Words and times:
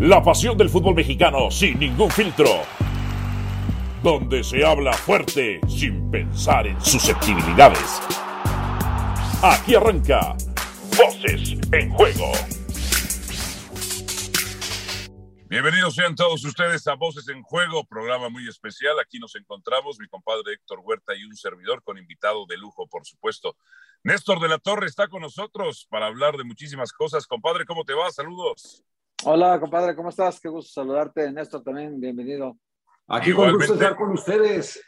La 0.00 0.22
pasión 0.22 0.56
del 0.56 0.70
fútbol 0.70 0.94
mexicano 0.94 1.50
sin 1.50 1.76
ningún 1.76 2.08
filtro. 2.08 2.62
Donde 4.00 4.44
se 4.44 4.64
habla 4.64 4.92
fuerte 4.92 5.60
sin 5.66 6.08
pensar 6.08 6.68
en 6.68 6.80
susceptibilidades. 6.80 8.00
Aquí 9.42 9.74
arranca 9.74 10.36
Voces 10.96 11.58
en 11.72 11.90
Juego. 11.90 12.30
Bienvenidos 15.48 15.96
sean 15.96 16.14
todos 16.14 16.44
ustedes 16.44 16.86
a 16.86 16.94
Voces 16.94 17.28
en 17.28 17.42
Juego, 17.42 17.82
programa 17.82 18.28
muy 18.28 18.46
especial. 18.46 19.00
Aquí 19.00 19.18
nos 19.18 19.34
encontramos 19.34 19.98
mi 19.98 20.06
compadre 20.06 20.52
Héctor 20.52 20.78
Huerta 20.84 21.16
y 21.16 21.24
un 21.24 21.34
servidor 21.34 21.82
con 21.82 21.98
invitado 21.98 22.46
de 22.46 22.56
lujo, 22.56 22.86
por 22.86 23.04
supuesto. 23.04 23.56
Néstor 24.04 24.38
de 24.38 24.46
la 24.46 24.58
Torre 24.58 24.86
está 24.86 25.08
con 25.08 25.22
nosotros 25.22 25.88
para 25.90 26.06
hablar 26.06 26.36
de 26.36 26.44
muchísimas 26.44 26.92
cosas. 26.92 27.26
Compadre, 27.26 27.64
¿cómo 27.64 27.84
te 27.84 27.94
va? 27.94 28.12
Saludos. 28.12 28.84
Hola, 29.24 29.58
compadre, 29.58 29.96
¿cómo 29.96 30.10
estás? 30.10 30.40
Qué 30.40 30.48
gusto 30.48 30.70
saludarte. 30.80 31.32
Néstor 31.32 31.64
también, 31.64 32.00
bienvenido. 32.00 32.56
Aquí 33.08 33.32
con 33.32 33.52
gusto 33.52 33.74
estar 33.74 33.96
con 33.96 34.12
ustedes. 34.12 34.80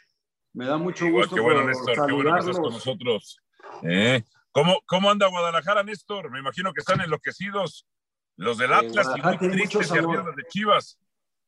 Me 0.53 0.65
da 0.65 0.77
mucho 0.77 1.05
gusto. 1.11 1.35
Qué 1.35 1.41
bueno, 1.41 1.65
Néstor, 1.65 2.07
qué 2.07 2.13
bueno 2.13 2.33
que 2.33 2.39
estás 2.39 2.59
con 2.59 2.71
nosotros. 2.71 3.41
¿Eh? 3.83 4.23
¿Cómo, 4.53 4.79
¿Cómo 4.85 5.09
anda 5.09 5.27
Guadalajara, 5.27 5.83
Néstor? 5.83 6.31
Me 6.31 6.39
imagino 6.39 6.71
que 6.73 6.79
están 6.79 7.01
enloquecidos 7.01 7.85
los 8.37 8.57
del 8.57 8.71
Atlas 8.71 9.09
y 9.17 9.21
muy 9.21 9.37
tristes 9.37 9.91
de 9.91 10.43
Chivas. 10.49 10.97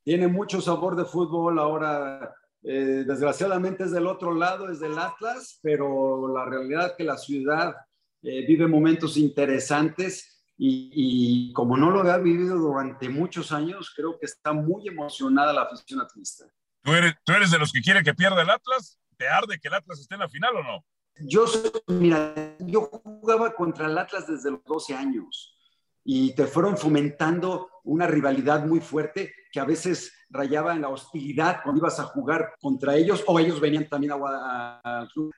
Tiene 0.03 0.27
mucho 0.27 0.59
sabor 0.59 0.97
de 0.97 1.05
fútbol 1.05 1.59
ahora. 1.59 2.35
Eh, 2.63 3.05
desgraciadamente 3.07 3.85
es 3.85 3.91
del 3.91 4.07
otro 4.07 4.33
lado, 4.33 4.69
es 4.69 4.81
del 4.81 4.99
Atlas, 4.99 5.59
pero 5.61 6.27
la 6.33 6.45
realidad 6.45 6.87
es 6.87 6.93
que 6.93 7.03
la 7.05 7.17
ciudad 7.17 7.75
eh, 8.21 8.45
vive 8.45 8.67
momentos 8.67 9.15
interesantes 9.17 10.32
y, 10.65 11.51
como 11.51 11.75
no 11.75 11.91
lo 11.91 11.99
había 11.99 12.17
vivido 12.17 12.57
durante 12.57 13.09
muchos 13.09 13.51
años, 13.51 13.91
creo 13.93 14.17
que 14.17 14.25
está 14.25 14.53
muy 14.53 14.87
emocionada 14.87 15.51
la 15.51 15.63
afición 15.63 15.99
atlista. 15.99 16.45
¿Tú 16.81 16.93
eres, 16.93 17.15
¿Tú 17.25 17.33
eres 17.33 17.51
de 17.51 17.59
los 17.59 17.73
que 17.73 17.81
quiere 17.81 18.01
que 18.01 18.13
pierda 18.13 18.41
el 18.41 18.49
Atlas? 18.49 18.97
¿Te 19.17 19.27
arde 19.27 19.59
que 19.59 19.67
el 19.67 19.73
Atlas 19.73 19.99
esté 19.99 20.15
en 20.15 20.21
la 20.21 20.29
final 20.29 20.55
o 20.55 20.63
no? 20.63 20.85
Yo, 21.19 21.45
mira, 21.87 22.33
yo 22.59 22.81
jugaba 22.81 23.53
contra 23.53 23.87
el 23.87 23.97
Atlas 23.97 24.25
desde 24.25 24.51
los 24.51 24.63
12 24.63 24.95
años 24.95 25.57
y 26.03 26.33
te 26.33 26.47
fueron 26.47 26.77
fomentando 26.77 27.69
una 27.83 28.07
rivalidad 28.07 28.65
muy 28.65 28.79
fuerte 28.79 29.33
que 29.51 29.59
a 29.59 29.65
veces 29.65 30.13
rayaba 30.29 30.73
en 30.73 30.81
la 30.81 30.89
hostilidad 30.89 31.59
cuando 31.61 31.79
ibas 31.79 31.99
a 31.99 32.05
jugar 32.05 32.53
contra 32.61 32.95
ellos 32.95 33.23
o 33.27 33.37
ellos 33.37 33.59
venían 33.59 33.87
también 33.89 34.13
a, 34.13 35.07
club. 35.13 35.31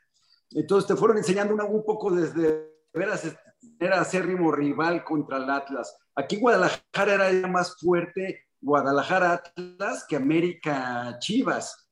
Entonces 0.52 0.88
te 0.88 0.96
fueron 0.96 1.18
enseñando 1.18 1.56
un 1.66 1.84
poco 1.84 2.12
desde 2.12 2.75
veras 2.96 3.38
era 3.80 4.02
acérrimo 4.02 4.52
rival 4.52 5.04
contra 5.04 5.38
el 5.38 5.50
Atlas. 5.50 5.96
Aquí 6.16 6.38
Guadalajara 6.38 7.14
era 7.14 7.32
ya 7.32 7.48
más 7.48 7.78
fuerte 7.80 8.46
Guadalajara 8.62 9.34
Atlas 9.34 10.06
que 10.08 10.16
América 10.16 11.18
Chivas, 11.20 11.90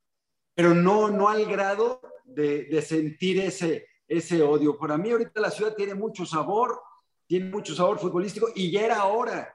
pero 0.56 0.74
no, 0.74 1.10
no 1.10 1.30
al 1.30 1.46
grado 1.46 2.02
de, 2.24 2.66
de 2.66 2.82
sentir 2.82 3.40
ese, 3.40 3.88
ese 4.08 4.42
odio. 4.42 4.78
Para 4.78 4.98
mí 4.98 5.12
ahorita 5.12 5.42
la 5.42 5.52
ciudad 5.52 5.76
tiene 5.76 5.94
mucho 5.94 6.26
sabor, 6.26 6.82
tiene 7.28 7.50
mucho 7.50 7.76
sabor 7.76 8.00
futbolístico 8.00 8.50
y 8.56 8.72
ya 8.72 8.82
era 8.82 9.06
hora 9.06 9.54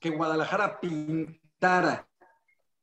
que 0.00 0.10
Guadalajara 0.10 0.80
pintara 0.80 2.05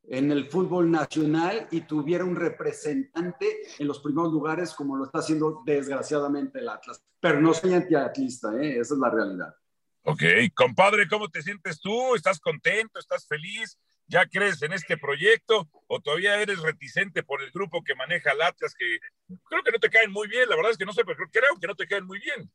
en 0.05 0.31
el 0.31 0.49
fútbol 0.49 0.91
nacional 0.91 1.67
y 1.71 1.81
tuviera 1.81 2.25
un 2.25 2.35
representante 2.35 3.47
en 3.79 3.87
los 3.87 3.99
primeros 3.99 4.31
lugares 4.31 4.73
como 4.73 4.97
lo 4.97 5.05
está 5.05 5.19
haciendo 5.19 5.61
desgraciadamente 5.65 6.59
el 6.59 6.69
Atlas. 6.69 7.03
Pero 7.19 7.39
no 7.39 7.53
soy 7.53 7.73
antiatlista, 7.73 8.53
¿eh? 8.61 8.79
esa 8.79 8.93
es 8.93 8.99
la 8.99 9.09
realidad. 9.09 9.55
Ok, 10.03 10.23
compadre, 10.53 11.07
¿cómo 11.07 11.29
te 11.29 11.41
sientes 11.41 11.79
tú? 11.79 12.15
¿Estás 12.15 12.39
contento? 12.39 12.99
¿Estás 12.99 13.25
feliz? 13.25 13.77
¿Ya 14.07 14.25
crees 14.25 14.61
en 14.61 14.73
este 14.73 14.97
proyecto 14.97 15.69
o 15.87 16.01
todavía 16.01 16.41
eres 16.41 16.61
reticente 16.61 17.23
por 17.23 17.41
el 17.41 17.51
grupo 17.51 17.81
que 17.81 17.95
maneja 17.95 18.31
el 18.31 18.41
Atlas 18.41 18.75
que 18.77 18.97
creo 19.47 19.63
que 19.63 19.71
no 19.71 19.79
te 19.79 19.89
caen 19.89 20.11
muy 20.11 20.27
bien? 20.27 20.49
La 20.49 20.57
verdad 20.57 20.71
es 20.71 20.77
que 20.77 20.85
no 20.85 20.91
sé, 20.91 21.05
pero 21.05 21.17
creo 21.31 21.57
que 21.59 21.67
no 21.67 21.75
te 21.75 21.87
caen 21.87 22.05
muy 22.05 22.19
bien. 22.19 22.51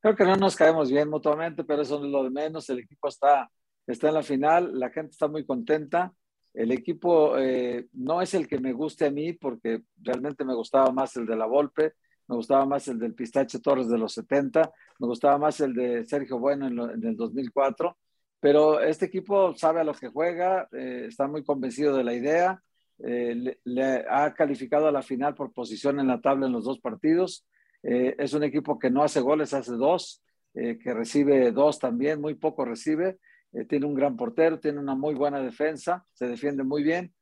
Creo 0.00 0.16
que 0.16 0.24
no 0.24 0.36
nos 0.36 0.56
caemos 0.56 0.90
bien 0.90 1.10
mutuamente, 1.10 1.62
pero 1.62 1.82
eso 1.82 2.02
es 2.02 2.10
lo 2.10 2.24
de 2.24 2.30
menos. 2.30 2.70
El 2.70 2.78
equipo 2.78 3.08
está, 3.08 3.50
está 3.86 4.08
en 4.08 4.14
la 4.14 4.22
final, 4.22 4.78
la 4.78 4.88
gente 4.88 5.10
está 5.10 5.28
muy 5.28 5.44
contenta. 5.44 6.14
El 6.52 6.72
equipo 6.72 7.38
eh, 7.38 7.86
no 7.92 8.20
es 8.20 8.34
el 8.34 8.48
que 8.48 8.58
me 8.58 8.72
guste 8.72 9.06
a 9.06 9.10
mí, 9.10 9.32
porque 9.32 9.82
realmente 10.00 10.44
me 10.44 10.54
gustaba 10.54 10.90
más 10.90 11.16
el 11.16 11.26
de 11.26 11.36
la 11.36 11.46
Volpe, 11.46 11.94
me 12.26 12.36
gustaba 12.36 12.66
más 12.66 12.88
el 12.88 12.98
del 12.98 13.14
Pistache 13.14 13.60
Torres 13.60 13.88
de 13.88 13.98
los 13.98 14.12
70, 14.14 14.70
me 14.98 15.06
gustaba 15.06 15.38
más 15.38 15.60
el 15.60 15.74
de 15.74 16.04
Sergio 16.06 16.38
Bueno 16.38 16.66
en, 16.66 17.04
el 17.04 17.16
2004, 17.16 17.96
pero 18.40 18.80
este 18.80 19.06
equipo 19.06 19.54
sabe 19.54 19.80
a 19.80 19.84
lo 19.84 19.94
que 19.94 20.08
juega, 20.08 20.68
eh, 20.72 21.06
está 21.08 21.28
muy 21.28 21.44
convencido 21.44 21.96
de 21.96 22.04
la 22.04 22.14
idea, 22.14 22.62
eh, 22.98 23.56
le, 23.64 24.04
ha 24.08 24.34
calificado 24.34 24.88
a 24.88 24.92
la 24.92 25.02
final 25.02 25.34
por 25.34 25.52
posición 25.52 26.00
en 26.00 26.08
la 26.08 26.20
tabla 26.20 26.46
en 26.46 26.52
los 26.52 26.64
dos 26.64 26.80
partidos 26.80 27.46
es 27.82 28.34
un 28.34 28.44
equipo 28.44 28.78
que 28.78 28.90
no 28.90 29.02
hace 29.02 29.22
goles, 29.22 29.54
hace 29.54 29.72
dos, 29.72 30.22
que 30.52 30.92
recibe 30.92 31.50
dos 31.50 31.78
también, 31.78 32.20
muy 32.20 32.34
poco 32.34 32.66
recibe. 32.66 33.18
Eh, 33.52 33.64
tiene 33.64 33.86
un 33.86 33.94
gran 33.94 34.16
portero, 34.16 34.60
tiene 34.60 34.78
una 34.78 34.94
muy 34.94 35.14
buena 35.14 35.40
defensa, 35.40 36.04
se 36.12 36.26
defiende 36.26 36.64
muy 36.64 36.82
bien. 36.82 37.12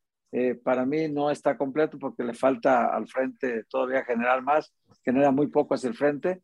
para 0.62 0.84
mí 0.84 1.08
no 1.08 1.30
está 1.30 1.56
completo 1.56 1.98
porque 1.98 2.22
le 2.22 2.34
falta 2.34 2.94
al 2.94 3.06
frente 3.08 3.64
todavía 3.64 4.04
generar 4.04 4.42
más, 4.42 4.74
genera 5.02 5.30
muy 5.30 5.46
poco 5.46 5.74
hacia 5.74 5.88
el 5.88 5.96
frente. 5.96 6.42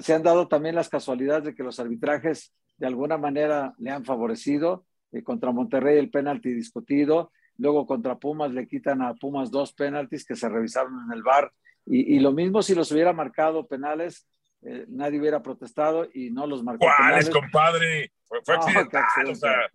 se 0.00 0.12
han 0.12 0.22
dado 0.22 0.48
también 0.48 0.74
las 0.74 0.90
casualidades 0.90 1.44
de 1.44 1.54
que 1.54 1.62
los 1.62 1.80
arbitrajes 1.80 2.52
de 2.76 2.86
alguna 2.86 3.16
manera 3.16 3.72
le 3.78 3.90
han 3.90 4.04
favorecido. 4.04 4.84
contra 5.24 5.50
Monterrey 5.52 5.96
el 5.96 6.10
penalti 6.10 6.52
discutido, 6.52 7.30
luego 7.56 7.86
contra 7.86 8.18
Pumas 8.18 8.52
le 8.52 8.66
quitan 8.66 9.00
a 9.00 9.14
Pumas 9.14 9.50
dos 9.50 9.72
penaltis 9.72 10.26
que 10.26 10.36
se 10.36 10.48
revisaron 10.48 10.92
en 11.06 11.12
el 11.16 11.22
bar 11.22 11.52
y, 11.86 12.18
lo 12.20 12.32
mismo 12.32 12.62
si 12.62 12.74
los 12.74 12.90
hubiera 12.92 13.12
marcado 13.12 13.66
penales, 13.66 14.26
eh, 14.64 14.86
nadie 14.88 15.20
hubiera 15.20 15.42
protestado 15.42 16.08
y 16.12 16.30
no 16.30 16.46
los 16.46 16.62
marcó. 16.62 16.86
¿Cuáles, 16.86 17.28
compadre? 17.30 18.12
Fue, 18.26 18.38
accidental, 18.54 19.26
o 19.28 19.34
sea, 19.34 19.70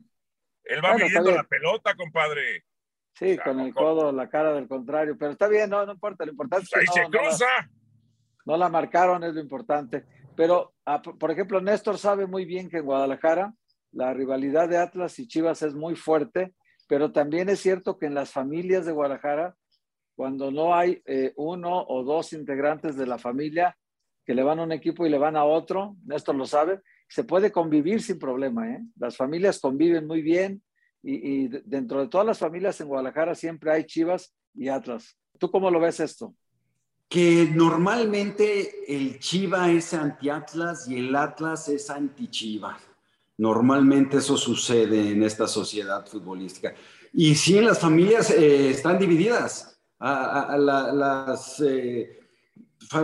él 0.63 0.83
va 0.83 0.93
bueno, 0.93 1.31
la 1.31 1.43
pelota, 1.43 1.95
compadre. 1.95 2.65
Sí, 3.13 3.37
con 3.37 3.59
el 3.59 3.73
codo, 3.73 4.11
la 4.11 4.29
cara 4.29 4.53
del 4.53 4.67
contrario, 4.67 5.15
pero 5.17 5.31
está 5.31 5.47
bien, 5.47 5.69
no, 5.69 5.85
no 5.85 5.93
importa, 5.93 6.25
lo 6.25 6.31
importante 6.31 6.63
es 6.63 6.69
que 6.69 6.79
Ahí 6.79 6.85
no, 6.85 6.93
se 6.93 7.09
cruza. 7.09 7.45
No 8.45 8.57
la, 8.57 8.69
marcaron, 8.69 9.23
es 9.23 9.33
lo 9.33 9.41
importante. 9.41 10.05
Pero, 10.35 10.73
ah, 10.85 11.01
por 11.01 11.29
ejemplo, 11.31 11.61
Néstor 11.61 11.97
sabe 11.97 12.25
muy 12.25 12.45
bien 12.45 12.69
que 12.69 12.77
en 12.77 12.85
Guadalajara 12.85 13.53
la 13.91 14.13
rivalidad 14.13 14.69
de 14.69 14.77
Atlas 14.77 15.19
y 15.19 15.27
Chivas 15.27 15.61
es 15.61 15.75
muy 15.75 15.95
fuerte, 15.95 16.53
pero 16.87 17.11
también 17.11 17.49
es 17.49 17.59
cierto 17.59 17.97
que 17.97 18.05
en 18.05 18.15
las 18.15 18.31
familias 18.31 18.85
de 18.85 18.93
Guadalajara 18.93 19.55
cuando 20.15 20.51
no 20.51 20.75
hay 20.75 21.01
eh, 21.05 21.31
uno 21.37 21.85
o 21.87 22.03
dos 22.03 22.33
integrantes 22.33 22.97
de 22.97 23.07
la 23.07 23.17
familia 23.17 23.77
que 24.29 24.35
le 24.35 24.43
van 24.43 24.59
a 24.59 24.63
un 24.63 24.71
equipo 24.71 25.07
y 25.07 25.09
le 25.09 25.17
van 25.17 25.35
a 25.35 25.43
otro, 25.43 25.95
Néstor 26.05 26.35
lo 26.35 26.45
sabe, 26.45 26.81
se 27.07 27.23
puede 27.23 27.51
convivir 27.51 27.99
sin 27.99 28.19
problema. 28.19 28.69
¿eh? 28.69 28.79
Las 28.99 29.17
familias 29.17 29.59
conviven 29.59 30.05
muy 30.05 30.21
bien 30.21 30.61
y, 31.01 31.47
dentro 31.47 32.01
de 32.01 32.09
todas 32.09 32.27
las 32.27 32.37
familias 32.37 32.79
en 32.79 32.89
Guadalajara 32.89 33.33
siempre 33.33 33.71
hay 33.71 33.85
Chivas 33.85 34.35
y 34.53 34.67
Atlas. 34.67 35.17
¿Tú 35.39 35.49
cómo 35.49 35.71
lo 35.71 35.79
ves 35.79 35.99
esto? 35.99 36.35
Que 37.07 37.49
normalmente 37.51 38.71
el 38.87 39.17
Chiva 39.17 39.71
es 39.71 39.95
anti-Atlas 39.95 40.87
y 40.87 40.99
el 40.99 41.15
Atlas 41.15 41.67
es 41.67 41.89
anti-Chiva. 41.89 42.77
Normalmente 43.39 44.17
eso 44.17 44.37
sucede 44.37 45.09
en 45.09 45.23
esta 45.23 45.47
sociedad 45.47 46.05
futbolística. 46.05 46.75
Y 47.13 47.33
sí, 47.33 47.59
las 47.61 47.79
familias 47.79 48.29
eh, 48.29 48.69
están 48.69 48.99
divididas 48.99 49.81
a, 49.97 50.55
la, 50.55 50.93
las, 50.93 51.59
eh, 51.61 52.18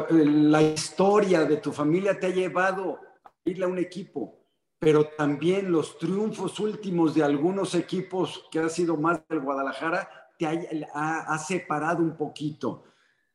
la 0.10 0.62
historia 0.62 1.46
de 1.46 1.58
tu 1.58 1.72
familia 1.72 2.20
te 2.20 2.28
ha 2.28 2.30
llevado 2.30 3.00
a 3.24 3.32
ir 3.46 3.64
a 3.64 3.68
un 3.68 3.78
equipo, 3.78 4.40
pero 4.80 5.06
también 5.06 5.72
los 5.72 5.98
triunfos 5.98 6.60
últimos 6.60 7.14
de 7.14 7.24
algunos 7.24 7.76
equipos 7.76 8.46
que 8.52 8.60
ha 8.60 8.70
sido 8.70 8.98
más 8.98 9.22
del 9.28 9.42
Guadalajara 9.42 10.10
te 10.38 10.46
ha, 10.94 11.38
separado 11.38 12.04
un 12.04 12.18
poquito. 12.18 12.84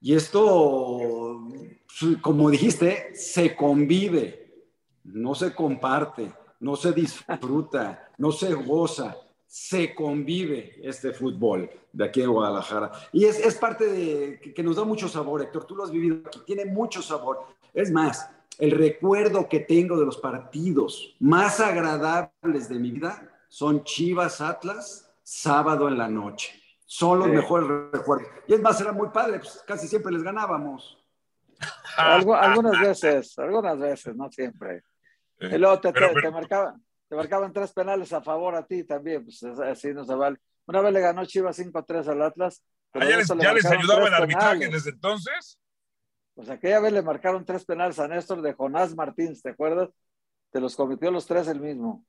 Y 0.01 0.15
esto, 0.15 1.49
como 2.21 2.51
dijiste, 2.51 3.15
se 3.15 3.55
convive, 3.55 4.69
no 5.05 5.35
se 5.35 5.55
comparte, 5.55 6.33
no 6.61 6.77
se 6.77 6.93
disfruta, 6.93 8.11
no 8.19 8.33
se 8.33 8.53
goza 8.55 9.17
se 9.51 9.97
convive 9.97 10.79
este 10.81 11.13
fútbol 11.13 11.69
de 11.93 12.05
aquí 12.05 12.23
en 12.23 12.31
Guadalajara. 12.31 12.93
Y 13.11 13.25
es, 13.25 13.37
es 13.41 13.57
parte 13.57 13.85
de 13.85 14.41
que, 14.55 14.63
nos 14.63 14.77
da 14.77 14.85
mucho 14.85 15.09
sabor, 15.09 15.43
Héctor. 15.43 15.65
Tú 15.65 15.75
lo 15.75 15.83
has 15.83 15.91
vivido 15.91 16.19
aquí, 16.25 16.39
tiene 16.47 16.67
mucho 16.67 17.03
sabor. 17.03 17.47
Es 17.75 17.91
más, 17.91 18.31
el 18.59 18.71
recuerdo 18.71 19.49
que 19.49 19.59
tengo 19.59 19.99
de 19.99 20.07
los 20.07 20.19
partidos 20.19 21.17
más 21.19 21.59
agradables 21.59 22.69
de 22.69 22.77
mi 22.77 22.93
vida 22.93 23.29
son 23.49 23.83
Chivas 23.83 24.41
Atlas, 24.41 25.11
sábado 25.25 25.89
en 25.89 25.99
la 25.99 26.07
noche. 26.07 26.53
Son 26.87 27.19
los 27.19 27.27
mejores 27.27 27.69
recuerdos. 27.91 28.29
Y 28.47 28.55
es 28.55 28.61
más, 28.61 28.81
era 28.81 28.93
muy 28.93 29.09
padre, 29.09 29.41
pues 29.41 29.65
casi 29.67 29.89
siempre 29.89 30.13
les 30.13 30.23
ganábamos. 30.23 30.97
algunas 31.97 32.81
veces, 32.81 33.37
algunas 33.37 33.77
veces, 33.81 34.15
no 34.15 34.31
siempre. 34.31 34.85
Y 35.41 35.59
luego 35.59 35.81
te, 35.81 35.93
te, 35.93 36.01
te 36.23 36.31
marcaban 36.31 36.81
te 37.11 37.17
marcaban 37.17 37.53
tres 37.53 37.73
penales 37.73 38.13
a 38.13 38.23
favor 38.23 38.55
a 38.55 38.65
ti 38.65 38.85
también, 38.85 39.25
pues 39.25 39.43
así 39.43 39.93
no 39.93 40.05
se 40.05 40.15
vale. 40.15 40.39
Una 40.67 40.81
vez 40.81 40.93
le 40.93 41.01
ganó 41.01 41.25
Chivas 41.25 41.59
5-3 41.59 42.07
al 42.07 42.23
Atlas. 42.23 42.63
Ah, 42.93 43.01
¿Ya 43.05 43.17
les, 43.17 43.27
ya 43.27 43.53
les 43.53 43.67
ayudaba 43.67 44.07
el 44.07 44.15
arbitraje 44.15 44.69
desde 44.69 44.91
entonces? 44.91 45.59
Pues 46.37 46.49
aquella 46.49 46.79
vez 46.79 46.93
le 46.93 47.03
marcaron 47.03 47.45
tres 47.45 47.65
penales 47.65 47.99
a 47.99 48.07
Néstor 48.07 48.43
de 48.43 48.53
Jonás 48.53 48.95
Martínez, 48.95 49.43
¿te 49.43 49.51
acuerdas? 49.51 49.89
Te 50.53 50.61
los 50.61 50.77
cometió 50.77 51.11
los 51.11 51.27
tres 51.27 51.49
el 51.49 51.59
mismo. 51.61 52.05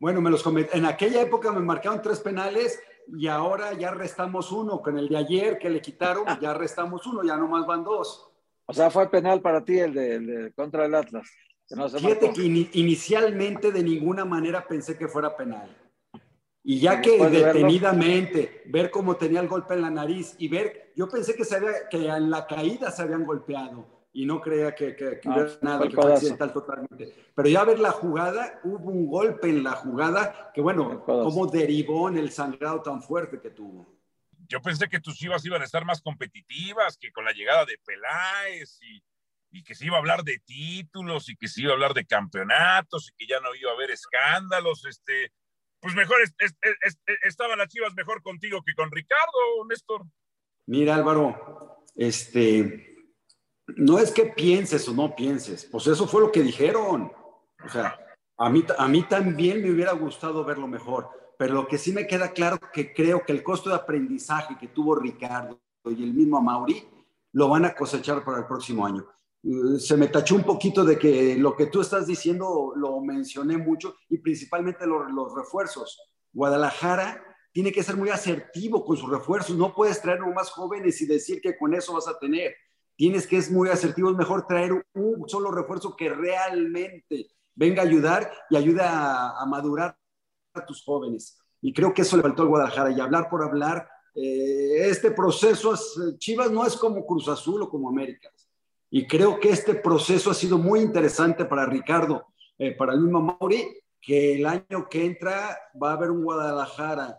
Bueno, 0.00 0.22
me 0.22 0.30
los 0.30 0.42
en 0.46 0.86
aquella 0.86 1.20
época 1.20 1.52
me 1.52 1.60
marcaron 1.60 2.00
tres 2.00 2.20
penales 2.20 2.80
y 3.08 3.28
ahora 3.28 3.74
ya 3.74 3.90
restamos 3.90 4.50
uno. 4.50 4.80
Con 4.80 4.96
el 4.96 5.10
de 5.10 5.18
ayer 5.18 5.58
que 5.58 5.68
le 5.68 5.82
quitaron, 5.82 6.24
ya 6.40 6.54
restamos 6.54 7.06
uno, 7.06 7.22
ya 7.22 7.36
nomás 7.36 7.66
van 7.66 7.84
dos. 7.84 8.30
O 8.64 8.72
sea, 8.72 8.90
fue 8.90 9.10
penal 9.10 9.42
para 9.42 9.62
ti 9.62 9.78
el 9.78 9.92
de, 9.92 10.52
contra 10.56 10.86
el 10.86 10.94
Atlas. 10.94 11.28
Fíjate 11.72 12.32
que 12.32 12.42
inicialmente 12.72 13.72
de 13.72 13.82
ninguna 13.82 14.24
manera 14.24 14.66
pensé 14.66 14.96
que 14.96 15.08
fuera 15.08 15.36
penal. 15.36 15.76
Y 16.64 16.78
ya 16.78 17.00
que 17.00 17.18
detenidamente 17.28 18.62
ver 18.66 18.90
cómo 18.90 19.16
tenía 19.16 19.40
el 19.40 19.48
golpe 19.48 19.74
en 19.74 19.82
la 19.82 19.90
nariz 19.90 20.34
y 20.38 20.48
ver, 20.48 20.92
yo 20.94 21.08
pensé 21.08 21.34
que, 21.34 21.44
se 21.44 21.56
había, 21.56 21.88
que 21.90 22.06
en 22.06 22.30
la 22.30 22.46
caída 22.46 22.90
se 22.90 23.02
habían 23.02 23.24
golpeado 23.24 24.08
y 24.12 24.26
no 24.26 24.40
creía 24.40 24.74
que, 24.74 24.94
que, 24.94 25.20
ah, 25.24 25.30
hubiera 25.32 25.50
nada, 25.62 25.88
que 25.88 25.96
fue 25.96 26.12
accidental 26.12 26.52
totalmente. 26.52 27.12
Pero 27.34 27.48
ya 27.48 27.64
ver 27.64 27.80
la 27.80 27.90
jugada, 27.90 28.60
hubo 28.62 28.90
un 28.90 29.08
golpe 29.08 29.48
en 29.48 29.64
la 29.64 29.72
jugada 29.72 30.52
que, 30.54 30.60
bueno, 30.60 31.02
cómo 31.04 31.46
derivó 31.46 32.08
en 32.08 32.18
el 32.18 32.30
sangrado 32.30 32.82
tan 32.82 33.02
fuerte 33.02 33.40
que 33.40 33.50
tuvo. 33.50 33.86
Yo 34.48 34.60
pensé 34.60 34.88
que 34.88 35.00
tus 35.00 35.16
chivas 35.16 35.44
iban 35.46 35.62
a 35.62 35.64
estar 35.64 35.84
más 35.84 36.02
competitivas, 36.02 36.98
que 36.98 37.10
con 37.10 37.24
la 37.24 37.32
llegada 37.32 37.64
de 37.64 37.78
Peláez 37.84 38.78
y, 38.82 39.02
y 39.52 39.62
que 39.62 39.74
se 39.74 39.86
iba 39.86 39.96
a 39.96 40.00
hablar 40.00 40.24
de 40.24 40.40
títulos 40.44 41.28
y 41.28 41.36
que 41.36 41.46
se 41.46 41.60
iba 41.60 41.70
a 41.70 41.74
hablar 41.74 41.92
de 41.92 42.06
campeonatos 42.06 43.10
y 43.10 43.12
que 43.12 43.26
ya 43.26 43.38
no 43.40 43.54
iba 43.54 43.70
a 43.70 43.74
haber 43.74 43.90
escándalos. 43.90 44.86
Este, 44.86 45.30
pues 45.78 45.94
mejor 45.94 46.16
estaban 47.24 47.58
las 47.58 47.68
chivas 47.68 47.92
mejor 47.94 48.22
contigo 48.22 48.62
que 48.64 48.74
con 48.74 48.90
Ricardo, 48.90 49.66
Néstor. 49.68 50.04
Mira, 50.66 50.94
Álvaro, 50.94 51.84
este, 51.94 52.96
no 53.76 53.98
es 53.98 54.10
que 54.10 54.26
pienses 54.26 54.88
o 54.88 54.94
no 54.94 55.14
pienses, 55.14 55.66
pues 55.66 55.86
eso 55.86 56.08
fue 56.08 56.22
lo 56.22 56.32
que 56.32 56.42
dijeron. 56.42 57.12
O 57.62 57.68
sea, 57.68 57.98
a 58.38 58.48
mí, 58.48 58.64
a 58.78 58.88
mí 58.88 59.02
también 59.02 59.62
me 59.62 59.70
hubiera 59.70 59.92
gustado 59.92 60.44
verlo 60.44 60.66
mejor, 60.66 61.10
pero 61.38 61.52
lo 61.52 61.68
que 61.68 61.76
sí 61.76 61.92
me 61.92 62.06
queda 62.06 62.32
claro 62.32 62.58
que 62.72 62.94
creo 62.94 63.22
que 63.26 63.32
el 63.32 63.42
costo 63.42 63.68
de 63.68 63.76
aprendizaje 63.76 64.56
que 64.58 64.68
tuvo 64.68 64.94
Ricardo 64.94 65.60
y 65.84 66.02
el 66.02 66.14
mismo 66.14 66.40
Mauri 66.40 66.88
lo 67.32 67.48
van 67.48 67.66
a 67.66 67.74
cosechar 67.74 68.24
para 68.24 68.38
el 68.38 68.46
próximo 68.46 68.86
año 68.86 69.06
se 69.78 69.96
me 69.96 70.06
tachó 70.06 70.36
un 70.36 70.44
poquito 70.44 70.84
de 70.84 70.98
que 70.98 71.36
lo 71.36 71.56
que 71.56 71.66
tú 71.66 71.80
estás 71.80 72.06
diciendo 72.06 72.72
lo 72.76 73.00
mencioné 73.00 73.58
mucho 73.58 73.96
y 74.08 74.18
principalmente 74.18 74.86
los, 74.86 75.34
refuerzos. 75.34 76.00
Guadalajara 76.32 77.22
tiene 77.52 77.72
que 77.72 77.82
ser 77.82 77.96
muy 77.96 78.10
asertivo 78.10 78.84
con 78.84 78.96
sus 78.96 79.10
refuerzos. 79.10 79.56
No 79.56 79.74
puedes 79.74 80.00
traer 80.00 80.20
más 80.20 80.50
jóvenes 80.50 81.00
y 81.02 81.06
decir 81.06 81.40
que 81.40 81.56
con 81.58 81.74
eso 81.74 81.94
vas 81.94 82.06
a 82.06 82.18
tener. 82.18 82.54
Tienes 82.96 83.26
que 83.26 83.42
ser 83.42 83.52
muy 83.52 83.68
asertivo. 83.68 84.10
Es 84.10 84.16
mejor 84.16 84.46
traer 84.46 84.72
un 84.94 85.28
solo 85.28 85.50
refuerzo 85.50 85.96
que 85.96 86.08
realmente 86.08 87.26
venga 87.54 87.82
a 87.82 87.86
ayudar 87.86 88.32
y 88.48 88.56
ayude 88.56 88.82
a, 88.82 89.44
madurar 89.48 89.98
a 90.54 90.64
tus 90.64 90.84
jóvenes. 90.84 91.38
Y 91.60 91.72
creo 91.72 91.92
que 91.92 92.02
eso 92.02 92.16
le 92.16 92.22
faltó 92.22 92.42
al 92.42 92.48
Guadalajara. 92.48 92.92
Y 92.92 93.00
hablar 93.00 93.28
por 93.28 93.42
hablar, 93.42 93.88
eh, 94.14 94.88
este 94.88 95.10
proceso, 95.10 95.74
Chivas 96.18 96.50
no 96.50 96.64
es 96.64 96.76
como 96.76 97.04
Cruz 97.04 97.28
Azul 97.28 97.62
o 97.62 97.68
como 97.68 97.88
América. 97.88 98.30
Y 98.94 99.06
creo 99.06 99.40
que 99.40 99.48
este 99.48 99.74
proceso 99.74 100.30
ha 100.30 100.34
sido 100.34 100.58
muy 100.58 100.80
interesante 100.80 101.46
para 101.46 101.64
Ricardo, 101.64 102.26
eh, 102.58 102.72
para 102.72 102.92
el 102.92 103.00
mismo 103.00 103.22
Mauri, 103.22 103.66
que 103.98 104.34
el 104.34 104.44
año 104.44 104.86
que 104.90 105.06
entra 105.06 105.58
va 105.82 105.92
a 105.92 105.94
haber 105.94 106.10
un 106.10 106.22
Guadalajara, 106.22 107.18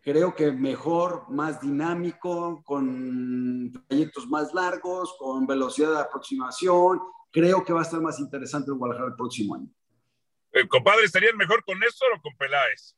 creo 0.00 0.34
que 0.34 0.50
mejor, 0.52 1.28
más 1.28 1.60
dinámico, 1.60 2.62
con 2.64 3.70
proyectos 3.88 4.26
más 4.28 4.54
largos, 4.54 5.14
con 5.18 5.46
velocidad 5.46 5.90
de 5.90 6.00
aproximación. 6.00 6.98
Creo 7.30 7.62
que 7.62 7.74
va 7.74 7.80
a 7.80 7.82
estar 7.82 8.00
más 8.00 8.18
interesante 8.18 8.70
el 8.70 8.78
Guadalajara 8.78 9.10
el 9.10 9.16
próximo 9.16 9.56
año. 9.56 9.68
Eh, 10.52 10.66
compadre, 10.66 11.04
¿estarían 11.04 11.36
mejor 11.36 11.62
con 11.62 11.78
Néstor 11.78 12.08
o 12.16 12.22
con 12.22 12.34
Peláez? 12.38 12.96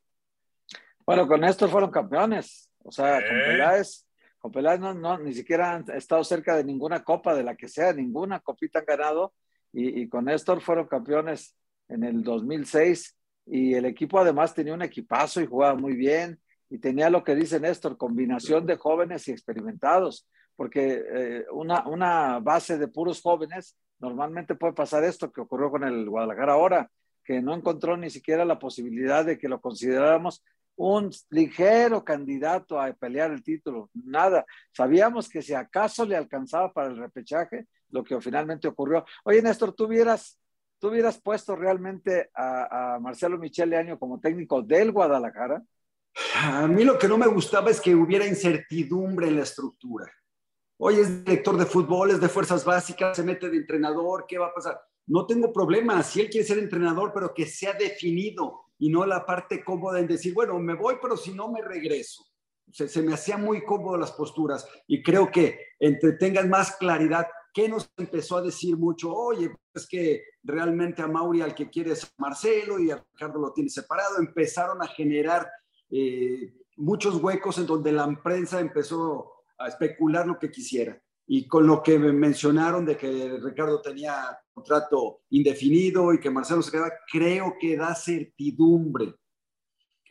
Bueno, 1.05 1.27
con 1.27 1.41
Néstor 1.41 1.69
fueron 1.69 1.91
campeones. 1.91 2.71
O 2.81 2.93
sea, 2.93 3.15
con 3.15 3.37
¿Eh? 3.37 3.43
Peláez 3.45 4.05
con 4.43 4.51
Peláez 4.51 4.81
no, 4.81 5.17
ni 5.19 5.33
siquiera 5.33 5.73
han 5.73 5.85
estado 5.95 6.21
cerca 6.25 6.57
de 6.57 6.65
ninguna 6.65 7.01
copa, 7.01 7.33
de 7.33 7.45
la 7.45 7.55
que 7.55 7.69
sea, 7.69 7.93
ninguna 7.93 8.41
copita 8.41 8.79
han 8.79 8.85
ganado. 8.85 9.33
Y, 9.71 10.09
con 10.09 10.25
Néstor 10.25 10.59
fueron 10.59 10.85
campeones 10.85 11.55
en 11.87 12.03
el 12.03 12.23
2006. 12.25 13.17
Y 13.45 13.73
el 13.73 13.85
equipo 13.85 14.19
además 14.19 14.53
tenía 14.53 14.73
un 14.73 14.81
equipazo 14.81 15.39
y 15.39 15.45
jugaba 15.45 15.75
muy 15.75 15.95
bien. 15.95 16.41
Y 16.69 16.77
tenía 16.79 17.09
lo 17.09 17.23
que 17.23 17.35
dice 17.35 17.57
Néstor, 17.57 17.95
combinación 17.95 18.65
de 18.65 18.75
jóvenes 18.75 19.25
y 19.29 19.31
experimentados. 19.31 20.27
Porque 20.57 21.01
eh, 21.15 21.45
una, 21.53 21.87
una 21.87 22.39
base 22.41 22.77
de 22.77 22.89
puros 22.89 23.21
jóvenes, 23.21 23.77
normalmente 23.99 24.55
puede 24.55 24.73
pasar 24.73 25.05
esto 25.05 25.31
que 25.31 25.39
ocurrió 25.39 25.71
con 25.71 25.85
el 25.85 26.09
Guadalajara 26.09 26.51
ahora, 26.51 26.91
que 27.23 27.41
no 27.41 27.55
encontró 27.55 27.95
ni 27.95 28.09
siquiera 28.09 28.43
la 28.43 28.59
posibilidad 28.59 29.23
de 29.23 29.37
que 29.37 29.47
lo 29.47 29.61
consideráramos 29.61 30.43
un 30.75 31.11
ligero 31.29 32.03
candidato 32.03 32.79
a 32.79 32.91
pelear 32.93 33.31
el 33.31 33.43
título, 33.43 33.89
nada. 33.93 34.45
Sabíamos 34.71 35.29
que 35.29 35.41
si 35.41 35.53
acaso 35.53 36.05
le 36.05 36.15
alcanzaba 36.15 36.73
para 36.73 36.89
el 36.89 36.97
repechaje, 36.97 37.67
lo 37.89 38.03
que 38.03 38.19
finalmente 38.19 38.67
ocurrió. 38.67 39.05
Oye, 39.23 39.41
Néstor, 39.41 39.73
¿tú 39.73 39.85
hubieras, 39.85 40.39
tú 40.79 40.89
hubieras 40.89 41.21
puesto 41.21 41.55
realmente 41.55 42.29
a, 42.33 42.97
Marcelo 42.99 43.37
Michele 43.37 43.77
Año 43.77 43.99
como 43.99 44.19
técnico 44.19 44.61
del 44.61 44.91
Guadalajara? 44.91 45.63
A 46.35 46.67
mí 46.67 46.83
lo 46.83 46.97
que 46.97 47.07
no 47.07 47.17
me 47.17 47.27
gustaba 47.27 47.71
es 47.71 47.79
que 47.79 47.95
hubiera 47.95 48.25
incertidumbre 48.25 49.27
en 49.27 49.37
la 49.37 49.43
estructura. 49.43 50.11
Oye, 50.77 51.01
es 51.01 51.23
director 51.23 51.55
de 51.57 51.65
fútbol, 51.65 52.11
es 52.11 52.19
de 52.19 52.29
fuerzas 52.29 52.65
básicas, 52.65 53.15
se 53.15 53.23
mete 53.23 53.49
de 53.49 53.57
entrenador, 53.57 54.25
¿qué 54.27 54.37
va 54.37 54.47
a 54.47 54.53
pasar? 54.53 54.81
No 55.05 55.25
tengo 55.25 55.51
problema, 55.53 56.01
si 56.03 56.21
él 56.21 56.29
quiere 56.29 56.47
ser 56.47 56.57
entrenador, 56.57 57.11
pero 57.13 57.33
que 57.33 57.45
sea 57.45 57.73
definido 57.73 58.62
y 58.77 58.89
no 58.89 59.05
la 59.05 59.25
parte 59.25 59.63
cómoda 59.63 59.99
en 59.99 60.07
decir, 60.07 60.33
bueno, 60.33 60.57
me 60.59 60.75
voy, 60.75 60.95
pero 61.01 61.17
si 61.17 61.33
no 61.33 61.51
me 61.51 61.61
regreso. 61.61 62.25
Se, 62.71 63.01
me 63.01 63.13
hacía 63.13 63.37
muy 63.37 63.63
cómodo 63.65 63.97
las 63.97 64.13
posturas 64.13 64.67
y 64.87 65.03
creo 65.03 65.29
que 65.29 65.59
entre 65.79 66.13
tengan 66.13 66.49
más 66.49 66.77
claridad, 66.77 67.27
¿qué 67.53 67.69
nos 67.69 67.91
empezó 67.97 68.37
a 68.37 68.41
decir 68.41 68.77
mucho? 68.77 69.13
Oye, 69.13 69.53
es 69.73 69.87
que 69.87 70.23
realmente 70.41 71.01
a 71.01 71.07
Mauri 71.07 71.41
al 71.41 71.53
que 71.53 71.69
quiere 71.69 71.91
es 71.91 72.11
Marcelo 72.17 72.79
y 72.79 72.89
a 72.89 73.05
Ricardo 73.11 73.39
lo 73.39 73.53
tiene 73.53 73.69
separado. 73.69 74.17
Empezaron 74.17 74.81
a 74.81 74.87
generar 74.87 75.47
eh, 75.91 76.53
muchos 76.77 77.21
huecos 77.21 77.57
en 77.59 77.67
donde 77.67 77.91
la 77.91 78.07
prensa 78.23 78.59
empezó 78.59 79.31
a 79.59 79.67
especular 79.67 80.25
lo 80.25 80.39
que 80.39 80.49
quisiera 80.49 81.02
y 81.25 81.47
con 81.47 81.65
lo 81.65 81.81
que 81.81 81.97
me 81.97 82.11
mencionaron 82.11 82.85
de 82.85 82.97
que 82.97 83.37
Ricardo 83.41 83.81
tenía 83.81 84.37
contrato 84.53 85.21
indefinido 85.29 86.13
y 86.13 86.19
que 86.19 86.29
Marcelo 86.29 86.61
se 86.61 86.71
quedaba, 86.71 86.91
creo 87.11 87.55
que 87.59 87.77
da 87.77 87.95
certidumbre. 87.95 89.15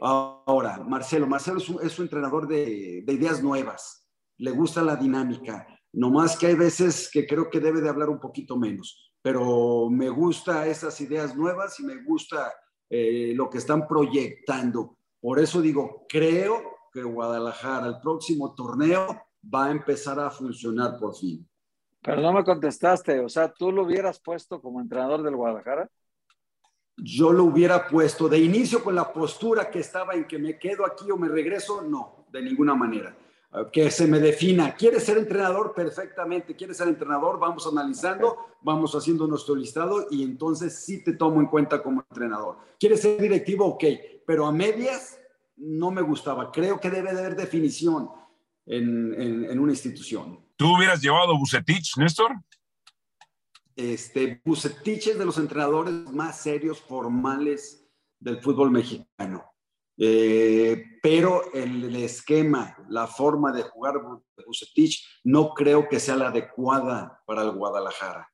Ahora, 0.01 0.79
Marcelo, 0.79 1.27
Marcelo 1.27 1.59
es 1.59 1.99
un, 1.99 2.05
entrenador 2.05 2.49
de, 2.49 3.03
de, 3.07 3.13
ideas 3.13 3.43
nuevas, 3.43 4.09
le 4.39 4.51
gusta 4.51 4.83
la 4.83 4.97
dinámica, 4.97 5.67
no 5.93 6.11
más 6.11 6.37
que 6.37 6.47
hay 6.47 6.55
veces 6.55 7.09
que 7.13 7.27
creo 7.27 7.49
que 7.51 7.61
debe 7.61 7.81
de 7.81 7.89
hablar 7.89 8.09
un 8.09 8.19
poquito 8.19 8.57
menos, 8.57 9.13
pero 9.23 9.89
me 9.91 10.09
gusta 10.09 10.67
esas 10.67 11.01
ideas 11.01 11.37
nuevas 11.37 11.79
y 11.79 11.85
me 11.85 12.03
gusta 12.03 12.53
eh, 12.95 13.33
lo 13.35 13.49
que 13.49 13.57
están 13.57 13.87
proyectando. 13.87 14.99
Por 15.19 15.39
eso 15.39 15.63
digo, 15.63 16.05
creo 16.09 16.61
que 16.93 17.03
Guadalajara, 17.03 17.87
el 17.87 18.01
próximo 18.03 18.55
torneo, 18.55 19.07
va 19.43 19.67
a 19.67 19.71
empezar 19.71 20.19
a 20.21 20.31
funcionar 20.31 20.99
por 20.99 21.15
fin. 21.17 21.47
Pero 22.03 22.21
no 22.21 22.33
me 22.33 22.45
contestaste, 22.45 23.21
o 23.21 23.29
sea, 23.29 23.53
¿tú 23.53 23.71
lo 23.71 23.85
hubieras 23.85 24.19
puesto 24.21 24.61
como 24.61 24.81
entrenador 24.81 25.23
del 25.23 25.37
Guadalajara? 25.37 25.89
Yo 26.97 27.33
lo 27.33 27.45
hubiera 27.45 27.87
puesto 27.87 28.29
de 28.29 28.39
inicio 28.39 28.83
con 28.83 28.95
la 28.95 29.13
postura 29.13 29.71
que 29.71 29.79
estaba 29.79 30.15
en 30.15 30.27
que 30.27 30.39
me 30.39 30.59
quedo 30.59 30.85
aquí 30.85 31.11
o 31.11 31.17
me 31.17 31.29
regreso, 31.29 31.83
no, 31.83 32.27
de 32.31 32.43
ninguna 32.43 32.75
manera. 32.75 33.17
Que 33.71 33.91
se 33.91 34.07
me 34.07 34.19
defina, 34.19 34.75
¿quieres 34.75 35.05
ser 35.05 35.19
entrenador? 35.19 35.75
Perfectamente, 35.75 36.57
¿quieres 36.57 36.79
ser 36.79 36.89
entrenador? 36.89 37.39
Vamos 37.39 37.67
analizando, 37.67 38.39
vamos 38.63 38.95
haciendo 38.95 39.27
nuestro 39.27 39.55
listado 39.55 40.07
y 40.11 40.23
entonces 40.23 40.85
sí 40.85 41.05
te 41.05 41.13
tomo 41.13 41.41
en 41.41 41.47
cuenta 41.47 41.83
como 41.83 42.01
entrenador. 42.11 42.57
¿Quieres 42.81 43.01
ser 43.01 43.21
directivo? 43.21 43.67
Ok, 43.67 43.85
pero 44.27 44.47
a 44.47 44.53
medias 44.53 45.19
no 45.57 45.91
me 45.91 46.03
gustaba. 46.03 46.51
Creo 46.51 46.81
que 46.81 46.91
debe 46.91 47.13
de 47.13 47.21
haber 47.21 47.37
definición 47.37 48.11
en, 48.67 49.59
una 49.59 49.73
institución. 49.73 50.45
¿Tú 50.57 50.77
hubieras 50.77 51.01
llevado 51.01 51.37
Bucetich, 51.37 51.97
Néstor? 51.97 52.33
Este, 53.75 54.41
Bucetich 54.45 55.09
es 55.09 55.19
de 55.19 55.25
los 55.25 55.39
entrenadores 55.39 55.93
más 56.13 56.41
serios, 56.41 56.81
formales 56.81 57.89
del 58.21 58.41
fútbol 58.41 58.71
mexicano. 58.71 59.45
Eh, 59.99 60.85
pero 61.03 61.53
el, 61.53 61.95
esquema, 61.97 62.77
la 62.89 63.07
forma 63.07 63.53
de 63.53 63.63
jugar 63.63 64.01
Bucetich 64.47 65.21
no 65.25 65.53
creo 65.55 65.89
que 65.89 66.01
sea 66.01 66.17
la 66.17 66.29
adecuada 66.29 67.23
para 67.27 67.43
el 67.43 67.53
Guadalajara. 67.53 68.29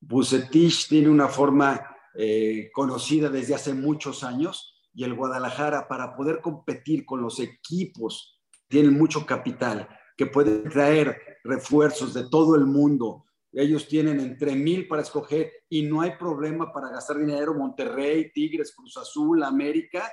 Bucetich 0.00 0.88
tiene 0.88 1.08
una 1.08 1.28
forma 1.28 1.96
eh, 2.16 2.70
conocida 2.72 3.28
desde 3.28 3.54
hace 3.54 3.74
muchos 3.74 4.22
años 4.22 4.82
y 4.92 5.04
el 5.04 5.14
Guadalajara 5.14 5.88
para 5.88 6.14
poder 6.14 6.40
competir 6.40 7.04
con 7.04 7.20
los 7.20 7.40
equipos 7.40 8.33
tienen 8.74 8.98
mucho 8.98 9.24
capital, 9.24 9.88
que 10.16 10.26
pueden 10.26 10.68
traer 10.68 11.16
refuerzos 11.44 12.12
de 12.12 12.28
todo 12.28 12.56
el 12.56 12.66
mundo. 12.66 13.24
Ellos 13.52 13.86
tienen 13.86 14.18
entre 14.18 14.56
mil 14.56 14.88
para 14.88 15.02
escoger 15.02 15.48
y 15.68 15.82
no 15.82 16.00
hay 16.00 16.16
problema 16.18 16.72
para 16.72 16.88
gastar 16.88 17.18
dinero. 17.18 17.54
Monterrey, 17.54 18.32
Tigres, 18.32 18.74
Cruz 18.74 18.96
Azul, 18.96 19.44
América. 19.44 20.10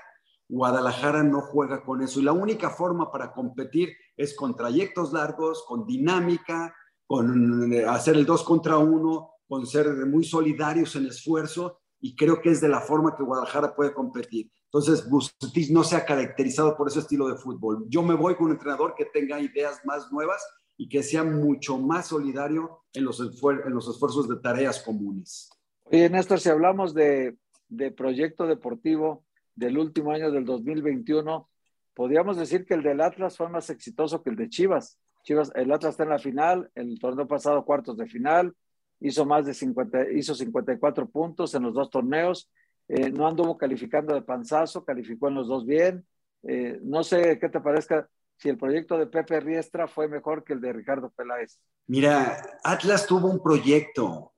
Guadalajara 0.48 1.24
no 1.24 1.42
juega 1.42 1.84
con 1.84 2.04
eso. 2.04 2.20
Y 2.20 2.24
la 2.24 2.34
única 2.34 2.70
forma 2.70 3.12
para 3.12 3.34
competir 3.34 3.94
es 4.16 4.36
con 4.36 4.56
trayectos 4.56 5.12
largos, 5.12 5.66
con 5.68 5.88
dinámica, 5.88 6.72
con 7.08 7.74
eh, 7.74 7.84
hacer 7.86 8.16
el 8.16 8.28
dos 8.28 8.44
contra 8.44 8.78
uno, 8.78 9.32
con 9.48 9.66
ser 9.66 9.88
muy 10.06 10.24
solidarios 10.24 10.96
en 10.96 11.08
esfuerzo. 11.08 11.80
Y 12.00 12.16
creo 12.16 12.40
que 12.40 12.52
es 12.52 12.62
de 12.62 12.70
la 12.70 12.82
forma 12.82 13.16
que 13.16 13.24
Guadalajara 13.24 13.76
puede 13.76 13.92
competir. 13.92 14.52
Entonces, 14.74 15.10
Bucetich 15.10 15.70
no 15.70 15.84
se 15.84 15.98
ha 15.98 16.06
caracterizado 16.06 16.78
por 16.78 16.88
ese 16.88 17.00
estilo 17.00 17.28
de 17.28 17.36
fútbol. 17.36 17.86
Yo 17.90 18.02
me 18.02 18.14
voy 18.14 18.36
con 18.36 18.46
un 18.46 18.52
entrenador 18.54 18.96
que 18.96 19.04
tenga 19.04 19.38
ideas 19.38 19.82
más 19.84 20.10
nuevas 20.14 20.42
y 20.78 20.88
que 20.88 21.04
sea 21.04 21.26
mucho 21.26 21.78
más 21.78 22.08
solidario 22.08 22.80
en 22.94 23.04
los, 23.04 23.20
esfuerzos 23.20 24.30
de 24.30 24.38
tareas 24.38 24.82
comunes. 24.82 25.50
Oye, 25.84 26.10
Néstor, 26.10 26.40
si 26.40 26.48
hablamos 26.48 26.94
de, 26.94 27.36
de 27.68 27.92
proyecto 27.92 28.48
deportivo 28.48 29.26
del 29.56 29.78
último 29.78 30.14
año 30.14 30.32
del 30.32 30.46
2021, 30.46 31.50
podríamos 31.94 32.38
decir 32.38 32.66
que 32.66 32.76
el 32.76 32.82
del 32.82 33.02
Atlas 33.02 33.36
fue 33.36 33.50
más 33.50 33.70
exitoso 33.70 34.24
que 34.24 34.30
el 34.30 34.38
de 34.38 34.48
Chivas. 34.48 34.98
Chivas, 35.24 35.52
el 35.54 35.70
Atlas 35.74 35.96
está 35.96 36.04
en 36.04 36.10
la 36.12 36.20
final, 36.20 36.72
el 36.76 36.98
torneo 36.98 37.28
pasado 37.28 37.66
cuartos 37.66 37.98
de 37.98 38.08
final, 38.08 38.56
hizo 39.02 39.26
más 39.26 39.46
de 39.46 39.54
50, 39.54 40.12
hizo 40.12 40.34
54 40.34 41.10
puntos 41.10 41.54
en 41.56 41.64
los 41.64 41.74
dos 41.74 41.90
torneos 41.90 42.50
eh, 42.94 43.10
no 43.10 43.26
anduvo 43.26 43.58
calificando 43.58 44.14
de 44.14 44.22
panzazo, 44.22 44.84
calificó 44.84 45.30
en 45.30 45.36
los 45.36 45.48
dos 45.48 45.66
bien. 45.66 46.06
Eh, 46.44 46.78
no 46.84 47.06
sé 47.06 47.40
qué 47.40 47.48
te 47.48 47.62
parezca 47.62 48.10
si 48.36 48.50
el 48.50 48.58
proyecto 48.58 48.98
de 48.98 49.08
Pepe 49.08 49.40
Riestra 49.40 49.88
fue 49.88 50.10
mejor 50.10 50.44
que 50.44 50.52
el 50.52 50.60
de 50.60 50.74
Ricardo 50.74 51.10
Peláez. 51.10 51.58
Mira, 51.88 52.60
Atlas 52.62 53.08
tuvo 53.08 53.30
un 53.30 53.42
proyecto. 53.42 54.34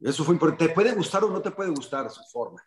Eso 0.00 0.22
fue 0.22 0.34
importante. 0.34 0.68
Te 0.68 0.74
puede 0.74 0.92
gustar 0.92 1.24
o 1.24 1.30
no 1.30 1.40
te 1.40 1.50
puede 1.50 1.70
gustar 1.70 2.10
su 2.10 2.22
forma, 2.30 2.62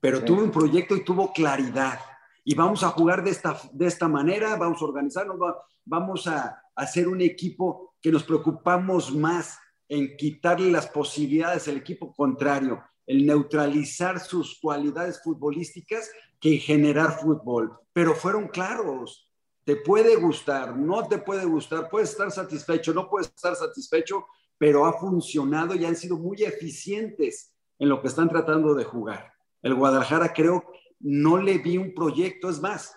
pero 0.00 0.24
tuvo 0.24 0.42
un 0.42 0.50
proyecto 0.50 0.96
y 0.96 1.04
tuvo 1.04 1.32
claridad. 1.32 2.00
Y 2.42 2.56
vamos 2.56 2.82
a 2.82 2.88
jugar 2.88 3.22
de 3.22 3.30
esta, 3.30 3.56
de 3.72 3.86
esta 3.86 4.08
manera, 4.08 4.56
vamos 4.56 4.82
a 4.82 4.84
organizarnos, 4.84 5.38
vamos 5.84 6.26
a 6.26 6.60
hacer 6.74 7.06
un 7.06 7.20
equipo 7.20 7.94
que 8.02 8.10
nos 8.10 8.24
preocupamos 8.24 9.14
más 9.14 9.60
en 9.88 10.16
quitarle 10.16 10.72
las 10.72 10.88
posibilidades 10.88 11.68
al 11.68 11.76
equipo 11.76 12.12
contrario 12.12 12.82
el 13.06 13.26
neutralizar 13.26 14.20
sus 14.20 14.58
cualidades 14.60 15.22
futbolísticas 15.22 16.10
que 16.40 16.58
generar 16.58 17.18
fútbol. 17.20 17.78
Pero 17.92 18.14
fueron 18.14 18.48
claros. 18.48 19.28
Te 19.64 19.76
puede 19.76 20.16
gustar, 20.16 20.76
no 20.76 21.06
te 21.06 21.18
puede 21.18 21.44
gustar, 21.44 21.88
puedes 21.90 22.10
estar 22.10 22.30
satisfecho, 22.30 22.94
no 22.94 23.08
puedes 23.08 23.28
estar 23.28 23.54
satisfecho, 23.54 24.24
pero 24.58 24.86
ha 24.86 24.94
funcionado 24.94 25.74
y 25.74 25.84
han 25.84 25.96
sido 25.96 26.18
muy 26.18 26.42
eficientes 26.42 27.54
en 27.78 27.88
lo 27.88 28.00
que 28.00 28.08
están 28.08 28.28
tratando 28.28 28.74
de 28.74 28.84
jugar. 28.84 29.32
El 29.62 29.74
Guadalajara 29.74 30.32
creo 30.32 30.64
no 31.00 31.38
le 31.38 31.58
vi 31.58 31.78
un 31.78 31.94
proyecto, 31.94 32.48
es 32.48 32.60
más, 32.60 32.96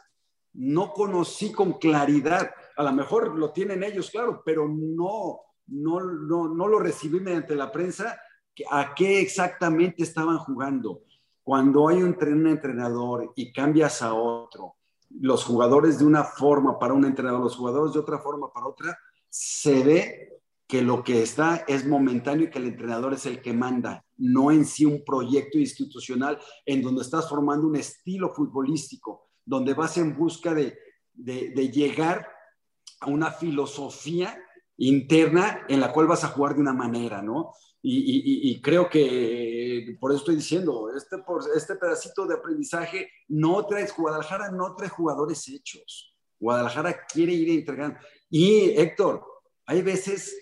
no 0.54 0.92
conocí 0.94 1.52
con 1.52 1.74
claridad, 1.74 2.52
a 2.76 2.84
lo 2.84 2.92
mejor 2.92 3.38
lo 3.38 3.52
tienen 3.52 3.84
ellos, 3.84 4.12
claro, 4.12 4.42
pero 4.46 4.68
no, 4.68 5.42
no, 5.68 6.00
no, 6.00 6.54
no 6.54 6.68
lo 6.68 6.80
recibí 6.80 7.20
mediante 7.20 7.56
la 7.56 7.72
prensa 7.72 8.20
a 8.70 8.94
qué 8.94 9.20
exactamente 9.22 10.04
estaban 10.04 10.38
jugando. 10.38 11.02
Cuando 11.44 11.88
hay 11.88 12.02
un, 12.02 12.16
entrenador 12.48 13.34
y 13.36 13.52
cambias 13.52 14.02
a 14.02 14.14
otro, 14.14 14.76
los 15.10 15.44
jugadores 15.44 16.00
de 16.00 16.06
una 16.06 16.24
forma 16.24 16.80
para 16.80 16.94
un 16.94 17.06
entrenador, 17.06 17.42
los 17.42 17.56
jugadores 17.56 17.94
de 17.94 18.00
otra 18.00 18.20
forma 18.20 18.52
para 18.52 18.68
otra, 18.68 18.98
se 19.30 19.84
ve 19.84 20.42
que 20.68 20.82
lo 20.82 21.04
que 21.04 21.22
está 21.22 21.66
es 21.68 21.86
momentáneo 21.86 22.48
y 22.48 22.50
que 22.50 22.60
el 22.60 22.68
entrenador 22.68 23.14
es 23.14 23.26
el 23.26 23.42
que 23.42 23.54
manda, 23.54 24.06
no 24.18 24.52
en 24.52 24.66
sí 24.66 24.86
un 24.86 25.04
proyecto 25.04 25.60
institucional 25.60 26.40
en 26.66 26.82
donde 26.82 27.02
estás 27.02 27.30
formando 27.30 27.68
un 27.68 27.76
estilo 27.76 28.34
futbolístico, 28.34 29.30
donde 29.46 29.74
vas 29.74 29.98
en 29.98 30.16
busca 30.16 30.54
de, 30.54 30.78
de 31.14 31.70
llegar 31.70 32.28
a 33.02 33.08
una 33.08 33.32
filosofía 33.32 34.38
interna 34.78 35.66
en 35.68 35.80
la 35.80 35.92
cual 35.92 36.08
vas 36.08 36.24
a 36.24 36.30
jugar 36.30 36.56
de 36.56 36.62
una 36.62 36.74
manera, 36.74 37.22
¿no? 37.22 37.54
Y, 37.86 38.62
creo 38.62 38.90
que 38.90 39.98
por 40.00 40.12
eso 40.12 40.20
estoy 40.20 40.38
diciendo, 40.38 40.90
este, 40.96 41.18
por, 41.18 41.44
este 41.54 41.76
pedacito 41.76 42.26
de 42.26 42.36
aprendizaje 42.36 43.10
no 43.28 43.66
trae, 43.66 43.86
Guadalajara 43.96 44.52
no 44.52 44.74
trae 44.74 44.88
jugadores 44.88 45.46
hechos. 45.50 46.16
Guadalajara 46.40 47.06
quiere 47.06 47.34
ir 47.34 47.50
entregando. 47.50 48.00
Y 48.30 48.70
Héctor, 48.78 49.26
hay 49.66 49.82
veces 49.82 50.34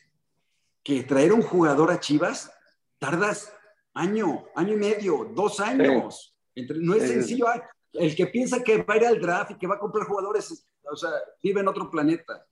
que 0.83 1.01
traer 1.03 1.33
un 1.33 1.41
jugador 1.41 1.91
a 1.91 1.99
Chivas 1.99 2.51
tardas 2.99 3.51
año, 3.95 4.45
año 4.55 4.73
y 4.73 4.77
medio, 4.77 5.31
dos 5.33 5.59
años. 5.59 6.35
no 6.55 6.93
es 6.93 7.09
sencillo. 7.09 7.47
El 7.93 8.15
que 8.15 8.27
piensa 8.27 8.63
que 8.63 8.83
va 8.83 8.93
a 8.93 8.97
ir 8.97 9.05
al 9.05 9.19
draft 9.19 9.51
y 9.51 9.57
que 9.57 9.67
va 9.67 9.75
a 9.75 9.79
comprar 9.79 10.05
jugadores, 10.07 10.65
o 10.83 10.95
sea, 10.95 11.09
vive 11.41 11.61
en 11.61 11.67
otro 11.67 11.89
planeta. 11.89 12.47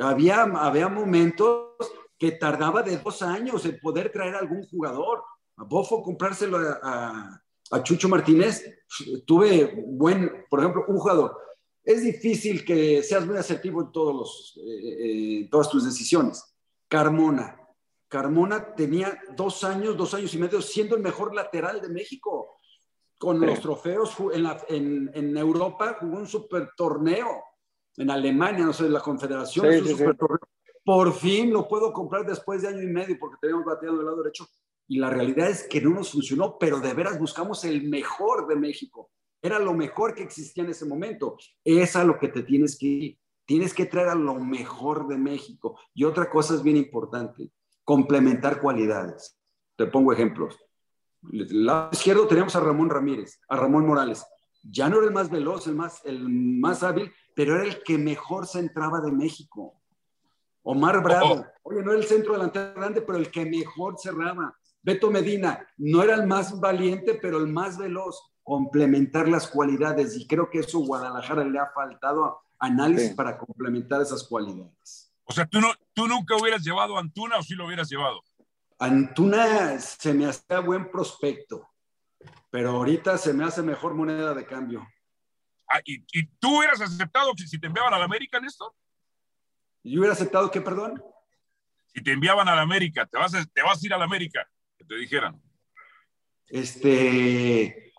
Había, 0.00 0.42
había 0.42 0.88
momentos 0.88 1.74
que 2.18 2.32
tardaba 2.32 2.82
de 2.82 2.98
dos 2.98 3.22
años 3.22 3.64
en 3.66 3.78
poder 3.80 4.10
traer 4.10 4.34
algún 4.34 4.66
jugador. 4.66 5.22
A 5.56 5.64
Bofo 5.64 6.02
comprárselo 6.02 6.58
a, 6.58 7.40
Chucho 7.82 8.08
Martínez, 8.08 8.64
tuve 9.26 9.84
buen, 9.86 10.46
por 10.48 10.60
ejemplo, 10.60 10.84
un 10.86 10.98
jugador. 10.98 11.36
Es 11.82 12.02
difícil 12.02 12.64
que 12.64 13.02
seas 13.02 13.26
muy 13.26 13.36
asertivo 13.36 13.82
en 13.82 13.92
todos 13.92 14.14
los, 14.14 14.60
eh, 14.64 15.40
eh, 15.42 15.48
todas 15.50 15.68
tus 15.70 15.84
decisiones. 15.84 16.54
Carmona. 16.88 17.58
Carmona 18.08 18.74
tenía 18.74 19.18
dos 19.36 19.64
años, 19.64 19.96
dos 19.96 20.14
años 20.14 20.32
y 20.34 20.38
medio 20.38 20.62
siendo 20.62 20.94
el 20.94 21.02
mejor 21.02 21.34
lateral 21.34 21.80
de 21.80 21.88
México. 21.88 22.58
Con 23.18 23.40
los 23.40 23.60
trofeos 23.60 24.14
en, 24.68 25.10
en, 25.14 25.36
Europa 25.36 25.96
jugó 25.98 26.18
un 26.18 26.26
super 26.26 26.70
torneo. 26.76 27.42
En 27.96 28.10
Alemania, 28.10 28.64
no 28.64 28.72
sé, 28.72 28.88
la 28.88 29.00
Confederación, 29.00 29.66
por 30.84 31.14
fin 31.14 31.52
lo 31.52 31.66
puedo 31.66 31.92
comprar 31.92 32.26
después 32.26 32.62
de 32.62 32.68
año 32.68 32.82
y 32.82 32.86
medio 32.86 33.16
porque 33.18 33.38
teníamos 33.40 33.64
bateado 33.64 33.96
del 33.96 34.04
lado 34.04 34.22
derecho. 34.22 34.46
Y 34.86 34.98
la 34.98 35.08
realidad 35.08 35.48
es 35.48 35.66
que 35.66 35.80
no 35.80 35.90
nos 35.90 36.12
funcionó, 36.12 36.58
pero 36.58 36.78
de 36.78 36.92
veras 36.92 37.18
buscamos 37.18 37.64
el 37.64 37.88
mejor 37.88 38.46
de 38.46 38.56
México. 38.56 39.10
Era 39.40 39.58
lo 39.58 39.72
mejor 39.72 40.14
que 40.14 40.22
existía 40.22 40.64
en 40.64 40.70
ese 40.70 40.84
momento. 40.84 41.38
Es 41.64 41.96
a 41.96 42.04
lo 42.04 42.18
que 42.18 42.28
te 42.28 42.42
tienes 42.42 42.78
que 42.78 42.86
ir. 42.86 43.18
Tienes 43.46 43.72
que 43.74 43.86
traer 43.86 44.08
a 44.08 44.14
lo 44.14 44.34
mejor 44.34 45.06
de 45.08 45.16
México. 45.16 45.78
Y 45.94 46.04
otra 46.04 46.30
cosa 46.30 46.54
es 46.54 46.62
bien 46.62 46.76
importante, 46.76 47.50
complementar 47.82 48.60
cualidades. 48.60 49.38
Te 49.76 49.86
pongo 49.86 50.12
ejemplos. 50.12 50.58
El 51.32 51.64
lado 51.64 51.90
izquierdo 51.92 52.26
teníamos 52.26 52.54
a 52.56 52.60
Ramón 52.60 52.90
Ramírez, 52.90 53.40
a 53.48 53.56
Ramón 53.56 53.86
Morales. 53.86 54.24
Ya 54.62 54.88
no 54.88 54.98
era 54.98 55.06
el 55.06 55.12
más 55.12 55.30
veloz, 55.30 55.66
el 55.66 55.74
más, 55.74 56.00
el 56.04 56.28
más 56.28 56.82
hábil, 56.82 57.12
pero 57.34 57.56
era 57.56 57.64
el 57.64 57.82
que 57.82 57.98
mejor 57.98 58.46
se 58.46 58.60
entraba 58.60 59.00
de 59.00 59.12
México. 59.12 59.74
Omar 60.62 61.02
Bravo, 61.02 61.44
oye, 61.62 61.82
no 61.82 61.90
era 61.90 62.00
el 62.00 62.06
centro 62.06 62.32
delantero 62.32 62.74
grande, 62.74 63.02
pero 63.02 63.18
el 63.18 63.30
que 63.30 63.44
mejor 63.44 63.96
cerraba. 63.98 64.56
Beto 64.82 65.10
Medina, 65.10 65.66
no 65.76 66.02
era 66.02 66.14
el 66.14 66.26
más 66.26 66.58
valiente, 66.58 67.18
pero 67.20 67.38
el 67.38 67.48
más 67.48 67.76
veloz. 67.76 68.30
Complementar 68.42 69.26
las 69.28 69.48
cualidades. 69.48 70.16
Y 70.16 70.26
creo 70.26 70.50
que 70.50 70.60
eso 70.60 70.82
a 70.82 70.86
Guadalajara 70.86 71.44
le 71.44 71.58
ha 71.58 71.70
faltado 71.74 72.40
análisis 72.58 73.14
para 73.14 73.38
complementar 73.38 74.02
esas 74.02 74.24
cualidades. 74.24 75.12
O 75.24 75.32
sea, 75.32 75.46
¿tú, 75.46 75.60
no, 75.60 75.68
¿tú 75.94 76.06
nunca 76.06 76.36
hubieras 76.36 76.62
llevado 76.62 76.96
a 76.96 77.00
Antuna 77.00 77.38
o 77.38 77.42
sí 77.42 77.54
lo 77.54 77.66
hubieras 77.66 77.88
llevado? 77.88 78.20
Antuna 78.78 79.78
se 79.78 80.12
me 80.12 80.26
hace 80.26 80.58
buen 80.58 80.90
prospecto, 80.90 81.68
pero 82.50 82.70
ahorita 82.70 83.16
se 83.16 83.32
me 83.32 83.44
hace 83.44 83.62
mejor 83.62 83.94
moneda 83.94 84.34
de 84.34 84.44
cambio. 84.44 84.86
Ah, 85.74 85.80
¿y, 85.84 86.26
tú 86.38 86.58
hubieras 86.58 86.80
aceptado 86.80 87.32
si 87.36 87.58
te 87.58 87.66
enviaban 87.66 87.92
a 87.92 87.98
la 87.98 88.04
América, 88.04 88.38
Néstor? 88.38 88.72
¿Yo 89.82 89.98
hubiera 89.98 90.12
aceptado 90.12 90.48
qué, 90.48 90.60
perdón? 90.60 91.02
Si 91.92 92.00
te 92.00 92.12
enviaban 92.12 92.48
a 92.48 92.54
la 92.54 92.62
América, 92.62 93.06
te 93.06 93.18
vas 93.18 93.34
a, 93.34 93.44
te 93.44 93.60
vas 93.60 93.82
a 93.82 93.86
ir 93.86 93.92
a 93.92 93.98
la 93.98 94.04
América, 94.04 94.48
que 94.78 94.84
te 94.84 94.94
dijeran. 94.94 95.42
Este, 96.46 97.92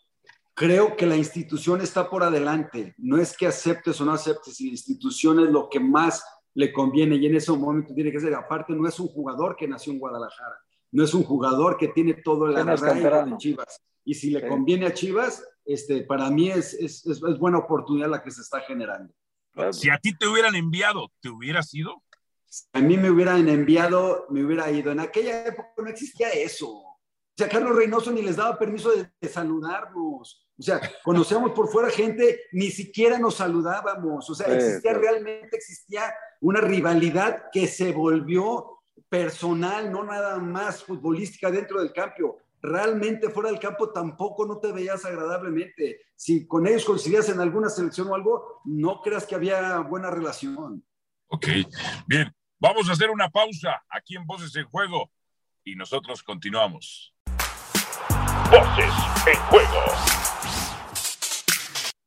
creo 0.54 0.96
que 0.96 1.06
la 1.06 1.18
institución 1.18 1.82
está 1.82 2.10
por 2.10 2.24
adelante. 2.24 2.96
No 2.98 3.18
es 3.18 3.36
que 3.36 3.46
aceptes 3.46 4.00
o 4.00 4.06
no 4.06 4.14
aceptes, 4.14 4.56
si 4.56 4.68
la 4.68 4.72
institución 4.72 5.42
es 5.42 5.50
lo 5.50 5.68
que 5.70 5.82
más 5.82 6.24
le 6.54 6.72
conviene 6.72 7.18
y 7.18 7.26
en 7.26 7.36
ese 7.36 7.52
momento 7.52 7.94
tiene 7.94 8.10
que 8.10 8.22
ser. 8.22 8.34
Aparte, 8.36 8.72
no 8.72 8.88
es 8.88 8.98
un 9.02 9.10
jugador 9.10 9.58
que 9.58 9.68
nació 9.68 9.92
en 9.92 10.00
Guadalajara, 10.00 10.56
no 10.94 11.04
es 11.04 11.14
un 11.14 11.24
jugador 11.24 11.76
que 11.76 11.90
tiene 11.90 12.14
todo 12.14 12.48
el 12.48 12.56
arraigo 12.56 13.32
de 13.32 13.38
Chivas. 13.38 13.82
Y 14.06 14.14
si 14.14 14.30
le 14.30 14.48
conviene 14.48 14.86
a 14.86 14.94
Chivas, 14.94 15.44
este, 15.66 16.04
para 16.04 16.30
mí 16.30 16.50
es, 16.50 16.74
es, 16.74 17.06
es 17.06 17.20
buena 17.40 17.58
oportunidad 17.58 18.10
la 18.10 18.24
que 18.24 18.32
se 18.32 18.42
está 18.42 18.62
generando. 18.62 19.14
Si 19.72 19.90
a 19.90 19.98
ti 19.98 20.14
te 20.16 20.28
hubieran 20.28 20.56
enviado, 20.56 21.12
¿te 21.22 21.30
hubieras 21.30 21.74
ido? 21.74 22.04
A 22.74 22.80
mí 22.80 22.98
me 22.98 23.10
hubieran 23.10 23.48
enviado, 23.48 24.26
me 24.30 24.44
hubiera 24.44 24.70
ido. 24.72 24.92
En 24.92 25.00
aquella 25.00 25.46
época 25.46 25.70
no 25.78 25.88
existía 25.88 26.30
eso. 26.30 26.84
sea, 27.38 27.50
Carlos 27.50 27.76
Reynoso 27.76 28.12
ni 28.12 28.22
les 28.22 28.36
daba 28.36 28.58
permiso 28.58 28.92
de, 28.92 29.30
saludarnos. 29.30 30.50
O 30.58 30.62
sea, 30.62 30.80
conocíamos 31.04 31.52
por 31.52 31.70
fuera 31.70 31.90
gente, 31.90 32.42
ni 32.52 32.70
siquiera 32.70 33.18
nos 33.18 33.36
saludábamos. 33.36 34.30
O 34.30 34.36
sea, 34.36 34.48
existía 34.48 34.94
realmente, 34.94 35.56
existía 35.56 36.14
una 36.42 36.62
rivalidad 36.62 37.46
que 37.52 37.68
se 37.68 37.92
volvió 37.92 38.82
personal, 39.10 39.92
no 39.92 40.04
nada 40.04 40.38
más 40.40 40.84
futbolística 40.84 41.52
dentro 41.52 41.82
del 41.82 41.92
campo. 41.92 42.38
Realmente 42.66 43.30
fuera 43.30 43.52
del 43.52 43.60
campo 43.60 43.92
tampoco 43.92 44.44
no 44.48 44.58
te 44.58 44.72
veías 44.72 45.06
agradablemente. 45.06 46.02
Si 46.16 46.48
con 46.48 46.66
ellos 46.66 46.84
coincidías 46.84 47.30
en 47.30 47.40
alguna 47.40 47.70
selección 47.70 48.08
o 48.08 48.16
algo, 48.16 48.62
no 48.66 49.02
creas 49.02 49.28
que 49.28 49.36
había 49.36 49.82
buena 49.82 50.10
relación. 50.10 50.84
Ok, 51.28 51.46
bien. 52.08 52.34
Vamos 52.58 52.90
a 52.90 52.94
hacer 52.94 53.12
una 53.12 53.30
pausa 53.30 53.84
aquí 53.88 54.16
en 54.16 54.26
Voces 54.26 54.56
en 54.56 54.66
Juego 54.66 55.12
y 55.64 55.76
nosotros 55.76 56.24
continuamos. 56.24 57.14
Voces 58.50 58.94
en 59.28 59.36
Juego. 59.52 59.84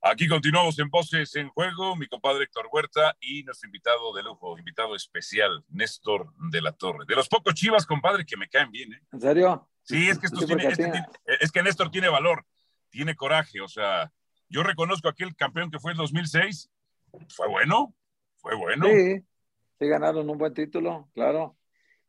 Aquí 0.03 0.27
continuamos 0.27 0.77
en 0.81 0.89
Voces 0.89 1.37
en 1.37 1.51
Juego, 1.51 1.95
mi 1.95 2.09
compadre 2.09 2.45
Héctor 2.45 2.69
Huerta 2.73 3.17
y 3.21 3.45
nuestro 3.45 3.69
invitado 3.69 4.13
de 4.13 4.25
lujo, 4.25 4.59
invitado 4.59 4.97
especial, 4.97 5.65
Néstor 5.69 6.33
de 6.51 6.61
la 6.63 6.73
Torre. 6.73 7.05
De 7.07 7.15
los 7.15 7.29
pocos 7.29 7.55
chivas, 7.55 7.87
compadre, 7.87 8.27
que 8.27 8.37
me 8.37 8.49
caen 8.49 8.73
bien. 8.73 8.93
¿eh? 8.93 9.01
¿En 9.13 9.21
serio? 9.21 9.69
Sí, 9.89 10.07
es 10.07 10.19
que, 10.19 10.27
esto 10.27 10.45
tiene, 10.45 10.69
es 11.41 11.51
que 11.51 11.63
Néstor 11.63 11.91
tiene 11.91 12.11
valor, 12.11 12.45
tiene 12.91 13.17
coraje. 13.17 13.63
O 13.63 13.69
sea, 13.69 14.13
yo 14.51 14.63
reconozco 14.63 15.09
aquel 15.09 15.35
campeón 15.35 15.71
que 15.71 15.79
fue 15.79 15.93
en 15.93 15.97
2006. 15.97 16.71
Fue 17.31 17.49
bueno, 17.49 17.95
fue 18.37 18.55
bueno. 18.55 18.85
Sí, 18.85 19.25
sí 19.79 19.89
ganaron 19.89 20.29
un 20.29 20.37
buen 20.37 20.53
título, 20.53 21.09
claro. 21.15 21.57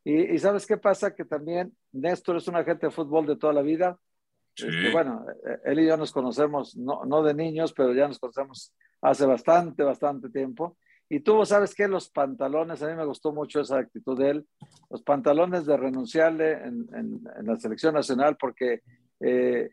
Y, 0.04 0.38
¿sabes 0.40 0.66
qué 0.66 0.76
pasa? 0.76 1.16
Que 1.16 1.24
también 1.24 1.74
Néstor 1.94 2.36
es 2.36 2.50
un 2.50 2.58
agente 2.58 2.88
de 2.88 2.92
fútbol 2.92 3.26
de 3.26 3.38
toda 3.38 3.54
la 3.54 3.62
vida. 3.62 3.98
Sí. 4.56 4.68
Este, 4.68 4.92
bueno, 4.92 5.26
él 5.64 5.80
y 5.80 5.88
yo 5.88 5.96
nos 5.96 6.12
conocemos, 6.12 6.76
no, 6.76 7.06
no 7.06 7.24
de 7.24 7.34
niños, 7.34 7.72
pero 7.72 7.94
ya 7.94 8.10
nos 8.10 8.20
conocemos 8.20 8.74
hace 9.02 9.26
bastante, 9.26 9.84
bastante 9.84 10.30
tiempo. 10.30 10.78
Y 11.10 11.22
tú 11.22 11.44
sabes 11.46 11.74
que 11.74 11.88
los 11.88 12.10
pantalones, 12.10 12.84
a 12.84 12.88
mí 12.88 12.96
me 12.96 13.06
gustó 13.06 13.34
mucho 13.34 13.62
esa 13.62 13.80
actitud 13.80 14.18
de 14.18 14.30
él, 14.30 14.48
los 14.92 15.02
pantalones 15.02 15.66
de 15.66 15.76
renunciarle 15.76 16.52
en, 16.52 16.88
en, 16.94 17.22
la 17.48 17.58
selección 17.58 17.96
nacional, 17.96 18.38
porque 18.38 18.82
eh, 19.20 19.72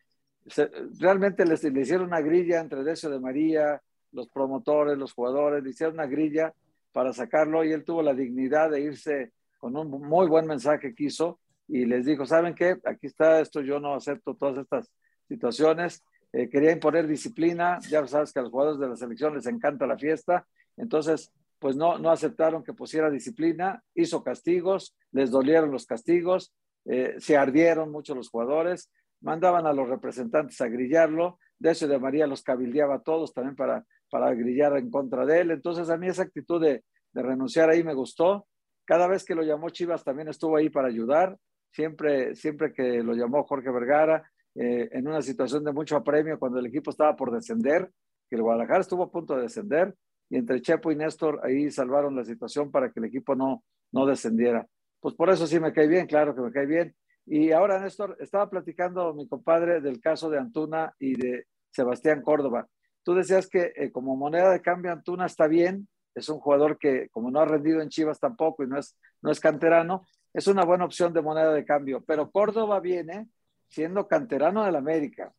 realmente 0.99 1.45
les, 1.45 1.63
le 1.63 1.81
hicieron 1.81 2.07
una 2.07 2.23
grilla 2.23 2.61
entre 2.61 2.83
Decio 2.83 3.11
de 3.11 3.21
María, 3.21 3.83
los 4.13 4.29
promotores, 4.29 4.97
los 4.97 5.13
jugadores, 5.13 5.63
le 5.63 5.71
hicieron 5.71 5.95
una 5.95 6.07
grilla 6.07 6.55
para 6.93 7.13
sacarlo 7.13 7.63
y 7.63 7.73
él 7.73 7.85
tuvo 7.85 8.03
la 8.03 8.15
dignidad 8.15 8.71
de 8.71 8.81
irse 8.81 9.33
con 9.59 9.77
un 9.77 9.91
muy 9.91 10.29
buen 10.29 10.47
mensaje 10.47 10.95
que 10.95 11.05
hizo 11.05 11.39
y 11.69 11.85
les 11.85 12.07
dijo, 12.07 12.25
¿saben 12.25 12.55
qué? 12.55 12.79
Aquí 12.85 13.09
está 13.09 13.41
esto, 13.41 13.61
yo 13.61 13.79
no 13.81 13.95
acepto 13.95 14.35
todas 14.35 14.59
estas 14.59 14.91
situaciones. 15.29 16.03
Eh, 16.33 16.49
quería 16.49 16.73
imponer 16.73 17.07
disciplina, 17.07 17.79
ya 17.91 18.07
sabes 18.07 18.33
que 18.33 18.39
a 18.39 18.43
los 18.43 18.51
jugadores 18.51 18.81
de 18.81 18.89
la 18.89 18.97
selección 18.97 19.35
les 19.35 19.47
encanta 19.47 19.87
la 19.87 19.99
fiesta, 19.99 20.47
entonces 20.77 21.33
pues 21.59 21.77
no, 21.77 21.99
no 21.99 22.11
aceptaron 22.11 22.63
que 22.63 22.75
pusiera 22.75 23.11
disciplina, 23.11 23.83
hizo 23.95 24.23
castigos, 24.23 24.95
les 25.11 25.31
dolieron 25.31 25.71
los 25.71 25.87
castigos, 25.87 26.55
eh, 26.85 27.17
se 27.19 27.37
ardieron 27.37 27.91
mucho 27.91 28.15
los 28.15 28.29
jugadores, 28.29 28.93
mandaban 29.21 29.67
a 29.67 29.73
los 29.73 29.89
representantes 29.89 30.61
a 30.61 30.69
grillarlo, 30.69 31.39
de 31.59 31.71
eso 31.71 31.89
de 31.89 31.99
María 31.99 32.27
los 32.27 32.43
cabildeaba 32.43 32.97
a 32.97 33.03
todos 33.03 33.33
también 33.33 33.57
para, 33.57 33.85
para 34.11 34.35
grillar 34.35 34.77
en 34.77 34.91
contra 34.91 35.25
de 35.25 35.41
él, 35.41 35.51
entonces 35.51 35.89
a 35.89 35.97
mí 35.97 36.09
esa 36.09 36.23
actitud 36.23 36.61
de, 36.61 36.85
de 37.13 37.23
renunciar 37.23 37.71
ahí 37.71 37.83
me 37.83 37.95
gustó, 37.95 38.47
cada 38.85 39.07
vez 39.07 39.25
que 39.25 39.35
lo 39.35 39.43
llamó 39.43 39.71
Chivas 39.71 40.05
también 40.05 40.29
estuvo 40.29 40.57
ahí 40.57 40.69
para 40.69 40.89
ayudar, 40.89 41.37
siempre, 41.73 42.35
siempre 42.35 42.73
que 42.73 43.03
lo 43.03 43.15
llamó 43.15 43.45
Jorge 43.45 43.71
Vergara, 43.71 44.31
eh, 44.55 44.89
en 44.93 45.07
una 45.07 45.21
situación 45.21 45.65
de 45.65 45.73
mucho 45.73 45.97
apremio 45.97 46.39
cuando 46.39 46.59
el 46.59 46.67
equipo 46.67 46.91
estaba 46.91 47.15
por 47.17 47.31
descender, 47.31 47.91
que 48.29 48.37
el 48.37 48.43
Guadalajara 48.43 48.81
estuvo 48.81 49.03
a 49.03 49.11
punto 49.11 49.37
de 49.37 49.43
descender, 49.43 49.95
y 50.29 50.37
entre 50.37 50.61
Chepo 50.61 50.91
y 50.91 50.97
Néstor 50.97 51.41
ahí 51.45 51.71
salvaron 51.71 52.17
la 52.17 52.25
situación 52.25 52.71
para 52.71 52.91
que 52.91 53.01
el 53.01 53.07
equipo 53.07 53.35
no, 53.35 53.63
no 53.93 54.07
descendiera. 54.07 54.67
Pues 55.01 55.15
por 55.15 55.31
eso 55.31 55.47
sí 55.47 55.61
me 55.61 55.73
cae 55.73 55.87
bien, 55.87 56.07
claro 56.07 56.35
que 56.35 56.41
me 56.41 56.53
cae 56.53 56.67
bien. 56.67 56.95
Y 57.27 57.53
ahora, 57.53 57.81
Néstor, 57.81 58.17
estaba 58.21 58.49
platicando 58.49 59.13
mi 59.15 59.29
compadre 59.29 59.81
del 59.81 60.01
caso 60.01 60.31
de 60.31 60.39
Antuna 60.39 60.95
y 60.99 61.15
de 61.15 61.47
Sebastián 61.71 62.23
Córdoba. 62.23 62.69
Tú 63.03 63.15
decías 63.15 63.49
que 63.49 63.73
eh, 63.77 63.91
como 63.91 64.17
moneda 64.17 64.51
de 64.51 64.63
cambio 64.63 64.93
Antuna 64.93 65.27
está 65.27 65.47
bien, 65.47 65.89
es 66.15 66.29
un 66.29 66.41
jugador 66.41 66.79
que 66.79 67.09
como 67.11 67.31
no 67.31 67.41
ha 67.41 67.45
rendido 67.45 67.81
en 67.83 67.89
Chivas 67.89 68.19
tampoco 68.19 68.65
y 68.65 68.69
no 68.69 68.79
es, 68.79 68.97
no 69.23 69.31
es 69.31 69.39
canterano, 69.39 70.07
es 70.33 70.47
una 70.47 70.65
buena 70.65 70.85
opción 70.85 71.13
de 71.13 71.23
moneda 71.23 71.53
de 71.53 71.65
cambio. 71.65 72.03
Pero 72.07 72.31
Córdoba 72.31 72.81
viene 72.81 73.29
siendo 73.69 74.07
canterano 74.09 74.65
del 74.65 74.77
América, 74.77 75.33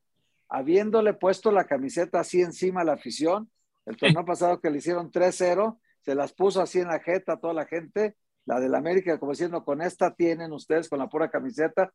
habiéndole 0.50 1.13
puesto 1.13 1.52
la 1.52 1.65
camiseta 1.65 2.19
así 2.19 2.41
encima 2.41 2.82
a 2.82 2.86
la 2.86 2.93
afición. 2.93 3.50
El 3.88 3.95
torneo 3.95 4.26
pasado 4.26 4.60
que 4.60 4.69
le 4.69 4.80
hicieron 4.80 5.10
3-0, 5.10 5.80
se 6.02 6.13
las 6.13 6.34
puso 6.34 6.62
así 6.62 6.80
en 6.80 6.89
la 6.89 7.00
jeta 7.00 7.34
a 7.34 7.39
toda 7.39 7.54
la 7.54 7.65
gente, 7.65 8.17
la 8.45 8.60
del 8.60 8.76
América, 8.76 9.17
como 9.17 9.32
diciendo, 9.32 9.63
con 9.63 9.82
esta 9.82 10.13
tienen 10.13 10.52
ustedes, 10.52 10.89
con 10.89 11.00
la 11.00 11.08
pura 11.08 11.30
camiseta, 11.30 11.91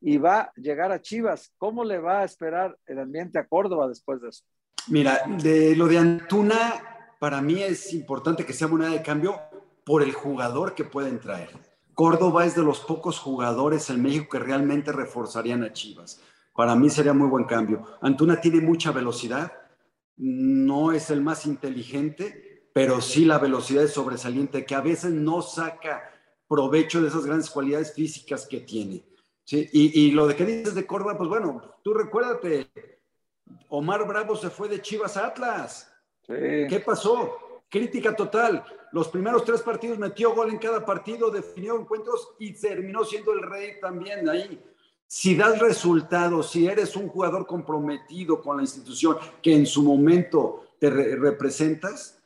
y 0.00 0.16
va 0.16 0.40
a 0.40 0.52
llegar 0.56 0.90
a 0.90 1.02
Chivas. 1.02 1.52
¿Cómo 1.58 1.84
le 1.84 1.98
va 1.98 2.20
a 2.20 2.24
esperar 2.24 2.76
el 2.86 2.98
ambiente 2.98 3.38
a 3.38 3.46
Córdoba 3.46 3.88
después 3.88 4.22
de 4.22 4.30
eso? 4.30 4.42
Mira, 4.88 5.22
de 5.42 5.76
lo 5.76 5.86
de 5.86 5.98
Antuna, 5.98 7.16
para 7.20 7.40
mí 7.42 7.62
es 7.62 7.92
importante 7.92 8.44
que 8.44 8.52
sea 8.54 8.68
moneda 8.68 8.90
de 8.90 9.02
cambio 9.02 9.38
por 9.84 10.02
el 10.02 10.12
jugador 10.12 10.74
que 10.74 10.84
pueden 10.84 11.20
traer. 11.20 11.50
Córdoba 11.94 12.44
es 12.44 12.54
de 12.54 12.62
los 12.62 12.80
pocos 12.80 13.18
jugadores 13.18 13.88
en 13.90 14.02
México 14.02 14.28
que 14.32 14.38
realmente 14.38 14.92
reforzarían 14.92 15.62
a 15.62 15.72
Chivas. 15.72 16.20
Para 16.54 16.74
mí 16.74 16.88
sería 16.88 17.12
muy 17.12 17.28
buen 17.28 17.44
cambio. 17.44 17.84
Antuna 18.00 18.40
tiene 18.40 18.60
mucha 18.60 18.92
velocidad, 18.92 19.52
no 20.16 20.92
es 20.92 21.10
el 21.10 21.20
más 21.20 21.46
inteligente, 21.46 22.68
pero 22.72 23.00
sí 23.00 23.24
la 23.24 23.38
velocidad 23.38 23.84
es 23.84 23.92
sobresaliente, 23.92 24.64
que 24.64 24.74
a 24.74 24.80
veces 24.80 25.12
no 25.12 25.42
saca 25.42 26.10
provecho 26.48 27.00
de 27.02 27.08
esas 27.08 27.24
grandes 27.24 27.50
cualidades 27.50 27.94
físicas 27.94 28.46
que 28.46 28.60
tiene. 28.60 29.04
¿sí? 29.44 29.68
Y, 29.72 30.06
y 30.06 30.10
lo 30.10 30.26
de 30.26 30.36
que 30.36 30.44
dices 30.44 30.74
de 30.74 30.86
Córdoba, 30.86 31.16
pues 31.16 31.28
bueno, 31.28 31.76
tú 31.82 31.94
recuérdate, 31.94 32.70
Omar 33.68 34.06
Bravo 34.06 34.36
se 34.36 34.50
fue 34.50 34.68
de 34.68 34.80
Chivas 34.80 35.16
a 35.16 35.26
Atlas. 35.26 35.90
¿Qué 36.26 36.82
pasó? 36.84 37.62
Crítica 37.68 38.14
total. 38.14 38.64
Los 38.92 39.08
primeros 39.08 39.44
tres 39.44 39.62
partidos 39.62 39.98
metió 39.98 40.34
gol 40.34 40.50
en 40.50 40.58
cada 40.58 40.84
partido, 40.84 41.30
definió 41.30 41.78
encuentros 41.78 42.34
y 42.38 42.52
terminó 42.54 43.04
siendo 43.04 43.32
el 43.32 43.42
rey 43.42 43.80
también 43.80 44.28
ahí. 44.28 44.62
Si 45.06 45.36
das 45.36 45.58
resultados, 45.58 46.50
si 46.50 46.66
eres 46.66 46.96
un 46.96 47.08
jugador 47.08 47.46
comprometido 47.46 48.40
con 48.40 48.56
la 48.56 48.62
institución 48.62 49.16
que 49.42 49.54
en 49.54 49.66
su 49.66 49.82
momento 49.82 50.64
te 50.78 50.90
representas, 50.90 52.20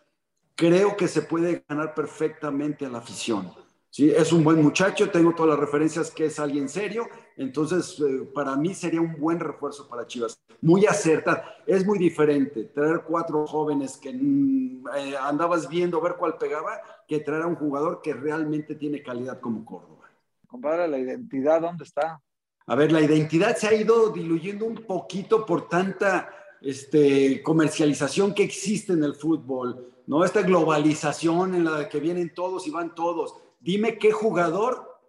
creo 0.59 0.97
que 0.97 1.07
se 1.07 1.23
puede 1.23 1.65
ganar 1.69 1.95
perfectamente 1.95 2.85
a 2.85 2.89
la 2.89 2.99
afición. 2.99 3.53
¿sí? 3.91 4.11
Es 4.11 4.33
un 4.33 4.43
buen 4.43 4.61
muchacho, 4.61 5.09
tengo 5.09 5.33
todas 5.33 5.51
las 5.51 5.61
referencias 5.61 6.11
que 6.11 6.27
es 6.27 6.41
alguien 6.41 6.69
serio, 6.69 7.07
entonces 7.37 8.01
eh, 8.01 8.29
para 8.35 8.57
mí 8.57 8.75
sería 8.75 9.01
un 9.01 9.17
buen 9.21 9.39
refuerzo 9.39 9.89
para 9.89 10.07
Chivas. 10.07 10.41
Muy 10.61 10.85
acertado, 10.87 11.43
es 11.65 11.87
muy 11.87 11.99
diferente 11.99 12.65
traer 12.65 13.03
cuatro 13.07 13.47
jóvenes 13.47 13.97
que 13.97 14.13
mm, 14.13 14.89
eh, 14.97 15.17
andabas 15.17 15.69
viendo 15.69 16.01
ver 16.01 16.17
cuál 16.19 16.37
pegaba, 16.39 16.81
que 17.07 17.21
traer 17.21 17.43
a 17.43 17.47
un 17.47 17.55
jugador 17.55 18.01
que 18.03 18.13
realmente 18.15 18.75
tiene 18.75 19.03
calidad 19.03 19.41
como 19.41 19.65
Córdoba. 19.65 20.11
Compadre, 20.49 20.89
la 20.89 20.99
identidad, 20.99 21.61
¿dónde 21.61 21.85
está? 21.85 22.21
A 22.69 22.75
ver, 22.75 22.93
la 22.93 23.01
identidad 23.01 23.57
se 23.57 23.67
ha 23.67 23.75
ido 23.75 24.11
diluyendo 24.11 24.65
un 24.65 24.77
poquito 24.77 25.45
por 25.45 25.69
tanta 25.69 26.31
este, 26.61 27.43
comercialización 27.43 28.35
que 28.35 28.45
existe 28.45 28.93
en 28.93 29.03
el 29.03 29.15
fútbol, 29.15 29.89
¿no? 30.07 30.25
Esta 30.25 30.43
globalización 30.43 31.55
en 31.55 31.65
la 31.65 31.89
que 31.89 31.99
vienen 31.99 32.33
todos 32.33 32.67
y 32.67 32.71
van 32.71 32.95
todos 32.95 33.35
Dime 33.61 33.99
qué 33.99 34.13
jugador 34.13 35.01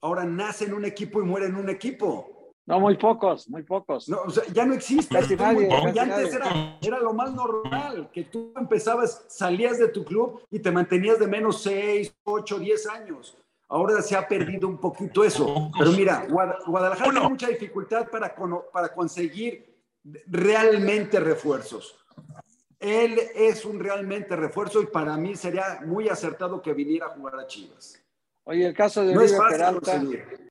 ahora 0.00 0.24
nace 0.24 0.66
en 0.66 0.74
un 0.74 0.84
equipo 0.84 1.20
y 1.20 1.24
muere 1.24 1.46
en 1.46 1.56
un 1.56 1.68
equipo. 1.68 2.52
No, 2.66 2.78
muy 2.78 2.96
pocos, 2.96 3.48
muy 3.48 3.62
pocos. 3.62 4.08
No, 4.08 4.22
o 4.26 4.30
sea, 4.30 4.44
ya 4.52 4.66
no 4.66 4.74
existe. 4.74 5.14
Casi 5.14 5.34
nadie, 5.36 5.68
ya 5.94 6.02
antes 6.02 6.34
era, 6.34 6.78
era, 6.80 7.00
lo 7.00 7.14
más 7.14 7.32
normal, 7.34 8.10
que 8.12 8.24
tú 8.24 8.52
empezabas, 8.56 9.24
salías 9.28 9.78
de 9.78 9.88
tu 9.88 10.04
club 10.04 10.42
y 10.50 10.58
te 10.58 10.70
mantenías 10.70 11.18
de 11.18 11.26
menos 11.26 11.62
6, 11.62 12.14
8, 12.24 12.58
10 12.58 12.86
años. 12.88 13.36
Ahora 13.68 14.00
se 14.00 14.16
ha 14.16 14.26
perdido 14.26 14.66
un 14.66 14.78
poquito 14.78 15.24
eso. 15.24 15.70
Pero 15.78 15.92
mira, 15.92 16.26
Guadalajara 16.28 17.10
tiene 17.10 17.28
mucha 17.28 17.48
dificultad 17.48 18.08
para, 18.08 18.34
para 18.72 18.94
conseguir 18.94 19.78
realmente 20.26 21.20
refuerzos. 21.20 21.98
Él 22.80 23.18
es 23.34 23.64
un 23.64 23.78
realmente 23.80 24.36
refuerzo 24.36 24.80
y 24.80 24.86
para 24.86 25.16
mí 25.16 25.34
sería 25.34 25.80
muy 25.84 26.08
acertado 26.08 26.62
que 26.62 26.72
viniera 26.72 27.06
a 27.06 27.10
jugar 27.10 27.38
a 27.40 27.46
Chivas. 27.46 28.02
Oye, 28.44 28.66
el 28.66 28.74
caso 28.74 29.04
de 29.04 29.16
Oribe 29.16 29.38
Peralta. 29.50 30.00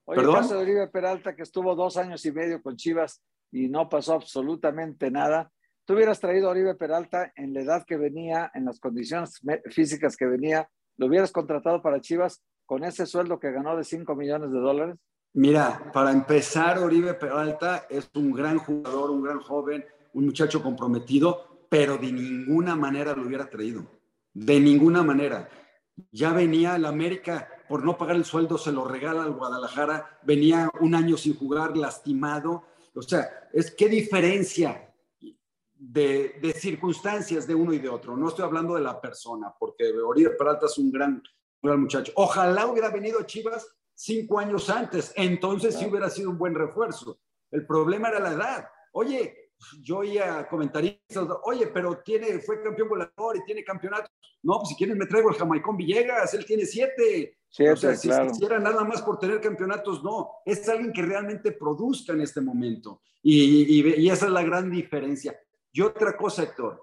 Oye, 0.05 0.21
el 0.21 0.31
caso 0.31 0.55
de 0.55 0.61
Oribe 0.61 0.87
Peralta 0.87 1.35
que 1.35 1.43
estuvo 1.43 1.73
dos 1.73 1.97
años 1.97 2.23
y 2.25 2.31
medio 2.31 2.61
con 2.61 2.75
Chivas 2.75 3.23
y 3.51 3.69
no 3.69 3.89
pasó 3.89 4.13
absolutamente 4.15 5.09
nada. 5.09 5.51
Tú 5.85 5.93
hubieras 5.93 6.19
traído 6.19 6.49
a 6.49 6.51
Oribe 6.51 6.75
Peralta 6.75 7.31
en 7.35 7.53
la 7.53 7.61
edad 7.61 7.85
que 7.87 7.97
venía, 7.97 8.51
en 8.53 8.65
las 8.65 8.79
condiciones 8.79 9.41
físicas 9.71 10.17
que 10.17 10.25
venía, 10.25 10.69
lo 10.97 11.07
hubieras 11.07 11.31
contratado 11.31 11.81
para 11.81 12.01
Chivas 12.01 12.43
con 12.67 12.83
ese 12.83 13.05
sueldo 13.05 13.39
que 13.39 13.51
ganó 13.51 13.75
de 13.75 13.83
5 13.83 14.13
millones 14.13 14.51
de 14.51 14.59
dólares. 14.59 14.97
Mira, 15.33 15.89
para 15.93 16.11
empezar, 16.11 16.77
Oribe 16.77 17.13
Peralta 17.13 17.87
es 17.89 18.09
un 18.13 18.33
gran 18.33 18.59
jugador, 18.59 19.09
un 19.09 19.23
gran 19.23 19.39
joven, 19.39 19.85
un 20.13 20.25
muchacho 20.25 20.61
comprometido, 20.61 21.65
pero 21.69 21.97
de 21.97 22.11
ninguna 22.11 22.75
manera 22.75 23.15
lo 23.15 23.25
hubiera 23.25 23.49
traído. 23.49 23.85
De 24.33 24.59
ninguna 24.59 25.01
manera. 25.01 25.49
Ya 26.11 26.33
venía 26.33 26.75
el 26.75 26.85
América, 26.85 27.47
por 27.69 27.83
no 27.83 27.97
pagar 27.97 28.17
el 28.17 28.25
sueldo, 28.25 28.57
se 28.57 28.71
lo 28.71 28.85
regala 28.85 29.23
al 29.23 29.33
Guadalajara, 29.33 30.19
venía 30.23 30.69
un 30.81 30.93
año 30.93 31.17
sin 31.17 31.35
jugar, 31.35 31.77
lastimado. 31.77 32.63
O 32.93 33.01
sea, 33.01 33.49
es 33.53 33.71
qué 33.71 33.87
diferencia 33.87 34.93
de, 35.73 36.35
de 36.41 36.53
circunstancias 36.53 37.47
de 37.47 37.55
uno 37.55 37.73
y 37.73 37.79
de 37.79 37.89
otro. 37.89 38.17
No 38.17 38.27
estoy 38.27 38.43
hablando 38.43 38.75
de 38.75 38.81
la 38.81 38.99
persona, 38.99 39.53
porque 39.57 39.89
Oribe 39.91 40.31
Peralta 40.31 40.65
es 40.65 40.77
un 40.77 40.91
gran, 40.91 41.23
muchacho. 41.75 42.13
Ojalá 42.15 42.67
hubiera 42.67 42.89
venido 42.89 43.21
Chivas 43.23 43.67
cinco 43.97 44.39
años 44.39 44.69
antes. 44.69 45.11
Entonces 45.15 45.75
sí 45.75 45.85
hubiera 45.85 46.09
sido 46.09 46.29
un 46.29 46.37
buen 46.37 46.55
refuerzo. 46.55 47.19
El 47.51 47.65
problema 47.65 48.09
era 48.09 48.19
la 48.19 48.33
edad. 48.33 48.67
Oye, 48.93 49.51
yo 49.81 49.97
oía 49.97 50.47
comentaristas, 50.47 51.27
oye, 51.43 51.67
pero 51.67 51.97
tiene, 51.99 52.39
fue 52.39 52.61
campeón 52.61 52.89
goleador 52.89 53.37
y 53.37 53.43
tiene 53.43 53.63
campeonato. 53.63 54.09
No, 54.43 54.59
pues 54.59 54.69
si 54.69 54.75
quieres 54.75 54.95
me 54.95 55.07
traigo 55.07 55.29
el 55.29 55.35
Jamaicón 55.35 55.75
Villegas, 55.75 56.33
él 56.35 56.45
tiene 56.45 56.65
siete. 56.65 57.39
o 57.71 57.75
sea, 57.75 57.95
si 57.95 58.09
quisiera 58.09 58.59
nada 58.59 58.83
más 58.83 59.01
por 59.01 59.17
tener 59.19 59.41
campeonatos, 59.41 60.03
no. 60.03 60.29
Es 60.45 60.67
alguien 60.69 60.93
que 60.93 61.01
realmente 61.01 61.51
produzca 61.51 62.13
en 62.13 62.21
este 62.21 62.39
momento. 62.39 63.01
Y, 63.23 63.79
y, 63.81 63.95
y 63.95 64.09
esa 64.09 64.27
es 64.27 64.31
la 64.31 64.43
gran 64.43 64.69
diferencia. 64.69 65.37
Y 65.71 65.81
otra 65.81 66.15
cosa, 66.15 66.43
Héctor, 66.43 66.81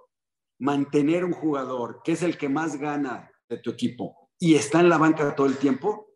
mantener 0.58 1.24
un 1.24 1.32
jugador 1.32 2.00
que 2.02 2.12
es 2.12 2.22
el 2.22 2.36
que 2.36 2.48
más 2.48 2.76
gana 2.76 3.30
de 3.48 3.58
tu 3.58 3.70
equipo 3.70 4.23
y 4.44 4.57
está 4.57 4.80
en 4.80 4.90
la 4.90 4.98
banca 4.98 5.35
todo 5.35 5.46
el 5.46 5.57
tiempo, 5.57 6.07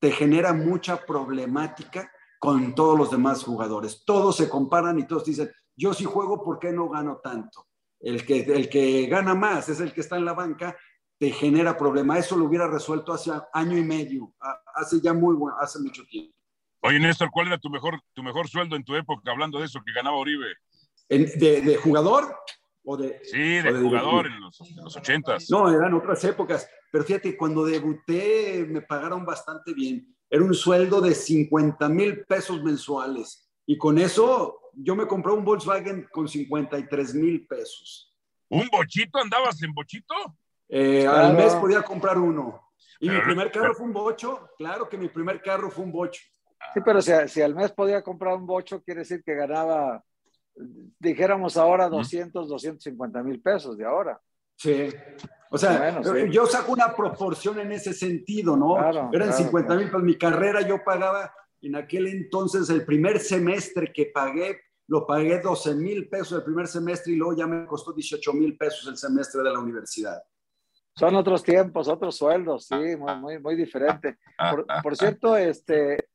te 0.00 0.10
genera 0.10 0.54
mucha 0.54 1.04
problemática 1.04 2.10
con 2.38 2.74
todos 2.74 2.98
los 2.98 3.10
demás 3.10 3.44
jugadores. 3.44 4.04
Todos 4.06 4.38
se 4.38 4.48
comparan 4.48 4.98
y 4.98 5.06
todos 5.06 5.26
dicen, 5.26 5.52
yo 5.76 5.92
sí 5.92 6.04
juego, 6.04 6.42
¿por 6.42 6.58
qué 6.58 6.72
no 6.72 6.88
gano 6.88 7.20
tanto? 7.22 7.66
El 8.00 8.24
que, 8.24 8.40
el 8.40 8.70
que 8.70 9.04
gana 9.04 9.34
más 9.34 9.68
es 9.68 9.80
el 9.80 9.92
que 9.92 10.00
está 10.00 10.16
en 10.16 10.24
la 10.24 10.32
banca, 10.32 10.74
te 11.18 11.30
genera 11.30 11.76
problema. 11.76 12.18
Eso 12.18 12.38
lo 12.38 12.46
hubiera 12.46 12.66
resuelto 12.68 13.12
hace 13.12 13.32
año 13.52 13.76
y 13.76 13.84
medio, 13.84 14.32
hace 14.74 15.02
ya 15.02 15.12
muy 15.12 15.36
hace 15.60 15.78
mucho 15.80 16.06
tiempo. 16.06 16.34
Oye, 16.80 16.98
Néstor, 16.98 17.28
¿cuál 17.30 17.48
era 17.48 17.58
tu 17.58 17.68
mejor, 17.68 18.00
tu 18.14 18.22
mejor 18.22 18.48
sueldo 18.48 18.76
en 18.76 18.84
tu 18.84 18.96
época, 18.96 19.30
hablando 19.30 19.58
de 19.58 19.66
eso 19.66 19.82
que 19.84 19.92
ganaba 19.92 20.16
Oribe? 20.16 20.46
de, 21.10 21.78
jugador? 21.82 22.34
O 22.84 22.96
de, 22.96 23.20
sí, 23.24 23.38
de, 23.38 23.72
jugador 23.72 24.26
en 24.26 24.40
los, 24.40 24.60
en 24.60 24.76
los 24.76 24.96
ochentas. 24.96 25.50
No, 25.50 25.70
eran 25.70 25.94
otras 25.94 26.22
épocas. 26.24 26.68
Pero 26.92 27.04
fíjate, 27.04 27.36
cuando 27.36 27.64
debuté 27.64 28.66
me 28.68 28.82
pagaron 28.82 29.24
bastante 29.24 29.72
bien. 29.72 30.14
Era 30.28 30.42
un 30.42 30.54
sueldo 30.54 31.00
de 31.00 31.14
50 31.14 31.88
mil 31.88 32.24
pesos 32.26 32.62
mensuales. 32.62 33.50
Y 33.66 33.78
con 33.78 33.98
eso 33.98 34.60
yo 34.74 34.94
me 34.94 35.06
compré 35.06 35.32
un 35.32 35.44
Volkswagen 35.44 36.08
con 36.12 36.28
53 36.28 37.14
mil 37.14 37.46
pesos. 37.46 38.14
¿Un 38.48 38.68
bochito? 38.70 39.18
¿Andabas 39.18 39.62
en 39.62 39.72
bochito? 39.72 40.14
Eh, 40.68 41.06
Al 41.06 41.34
mes 41.34 41.54
podía 41.54 41.82
comprar 41.82 42.18
uno. 42.18 42.60
Y 43.00 43.08
mi 43.08 43.20
primer 43.20 43.50
carro 43.50 43.74
fue 43.74 43.86
un 43.86 43.92
bocho. 43.92 44.48
Claro 44.56 44.88
que 44.88 44.96
mi 44.96 45.08
primer 45.08 45.40
carro 45.42 45.70
fue 45.70 45.84
un 45.84 45.92
bocho. 45.92 46.22
Sí, 46.72 46.80
pero 46.84 47.02
si, 47.02 47.12
si 47.28 47.42
al 47.42 47.54
mes 47.54 47.72
podía 47.72 48.02
comprar 48.02 48.36
un 48.36 48.46
bocho, 48.46 48.82
quiere 48.82 49.00
decir 49.00 49.22
que 49.22 49.34
ganaba, 49.34 50.02
dijéramos 50.98 51.56
ahora, 51.56 51.88
200, 51.88 52.48
250 52.48 53.22
mil 53.22 53.40
pesos 53.40 53.76
de 53.76 53.84
ahora. 53.84 54.20
Sí. 54.56 54.88
O 55.50 55.58
sea, 55.58 56.00
yo 56.30 56.46
saco 56.46 56.72
una 56.72 56.94
proporción 56.94 57.60
en 57.60 57.72
ese 57.72 57.92
sentido, 57.92 58.56
¿no? 58.56 58.76
Eran 59.12 59.32
50 59.32 59.76
mil, 59.76 59.90
pues 59.90 60.02
mi 60.02 60.16
carrera 60.16 60.62
yo 60.62 60.82
pagaba 60.82 61.32
en 61.62 61.76
aquel 61.76 62.08
entonces 62.08 62.68
el 62.70 62.84
primer 62.84 63.20
semestre 63.20 63.92
que 63.92 64.06
pagué, 64.06 64.60
lo 64.88 65.06
pagué 65.06 65.40
12 65.40 65.74
mil 65.76 66.08
pesos 66.08 66.38
el 66.38 66.44
primer 66.44 66.66
semestre 66.66 67.12
y 67.12 67.16
luego 67.16 67.36
ya 67.36 67.46
me 67.46 67.66
costó 67.66 67.92
18 67.92 68.32
mil 68.32 68.56
pesos 68.56 68.88
el 68.88 68.96
semestre 68.96 69.42
de 69.42 69.50
la 69.50 69.60
universidad. 69.60 70.22
Son 70.96 71.14
otros 71.16 71.42
tiempos, 71.42 71.88
otros 71.88 72.16
sueldos, 72.16 72.66
sí, 72.66 72.96
muy, 72.96 73.16
muy, 73.16 73.38
muy 73.40 73.56
diferente. 73.56 74.18
Por, 74.50 74.66
por, 74.82 74.96
cierto, 74.96 75.36
este, 75.36 76.08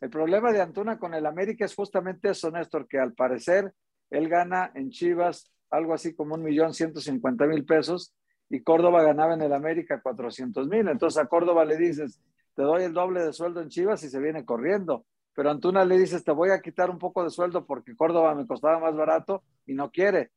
el 0.00 0.10
problema 0.10 0.52
de 0.52 0.60
Antuna 0.60 0.98
con 0.98 1.14
el 1.14 1.26
América 1.26 1.64
es 1.64 1.74
justamente 1.74 2.30
eso, 2.30 2.50
Néstor, 2.50 2.88
que 2.88 2.98
al 2.98 3.12
parecer 3.12 3.72
él 4.16 4.28
gana 4.28 4.70
en 4.74 4.90
Chivas 4.90 5.50
algo 5.70 5.94
así 5.94 6.14
como 6.14 6.34
un 6.34 6.42
millón 6.42 6.72
ciento 6.72 7.00
cincuenta 7.00 7.46
mil 7.46 7.64
pesos 7.64 8.14
y 8.48 8.62
Córdoba 8.62 9.02
ganaba 9.02 9.34
en 9.34 9.42
el 9.42 9.52
América 9.52 10.00
400 10.00 10.68
mil. 10.68 10.88
Entonces 10.88 11.20
a 11.20 11.26
Córdoba 11.26 11.64
le 11.64 11.76
dices, 11.76 12.20
te 12.54 12.62
doy 12.62 12.84
el 12.84 12.92
doble 12.92 13.24
de 13.24 13.32
sueldo 13.32 13.60
en 13.60 13.68
Chivas 13.68 14.02
y 14.04 14.08
se 14.08 14.20
viene 14.20 14.44
corriendo. 14.44 15.04
Pero 15.34 15.50
Antuna 15.50 15.84
le 15.84 15.98
dices, 15.98 16.22
te 16.22 16.30
voy 16.30 16.50
a 16.50 16.60
quitar 16.60 16.90
un 16.90 16.98
poco 16.98 17.24
de 17.24 17.30
sueldo 17.30 17.66
porque 17.66 17.96
Córdoba 17.96 18.34
me 18.34 18.46
costaba 18.46 18.78
más 18.78 18.94
barato 18.94 19.42
y 19.66 19.74
no 19.74 19.90
quiere. 19.90 20.30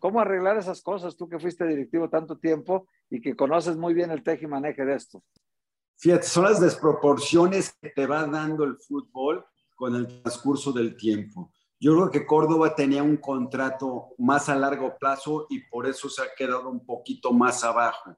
¿Cómo 0.00 0.20
arreglar 0.20 0.56
esas 0.56 0.82
cosas 0.82 1.16
tú 1.16 1.28
que 1.28 1.38
fuiste 1.38 1.66
directivo 1.66 2.08
tanto 2.08 2.38
tiempo 2.38 2.88
y 3.10 3.20
que 3.20 3.36
conoces 3.36 3.76
muy 3.76 3.94
bien 3.94 4.10
el 4.10 4.24
teje 4.24 4.46
y 4.46 4.48
maneje 4.48 4.84
de 4.84 4.94
esto? 4.94 5.22
Fíjate, 5.96 6.24
son 6.24 6.44
las 6.44 6.60
desproporciones 6.60 7.76
que 7.80 7.90
te 7.90 8.06
va 8.06 8.26
dando 8.26 8.64
el 8.64 8.76
fútbol 8.78 9.44
con 9.76 9.94
el 9.94 10.06
transcurso 10.22 10.72
del 10.72 10.96
tiempo. 10.96 11.52
Yo 11.82 11.94
creo 11.94 12.10
que 12.10 12.26
Córdoba 12.26 12.74
tenía 12.74 13.02
un 13.02 13.16
contrato 13.16 14.10
más 14.18 14.50
a 14.50 14.54
largo 14.54 14.98
plazo 14.98 15.46
y 15.48 15.60
por 15.60 15.86
eso 15.86 16.10
se 16.10 16.20
ha 16.20 16.26
quedado 16.36 16.68
un 16.68 16.84
poquito 16.84 17.32
más 17.32 17.64
abajo. 17.64 18.14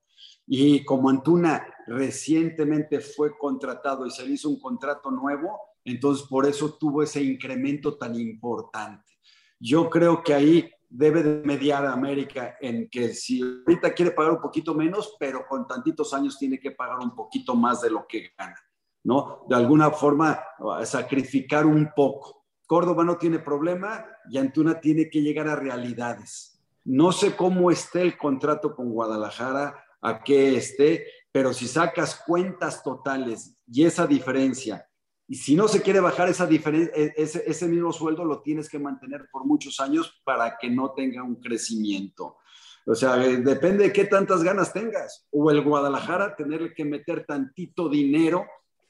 Y 0.49 0.85
como 0.85 1.09
Antuna 1.09 1.65
recientemente 1.87 2.99
fue 2.99 3.39
contratado 3.39 4.05
y 4.05 4.11
se 4.11 4.27
le 4.27 4.33
hizo 4.33 4.49
un 4.49 4.59
contrato 4.59 5.13
nuevo, 5.13 5.61
entonces 5.85 6.27
por 6.27 6.45
eso 6.45 6.75
tuvo 6.75 7.05
ese 7.05 7.23
incremento 7.23 7.97
tan 7.97 8.19
importante. 8.19 9.13
Yo 9.61 9.89
creo 9.89 10.25
que 10.25 10.35
ahí 10.35 10.69
debe 10.89 11.23
de 11.23 11.47
mediar 11.47 11.87
a 11.87 11.93
América 11.93 12.57
en 12.61 12.91
que 12.91 13.15
si 13.15 13.41
ahorita 13.41 13.95
quiere 13.95 14.11
pagar 14.11 14.33
un 14.33 14.41
poquito 14.41 14.75
menos, 14.75 15.17
pero 15.21 15.47
con 15.49 15.69
tantitos 15.69 16.13
años 16.13 16.37
tiene 16.37 16.59
que 16.59 16.73
pagar 16.73 16.99
un 16.99 17.15
poquito 17.15 17.55
más 17.55 17.81
de 17.81 17.91
lo 17.91 18.07
que 18.09 18.33
gana, 18.37 18.59
¿no? 19.05 19.47
De 19.49 19.55
alguna 19.55 19.93
forma 19.93 20.43
sacrificar 20.85 21.65
un 21.65 21.93
poco 21.95 22.42
Córdoba 22.73 23.05
no 23.05 23.19
tiene 23.19 23.39
problema 23.39 24.07
y 24.31 24.39
Antuna 24.39 24.81
tiene 24.81 25.11
que 25.11 25.21
llegar 25.21 25.47
a 25.47 25.57
realidades. 25.57 26.59
No 26.87 27.13
sé 27.13 27.37
cómo 27.37 27.71
esté 27.71 28.01
el 28.01 28.17
contrato 28.17 28.75
con 28.75 28.89
Guadalajara, 28.89 29.85
a 30.01 30.23
qué 30.25 30.57
esté, 30.57 31.05
pero 31.31 31.53
si 31.53 31.69
sacas 31.69 32.23
cuentas 32.27 32.83
totales 32.83 33.59
y 33.71 33.85
esa 33.85 34.07
diferencia, 34.07 34.89
y 35.29 35.35
si 35.35 35.55
no 35.55 35.69
se 35.69 35.83
quiere 35.83 36.01
bajar 36.01 36.31
esa 36.31 36.47
diferencia, 36.47 36.95
e, 36.97 37.13
ese, 37.15 37.45
ese 37.47 37.69
mismo 37.69 37.93
sueldo 37.93 38.25
lo 38.25 38.41
tienes 38.41 38.71
que 38.71 38.79
mantener 38.79 39.29
por 39.31 39.45
muchos 39.45 39.79
años 39.79 40.23
para 40.25 40.57
que 40.57 40.71
no 40.71 40.93
tenga 40.93 41.23
un 41.23 41.35
crecimiento. 41.43 42.39
O 42.87 42.95
sea, 42.95 43.23
eh, 43.23 43.37
depende 43.37 43.85
de 43.85 43.93
qué 43.93 44.07
tantas 44.07 44.43
ganas 44.43 44.73
tengas. 44.73 45.27
O 45.31 45.51
el 45.51 45.61
Guadalajara 45.61 46.35
tener 46.37 46.73
que 46.73 46.87
meter 46.87 47.27
tantito 47.27 47.91
dinero 47.91 48.47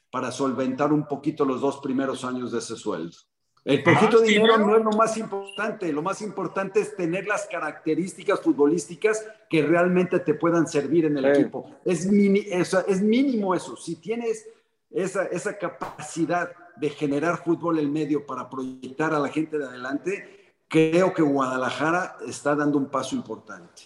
para 0.09 0.31
solventar 0.31 0.93
un 0.93 1.09
poquito 1.09 1.45
los 1.45 1.61
dos 1.61 1.81
primeros 1.83 2.25
años 2.25 2.53
de 2.53 2.61
ese 2.61 2.77
sueldo. 2.77 3.17
El 3.65 3.83
poquito 3.85 4.21
dinero 4.21 4.59
no 4.59 4.77
es 4.77 4.85
lo 4.85 4.91
más 4.91 5.17
importante, 5.17 5.93
lo 5.93 6.03
más 6.03 6.21
importante 6.21 6.81
es 6.81 6.97
tener 6.97 7.27
las 7.27 7.47
características 7.47 8.41
futbolísticas 8.41 9.25
que 9.49 9.63
realmente 9.63 10.19
te 10.19 10.35
puedan 10.35 10.67
servir 10.67 11.05
en 11.05 11.17
el 11.19 11.27
equipo. 11.27 11.71
Es, 11.85 12.07
es, 12.07 13.03
mínimo 13.03 13.55
eso. 13.55 13.77
Si 13.77 13.97
tienes 13.97 14.49
esa, 14.91 15.27
esa 15.27 15.57
capacidad 15.59 16.51
de 16.77 16.91
generar 16.91 17.45
fútbol 17.45 17.79
en 17.79 17.93
medio 17.93 18.27
para 18.27 18.51
proyectar 18.51 19.15
a 19.15 19.21
la 19.21 19.29
gente 19.29 19.57
de 19.59 19.67
adelante, 19.67 20.55
creo 20.67 21.15
que 21.15 21.23
Guadalajara 21.23 22.17
está 22.27 22.57
dando 22.57 22.79
un 22.79 22.91
paso 22.91 23.15
importante. 23.15 23.83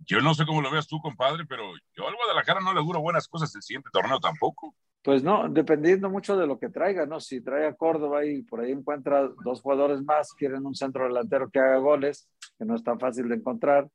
Yo 0.00 0.20
no 0.20 0.32
sé 0.32 0.46
cómo 0.46 0.62
lo 0.62 0.70
veas 0.70 0.86
tú, 0.86 1.00
compadre, 1.00 1.44
pero 1.44 1.72
yo 1.96 2.06
al 2.06 2.14
Guadalajara 2.14 2.60
no 2.60 2.72
le 2.72 2.80
duro 2.80 3.00
buenas 3.00 3.26
cosas 3.26 3.52
el 3.56 3.62
siguiente 3.62 3.90
torneo 3.92 4.20
tampoco. 4.20 4.74
Pues 5.02 5.22
no, 5.22 5.48
dependiendo 5.48 6.10
mucho 6.10 6.36
de 6.36 6.46
lo 6.46 6.58
que 6.58 6.70
traiga, 6.70 7.06
¿no? 7.06 7.20
Si 7.20 7.40
trae 7.40 7.66
a 7.66 7.74
Córdoba 7.74 8.24
y 8.24 8.42
por 8.42 8.60
ahí 8.60 8.72
encuentra 8.72 9.28
dos 9.44 9.60
jugadores 9.62 10.02
más, 10.02 10.32
quieren 10.34 10.66
un 10.66 10.74
centro 10.74 11.04
delantero 11.04 11.48
que 11.50 11.60
haga 11.60 11.78
goles, 11.78 12.28
que 12.58 12.64
no 12.64 12.74
es 12.74 12.82
tan 12.82 12.98
fácil 12.98 13.28
de 13.28 13.36
encontrar, 13.36 13.88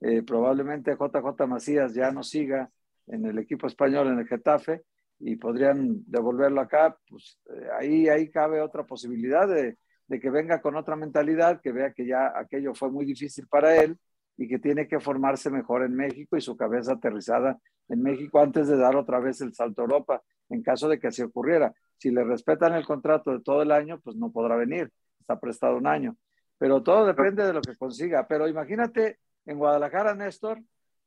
eh, 0.00 0.22
probablemente 0.22 0.92
JJ 0.92 1.46
Macías 1.46 1.94
ya 1.94 2.12
no 2.12 2.22
siga 2.22 2.70
en 3.06 3.26
el 3.26 3.38
equipo 3.38 3.66
español, 3.66 4.08
en 4.08 4.20
el 4.20 4.28
Getafe, 4.28 4.82
y 5.18 5.36
podrían 5.36 6.02
devolverlo 6.06 6.60
acá, 6.60 6.96
pues 7.08 7.38
eh, 7.50 7.68
ahí, 7.78 8.08
ahí 8.08 8.30
cabe 8.30 8.60
otra 8.60 8.84
posibilidad 8.84 9.48
de, 9.48 9.76
de 10.06 10.20
que 10.20 10.30
venga 10.30 10.60
con 10.60 10.76
otra 10.76 10.96
mentalidad, 10.96 11.60
que 11.60 11.72
vea 11.72 11.92
que 11.92 12.06
ya 12.06 12.32
aquello 12.36 12.74
fue 12.74 12.90
muy 12.90 13.04
difícil 13.04 13.46
para 13.48 13.76
él 13.76 13.98
y 14.36 14.48
que 14.48 14.58
tiene 14.58 14.86
que 14.86 15.00
formarse 15.00 15.50
mejor 15.50 15.84
en 15.84 15.94
México 15.94 16.36
y 16.36 16.40
su 16.40 16.56
cabeza 16.56 16.92
aterrizada 16.92 17.58
en 17.88 18.02
México 18.02 18.40
antes 18.40 18.68
de 18.68 18.76
dar 18.76 18.96
otra 18.96 19.20
vez 19.20 19.40
el 19.40 19.54
salto 19.54 19.82
a 19.82 19.84
Europa 19.84 20.22
en 20.48 20.62
caso 20.62 20.88
de 20.88 20.98
que 20.98 21.08
así 21.08 21.22
ocurriera. 21.22 21.74
Si 21.96 22.10
le 22.10 22.24
respetan 22.24 22.74
el 22.74 22.84
contrato 22.84 23.32
de 23.32 23.40
todo 23.40 23.62
el 23.62 23.72
año, 23.72 24.00
pues 24.00 24.16
no 24.16 24.30
podrá 24.30 24.56
venir, 24.56 24.90
está 25.20 25.38
prestado 25.38 25.76
un 25.76 25.86
año. 25.86 26.16
Pero 26.58 26.82
todo 26.82 27.06
depende 27.06 27.46
de 27.46 27.52
lo 27.52 27.60
que 27.60 27.76
consiga. 27.76 28.26
Pero 28.26 28.48
imagínate 28.48 29.18
en 29.46 29.58
Guadalajara, 29.58 30.14
Néstor, 30.14 30.60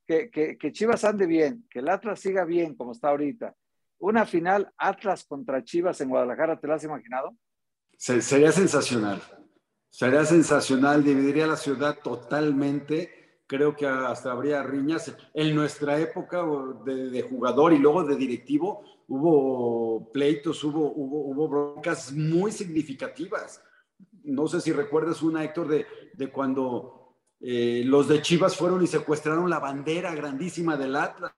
que, 0.06 0.30
que, 0.30 0.72
Chivas 0.72 1.04
ande 1.04 1.26
bien, 1.26 1.66
que 1.70 1.80
el 1.80 1.90
Atlas 1.90 2.20
siga 2.20 2.46
bien 2.46 2.76
como 2.76 2.94
está 2.94 3.10
ahorita, 3.10 3.54
una 4.00 4.26
final 4.26 4.72
Atlas 4.78 5.26
contra 5.26 5.64
Chivas 5.64 6.00
en 6.02 6.10
Guadalajara, 6.10 6.60
¿te 6.60 6.68
lo 6.68 6.76
has 6.76 6.84
imaginado? 6.84 7.36
sería 7.98 8.52
sensacional. 8.52 9.22
Sería 9.90 10.24
sensacional, 10.26 11.04
dividiría 11.04 11.48
la 11.48 11.58
ciudad 11.58 11.98
totalmente. 12.04 13.17
Creo 13.48 13.76
que 13.76 13.88
hasta 13.88 14.32
habría 14.32 14.62
riñas. 14.62 15.16
En 15.34 15.56
nuestra 15.56 16.00
época 16.00 16.46
de, 16.86 17.22
jugador 17.22 17.74
y 17.74 17.80
luego 17.80 18.04
de 18.04 18.18
directivo, 18.18 18.84
hubo 19.08 20.12
pleitos, 20.12 20.64
hubo, 20.66 20.92
hubo, 20.94 21.48
broncas 21.48 22.12
muy 22.12 22.52
significativas. 22.52 23.64
No 24.24 24.48
sé 24.48 24.60
si 24.60 24.74
recuerdas 24.74 25.22
una, 25.22 25.46
Héctor, 25.46 25.70
de, 25.70 25.86
de 26.14 26.30
cuando 26.30 26.98
eh, 27.40 27.84
los 27.86 28.08
de 28.08 28.22
Chivas 28.22 28.56
fueron 28.56 28.84
y 28.84 28.88
secuestraron 28.88 29.50
la 29.50 29.60
bandera 29.60 30.14
grandísima 30.14 30.76
del 30.76 30.96
Atlas. 30.96 31.34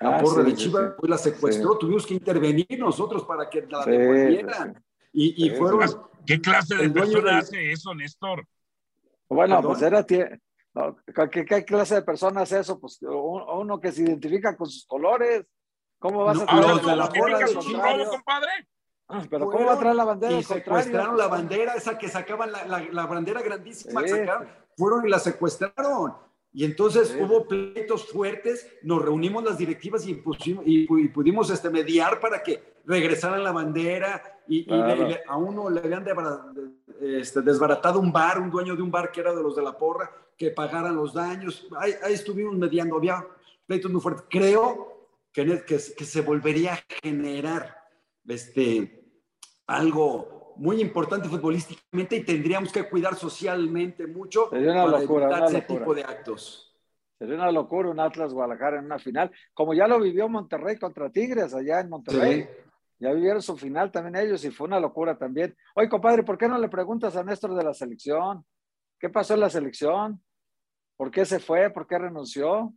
La 0.00 0.16
ah, 0.16 0.20
porra 0.20 0.42
de 0.42 0.54
Chivas 0.54 0.94
pues 0.98 1.10
la 1.10 1.18
secuestró, 1.18 1.76
tuvimos 1.78 2.06
que 2.06 2.14
intervenir 2.14 2.66
nosotros 2.78 3.24
para 3.24 3.48
que 3.48 3.62
la 3.62 3.84
devolvieran. 3.84 4.82
Y, 5.12 5.50
fueron. 5.50 5.80
¿Qué 6.26 6.40
clase 6.40 6.74
de 6.76 6.88
persona 6.88 7.38
hace 7.38 7.70
eso, 7.70 7.94
Néstor? 7.94 8.46
Bueno, 9.28 9.60
pues 9.62 9.82
era. 9.82 10.04
¿Qué, 11.30 11.64
clase 11.64 11.96
de 11.96 12.02
persona 12.02 12.42
hace 12.42 12.60
eso? 12.60 12.78
Pues 12.80 12.98
uno 13.02 13.80
que 13.80 13.92
se 13.92 14.02
identifica 14.02 14.56
con 14.56 14.68
sus 14.68 14.86
colores. 14.86 15.44
¿Cómo 15.98 16.24
vas 16.24 16.40
a 16.40 16.46
traer 16.46 16.84
la 16.84 17.06
bandera 17.06 17.46
compadre? 18.10 18.68
Ah, 19.08 19.22
pero 19.28 19.46
¿cómo 19.46 19.66
va 19.66 19.74
a 19.74 19.78
traer 19.78 19.94
la 19.94 20.04
bandera? 20.04 20.32
Y 20.32 20.42
secuestraron 20.42 21.18
la 21.18 21.28
bandera, 21.28 21.74
esa 21.74 21.98
que 21.98 22.08
sacaban, 22.08 22.50
la, 22.50 22.64
la, 22.66 23.06
bandera 23.06 23.42
grandísima 23.42 24.02
que 24.02 24.08
sacaron, 24.08 24.48
fueron 24.76 25.06
y 25.06 25.10
la 25.10 25.18
secuestraron. 25.18 26.14
Y 26.54 26.64
entonces 26.64 27.16
hubo 27.20 27.46
pleitos 27.46 28.10
fuertes, 28.10 28.66
nos 28.82 29.02
reunimos 29.02 29.44
las 29.44 29.58
directivas 29.58 30.06
y, 30.06 30.22
y, 30.64 31.08
pudimos 31.08 31.50
este, 31.50 31.70
mediar 31.70 32.20
para 32.20 32.42
que 32.42 32.80
regresaran 32.84 33.44
la 33.44 33.52
bandera 33.52 34.22
y, 34.48 34.66
a 35.26 35.36
uno 35.36 35.70
le 35.70 35.80
habían 35.80 36.04
este, 37.00 37.42
desbaratado 37.42 38.00
un 38.00 38.12
bar, 38.12 38.40
un 38.40 38.50
dueño 38.50 38.76
de 38.76 38.82
un 38.82 38.90
bar 38.90 39.10
que 39.10 39.20
era 39.20 39.34
de 39.34 39.42
los 39.42 39.56
de 39.56 39.62
la 39.62 39.76
porra, 39.76 40.10
que 40.36 40.50
pagaran 40.50 40.96
los 40.96 41.14
daños. 41.14 41.66
Ahí, 41.76 41.94
estuvimos 42.10 42.54
mediando, 42.56 42.96
había 42.96 43.26
pleitos 43.66 43.90
muy 43.90 44.00
fuertes. 44.00 44.24
Creo 44.28 45.08
que, 45.32 45.64
que, 45.64 45.78
se 45.78 46.20
volvería 46.20 46.74
a 46.74 46.84
generar 47.02 47.76
este, 48.26 49.04
algo 49.66 50.54
muy 50.56 50.80
importante 50.80 51.28
futbolísticamente 51.28 52.16
y 52.16 52.24
tendríamos 52.24 52.72
que 52.72 52.88
cuidar 52.88 53.14
socialmente 53.14 54.06
mucho 54.06 54.50
para 54.50 54.86
locura, 54.86 55.46
ese 55.46 55.62
tipo 55.62 55.94
de 55.94 56.02
actos. 56.02 56.68
Sería 57.18 57.36
una 57.36 57.52
locura 57.52 57.88
un 57.88 58.00
Atlas 58.00 58.32
Guadalajara 58.32 58.80
en 58.80 58.86
una 58.86 58.98
final, 58.98 59.30
como 59.54 59.74
ya 59.74 59.86
lo 59.86 60.00
vivió 60.00 60.28
Monterrey 60.28 60.76
contra 60.76 61.10
Tigres 61.10 61.54
allá 61.54 61.80
en 61.80 61.88
Monterrey. 61.88 62.48
Ya 63.02 63.12
vivieron 63.12 63.42
su 63.42 63.56
final 63.56 63.90
también 63.90 64.14
ellos 64.14 64.44
y 64.44 64.52
fue 64.52 64.68
una 64.68 64.78
locura 64.78 65.18
también. 65.18 65.56
Oye, 65.74 65.88
compadre, 65.88 66.22
¿por 66.22 66.38
qué 66.38 66.46
no 66.46 66.56
le 66.56 66.68
preguntas 66.68 67.16
a 67.16 67.24
Néstor 67.24 67.52
de 67.56 67.64
la 67.64 67.74
selección? 67.74 68.46
¿Qué 69.00 69.10
pasó 69.10 69.34
en 69.34 69.40
la 69.40 69.50
selección? 69.50 70.22
¿Por 70.96 71.10
qué 71.10 71.24
se 71.24 71.40
fue? 71.40 71.68
¿Por 71.70 71.88
qué 71.88 71.98
renunció? 71.98 72.72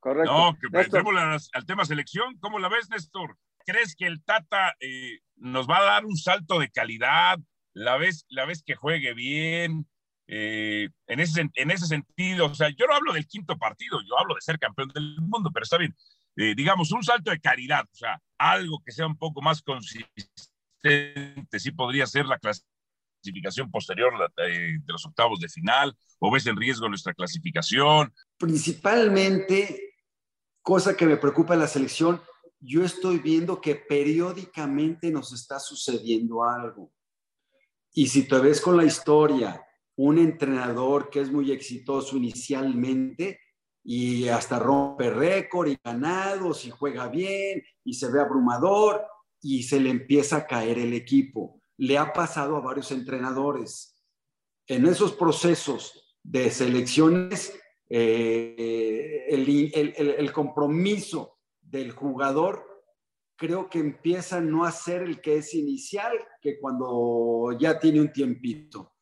Correcto. 0.00 0.32
No, 0.32 0.58
que 0.60 0.68
pasemos 0.68 1.48
al 1.52 1.64
tema 1.64 1.84
selección. 1.84 2.36
¿Cómo 2.40 2.58
la 2.58 2.68
ves, 2.68 2.90
Néstor? 2.90 3.36
¿Crees 3.64 3.94
que 3.94 4.08
el 4.08 4.24
Tata 4.24 4.74
eh, 4.80 5.20
nos 5.36 5.68
va 5.68 5.78
a 5.78 5.84
dar 5.84 6.06
un 6.06 6.16
salto 6.16 6.58
de 6.58 6.70
calidad? 6.70 7.38
¿La 7.72 7.98
ves, 7.98 8.26
la 8.30 8.46
ves 8.46 8.64
que 8.64 8.74
juegue 8.74 9.14
bien? 9.14 9.86
Eh, 10.26 10.88
en, 11.06 11.20
ese, 11.20 11.48
en 11.54 11.70
ese 11.70 11.86
sentido, 11.86 12.46
o 12.46 12.54
sea, 12.56 12.70
yo 12.70 12.88
no 12.88 12.94
hablo 12.96 13.12
del 13.12 13.28
quinto 13.28 13.56
partido, 13.56 14.00
yo 14.02 14.18
hablo 14.18 14.34
de 14.34 14.40
ser 14.40 14.58
campeón 14.58 14.88
del 14.88 15.20
mundo, 15.20 15.52
pero 15.54 15.62
está 15.62 15.78
bien. 15.78 15.94
Eh, 16.40 16.54
digamos, 16.54 16.92
un 16.92 17.02
salto 17.02 17.32
de 17.32 17.40
caridad, 17.40 17.82
o 17.82 17.96
sea, 17.96 18.22
algo 18.38 18.80
que 18.84 18.92
sea 18.92 19.08
un 19.08 19.18
poco 19.18 19.42
más 19.42 19.60
consistente, 19.60 21.58
sí 21.58 21.72
podría 21.72 22.06
ser 22.06 22.26
la 22.26 22.38
clasificación 22.38 23.68
posterior 23.72 24.12
eh, 24.36 24.78
de 24.80 24.92
los 24.92 25.04
octavos 25.04 25.40
de 25.40 25.48
final, 25.48 25.96
o 26.20 26.30
ves 26.30 26.46
en 26.46 26.56
riesgo 26.56 26.88
nuestra 26.88 27.12
clasificación. 27.12 28.14
Principalmente, 28.38 29.96
cosa 30.62 30.96
que 30.96 31.06
me 31.06 31.16
preocupa 31.16 31.54
en 31.54 31.60
la 31.60 31.66
selección, 31.66 32.22
yo 32.60 32.84
estoy 32.84 33.18
viendo 33.18 33.60
que 33.60 33.74
periódicamente 33.74 35.10
nos 35.10 35.32
está 35.32 35.58
sucediendo 35.58 36.44
algo. 36.44 36.92
Y 37.92 38.06
si 38.06 38.28
te 38.28 38.38
ves 38.38 38.60
con 38.60 38.76
la 38.76 38.84
historia, 38.84 39.60
un 39.96 40.18
entrenador 40.18 41.10
que 41.10 41.20
es 41.20 41.32
muy 41.32 41.50
exitoso 41.50 42.16
inicialmente, 42.16 43.40
y 43.90 44.28
hasta 44.28 44.58
rompe 44.58 45.08
récord 45.08 45.66
y 45.66 45.78
ganados 45.82 46.66
y 46.66 46.70
juega 46.70 47.08
bien 47.08 47.62
y 47.82 47.94
se 47.94 48.12
ve 48.12 48.20
abrumador 48.20 49.02
y 49.40 49.62
se 49.62 49.80
le 49.80 49.88
empieza 49.88 50.36
a 50.36 50.46
caer 50.46 50.78
el 50.78 50.92
equipo. 50.92 51.62
Le 51.78 51.96
ha 51.96 52.12
pasado 52.12 52.56
a 52.56 52.60
varios 52.60 52.92
entrenadores. 52.92 53.98
En 54.66 54.84
esos 54.86 55.14
procesos 55.14 56.18
de 56.22 56.50
selecciones, 56.50 57.58
eh, 57.88 59.24
el, 59.30 60.32
compromiso 60.32 61.38
del 61.58 61.92
jugador 61.92 62.66
creo 63.36 63.70
que 63.70 63.78
empieza 63.78 64.38
no 64.38 64.66
a 64.66 64.70
ser 64.70 65.00
el 65.00 65.22
que 65.22 65.36
es 65.36 65.54
inicial 65.54 66.12
que 66.42 66.60
cuando 66.60 67.56
ya 67.58 67.78
tiene 67.78 68.02
un 68.02 68.12
tiempito. 68.12 68.92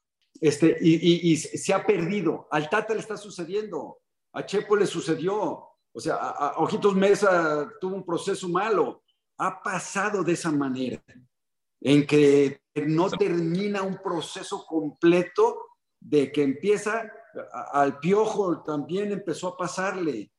Este, 0.40 0.76
y, 0.80 1.32
y 1.32 1.36
se 1.38 1.74
ha 1.74 1.84
perdido. 1.84 2.46
Al 2.52 2.70
Tata 2.70 2.94
le 2.94 3.00
está 3.00 3.16
sucediendo 3.16 3.98
a 4.36 4.44
Chepo 4.44 4.76
le 4.76 4.86
sucedió. 4.86 5.66
O 5.92 6.00
sea, 6.00 6.16
a, 6.16 6.58
Ojitos 6.58 6.94
Mesa 6.94 7.72
tuvo 7.80 7.96
un 7.96 8.04
proceso 8.04 8.48
malo. 8.48 9.02
Ha 9.38 9.62
pasado 9.62 10.22
de 10.22 10.32
esa 10.32 10.52
manera, 10.52 11.02
en 11.80 12.06
que 12.06 12.60
no 12.86 13.10
termina 13.10 13.82
un 13.82 13.96
proceso 14.02 14.64
completo 14.66 15.58
de 16.00 16.30
que 16.32 16.42
empieza, 16.42 17.10
al 17.72 17.98
piojo 17.98 18.62
también 18.62 19.10
empezó 19.10 19.48
a 19.48 19.56
pasarle. 19.56 20.30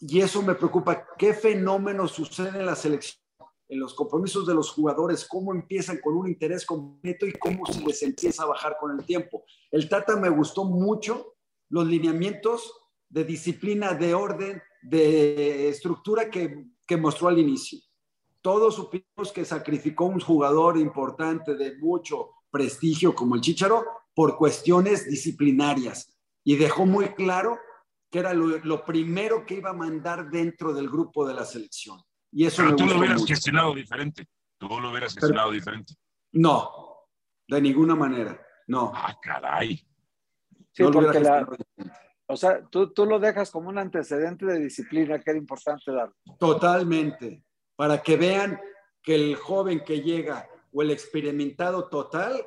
Y 0.00 0.20
eso 0.20 0.42
me 0.42 0.54
preocupa. 0.54 1.06
¿Qué 1.16 1.32
fenómeno 1.32 2.06
sucede 2.08 2.58
en 2.58 2.66
la 2.66 2.76
selección? 2.76 3.22
en 3.70 3.80
los 3.80 3.92
compromisos 3.92 4.46
de 4.46 4.54
los 4.54 4.70
jugadores, 4.70 5.28
cómo 5.28 5.52
empiezan 5.52 5.98
con 5.98 6.16
un 6.16 6.26
interés 6.26 6.64
completo 6.64 7.26
y 7.26 7.34
cómo 7.34 7.66
se 7.66 7.82
les 7.82 8.02
empieza 8.02 8.44
a 8.44 8.46
bajar 8.46 8.78
con 8.80 8.98
el 8.98 9.04
tiempo. 9.04 9.44
El 9.70 9.90
Tata 9.90 10.16
me 10.16 10.30
gustó 10.30 10.64
mucho 10.64 11.34
los 11.68 11.86
lineamientos 11.86 12.87
de 13.08 13.24
disciplina, 13.24 13.94
de 13.94 14.14
orden, 14.14 14.62
de 14.82 15.68
estructura 15.68 16.30
que, 16.30 16.66
mostró 16.98 17.28
al 17.28 17.38
inicio. 17.38 17.78
Todos 18.40 18.76
supimos 18.76 19.32
que 19.32 19.44
sacrificó 19.44 20.06
un 20.06 20.20
jugador 20.20 20.78
importante 20.78 21.54
de 21.54 21.76
mucho 21.78 22.30
prestigio 22.50 23.14
como 23.14 23.34
el 23.34 23.40
Chicharo 23.40 23.84
por 24.14 24.36
cuestiones 24.36 25.08
disciplinarias 25.08 26.18
y 26.44 26.56
dejó 26.56 26.86
muy 26.86 27.08
claro 27.14 27.58
que 28.10 28.20
era 28.20 28.32
lo, 28.32 28.84
primero 28.86 29.44
que 29.44 29.56
iba 29.56 29.70
a 29.70 29.74
mandar 29.74 30.30
dentro 30.30 30.72
del 30.72 30.88
grupo 30.88 31.26
de 31.26 31.34
la 31.34 31.44
selección. 31.44 32.00
Y 32.32 32.46
eso 32.46 32.62
Pero 32.62 32.76
tú 32.76 32.86
lo 32.86 32.98
hubieras 32.98 33.24
gestionado 33.26 33.74
diferente. 33.74 34.26
Tú 34.56 34.68
lo 34.68 34.90
hubieras 34.90 35.14
gestionado 35.14 35.50
diferente. 35.50 35.94
No, 36.32 37.06
de 37.46 37.60
ninguna 37.60 37.94
manera. 37.94 38.40
No. 38.66 38.92
Ah, 38.94 39.16
caray. 39.20 39.76
Sí, 40.72 40.84
porque 40.84 41.20
la, 41.20 41.46
o 42.28 42.36
sea, 42.36 42.62
tú, 42.70 42.92
tú 42.92 43.06
lo 43.06 43.18
dejas 43.18 43.50
como 43.50 43.70
un 43.70 43.78
antecedente 43.78 44.44
de 44.44 44.60
disciplina 44.60 45.18
que 45.18 45.30
era 45.30 45.38
importante 45.38 45.90
dar. 45.90 46.12
Totalmente. 46.38 47.42
Para 47.74 48.02
que 48.02 48.16
vean 48.16 48.60
que 49.02 49.14
el 49.14 49.36
joven 49.36 49.82
que 49.84 50.02
llega 50.02 50.48
o 50.72 50.82
el 50.82 50.90
experimentado 50.90 51.88
total 51.88 52.46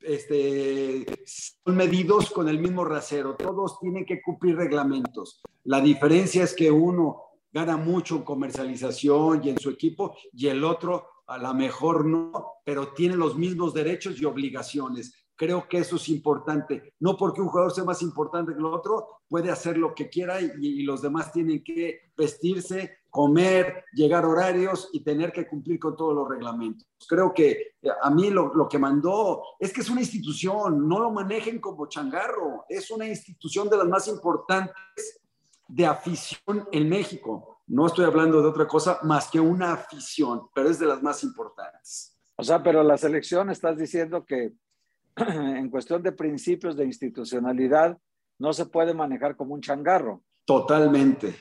este, 0.00 1.06
son 1.24 1.76
medidos 1.76 2.30
con 2.30 2.48
el 2.48 2.58
mismo 2.58 2.84
rasero. 2.84 3.36
Todos 3.36 3.78
tienen 3.80 4.04
que 4.04 4.20
cumplir 4.20 4.56
reglamentos. 4.56 5.40
La 5.64 5.80
diferencia 5.80 6.44
es 6.44 6.54
que 6.54 6.70
uno 6.70 7.22
gana 7.50 7.76
mucho 7.76 8.16
en 8.16 8.22
comercialización 8.22 9.42
y 9.42 9.50
en 9.50 9.58
su 9.58 9.70
equipo 9.70 10.16
y 10.32 10.48
el 10.48 10.62
otro 10.62 11.08
a 11.26 11.38
lo 11.38 11.54
mejor 11.54 12.04
no, 12.04 12.60
pero 12.64 12.92
tiene 12.92 13.16
los 13.16 13.36
mismos 13.36 13.74
derechos 13.74 14.20
y 14.20 14.24
obligaciones. 14.24 15.25
Creo 15.36 15.68
que 15.68 15.78
eso 15.78 15.96
es 15.96 16.08
importante. 16.08 16.94
No 16.98 17.16
porque 17.16 17.42
un 17.42 17.48
jugador 17.48 17.70
sea 17.70 17.84
más 17.84 18.00
importante 18.00 18.52
que 18.52 18.58
el 18.58 18.64
otro, 18.64 19.20
puede 19.28 19.50
hacer 19.50 19.76
lo 19.76 19.94
que 19.94 20.08
quiera 20.08 20.40
y, 20.40 20.82
los 20.82 21.02
demás 21.02 21.30
tienen 21.30 21.62
que 21.62 22.10
vestirse, 22.16 22.98
comer, 23.10 23.84
llegar 23.92 24.24
horarios 24.24 24.88
y 24.92 25.00
tener 25.00 25.32
que 25.32 25.46
cumplir 25.46 25.78
con 25.78 25.96
todos 25.96 26.14
los 26.14 26.28
reglamentos. 26.28 26.86
Creo 27.08 27.34
que 27.34 27.50
eh, 27.82 27.90
a 28.02 28.10
mí 28.10 28.30
lo, 28.30 28.54
lo, 28.54 28.68
que 28.68 28.78
mandó 28.78 29.42
es 29.58 29.72
que 29.72 29.80
es 29.82 29.90
una 29.90 30.00
institución, 30.00 30.88
no 30.88 31.00
lo 31.00 31.10
manejen 31.10 31.60
como 31.60 31.86
changarro, 31.86 32.64
es 32.68 32.90
una 32.90 33.06
institución 33.06 33.68
de 33.68 33.76
las 33.76 33.88
más 33.88 34.08
importantes 34.08 35.20
de 35.68 35.86
afición 35.86 36.68
en 36.72 36.88
México. 36.88 37.62
No 37.66 37.86
estoy 37.86 38.04
hablando 38.04 38.40
de 38.40 38.48
otra 38.48 38.66
cosa 38.66 39.00
más 39.02 39.28
que 39.28 39.40
una 39.40 39.72
afición, 39.72 40.48
pero 40.54 40.70
es 40.70 40.78
de 40.78 40.86
las 40.86 41.02
más 41.02 41.24
importantes. 41.24 42.16
O 42.36 42.44
sea, 42.44 42.62
pero 42.62 42.82
la 42.82 42.96
selección 42.96 43.50
estás 43.50 43.76
diciendo 43.76 44.24
que 44.24 44.52
en 45.56 45.70
cuestión 45.70 46.02
de 46.02 46.12
principios 46.12 46.76
de 46.76 46.84
institucionalidad, 46.84 47.98
no 48.38 48.52
se 48.52 48.66
puede 48.66 48.92
manejar 48.92 49.36
como 49.36 49.54
un 49.54 49.60
changarro. 49.60 50.22
Totalmente, 50.44 51.34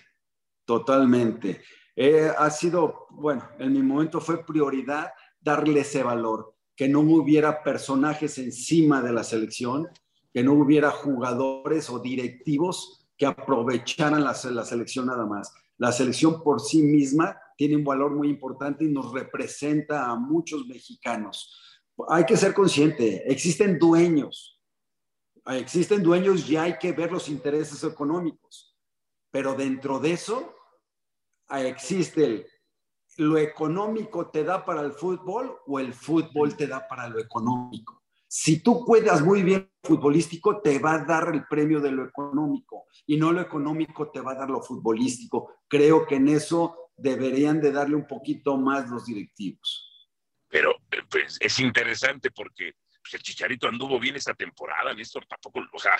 totalmente. 0.65 1.61
Eh, 1.95 2.31
ha 2.37 2.49
sido, 2.49 3.07
bueno, 3.11 3.47
en 3.59 3.73
mi 3.73 3.81
momento 3.81 4.19
fue 4.19 4.45
prioridad 4.45 5.11
darle 5.39 5.81
ese 5.81 6.03
valor, 6.03 6.55
que 6.75 6.89
no 6.89 7.01
hubiera 7.01 7.63
personajes 7.63 8.37
encima 8.37 9.01
de 9.01 9.13
la 9.13 9.23
selección, 9.23 9.87
que 10.33 10.43
no 10.43 10.53
hubiera 10.53 10.91
jugadores 10.91 11.89
o 11.89 11.99
directivos 11.99 13.07
que 13.17 13.25
aprovecharan 13.25 14.23
la, 14.23 14.35
la 14.51 14.65
selección 14.65 15.05
nada 15.05 15.25
más. 15.25 15.53
La 15.77 15.91
selección 15.91 16.41
por 16.43 16.59
sí 16.59 16.81
misma 16.81 17.37
tiene 17.57 17.77
un 17.77 17.83
valor 17.83 18.15
muy 18.15 18.29
importante 18.29 18.83
y 18.83 18.91
nos 18.91 19.13
representa 19.13 20.09
a 20.09 20.15
muchos 20.15 20.65
mexicanos. 20.67 21.74
Hay 22.09 22.25
que 22.25 22.37
ser 22.37 22.53
consciente, 22.53 23.23
existen 23.31 23.79
dueños, 23.79 24.59
existen 25.45 26.03
dueños 26.03 26.49
y 26.49 26.57
hay 26.57 26.77
que 26.77 26.91
ver 26.91 27.11
los 27.11 27.29
intereses 27.29 27.83
económicos, 27.83 28.75
pero 29.31 29.53
dentro 29.53 29.99
de 29.99 30.11
eso 30.11 30.53
existe 31.49 32.45
lo 33.17 33.37
económico 33.37 34.29
te 34.29 34.43
da 34.43 34.65
para 34.65 34.81
el 34.81 34.91
fútbol 34.91 35.57
o 35.67 35.79
el 35.79 35.93
fútbol 35.93 36.55
te 36.55 36.67
da 36.67 36.85
para 36.87 37.07
lo 37.07 37.19
económico. 37.19 38.03
Si 38.27 38.61
tú 38.61 38.83
cuidas 38.83 39.21
muy 39.21 39.43
bien 39.43 39.71
futbolístico, 39.81 40.59
te 40.59 40.79
va 40.79 40.95
a 40.95 41.05
dar 41.05 41.33
el 41.33 41.45
premio 41.47 41.79
de 41.79 41.91
lo 41.91 42.05
económico 42.05 42.87
y 43.05 43.15
no 43.15 43.31
lo 43.31 43.39
económico 43.39 44.11
te 44.11 44.19
va 44.19 44.33
a 44.33 44.35
dar 44.35 44.49
lo 44.49 44.61
futbolístico. 44.61 45.53
Creo 45.67 46.05
que 46.05 46.15
en 46.15 46.27
eso 46.27 46.91
deberían 46.97 47.61
de 47.61 47.71
darle 47.71 47.95
un 47.95 48.07
poquito 48.07 48.57
más 48.57 48.89
los 48.89 49.05
directivos. 49.05 49.94
Pero 50.47 50.75
eh, 50.91 51.01
pues, 51.09 51.37
es 51.39 51.59
interesante 51.59 52.31
porque 52.31 52.73
pues, 53.01 53.13
el 53.15 53.23
Chicharito 53.23 53.67
anduvo 53.67 53.99
bien 53.99 54.15
esta 54.15 54.33
temporada, 54.33 54.93
Néstor 54.93 55.25
tampoco, 55.25 55.61
o 55.71 55.79
sea, 55.79 55.97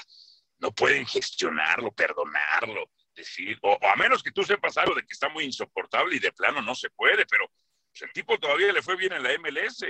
no 0.60 0.72
pueden 0.72 1.06
gestionarlo, 1.06 1.92
perdonarlo 1.92 2.90
decir, 3.16 3.58
o, 3.64 3.78
a 3.82 3.96
menos 3.96 4.22
que 4.22 4.32
tú 4.32 4.44
sepas 4.44 4.78
algo 4.78 4.94
de 4.94 5.02
que 5.02 5.14
está 5.14 5.30
muy 5.30 5.46
insoportable 5.46 6.16
y 6.16 6.20
de 6.20 6.32
plano 6.32 6.62
no 6.62 6.76
se 6.76 6.90
puede, 6.90 7.26
pero 7.26 7.46
pues, 7.92 8.02
el 8.02 8.12
tipo 8.12 8.38
todavía 8.38 8.72
le 8.74 8.82
fue 8.82 8.96
bien 8.96 9.14
en 9.14 9.24
la 9.24 9.30
MLS. 9.40 9.86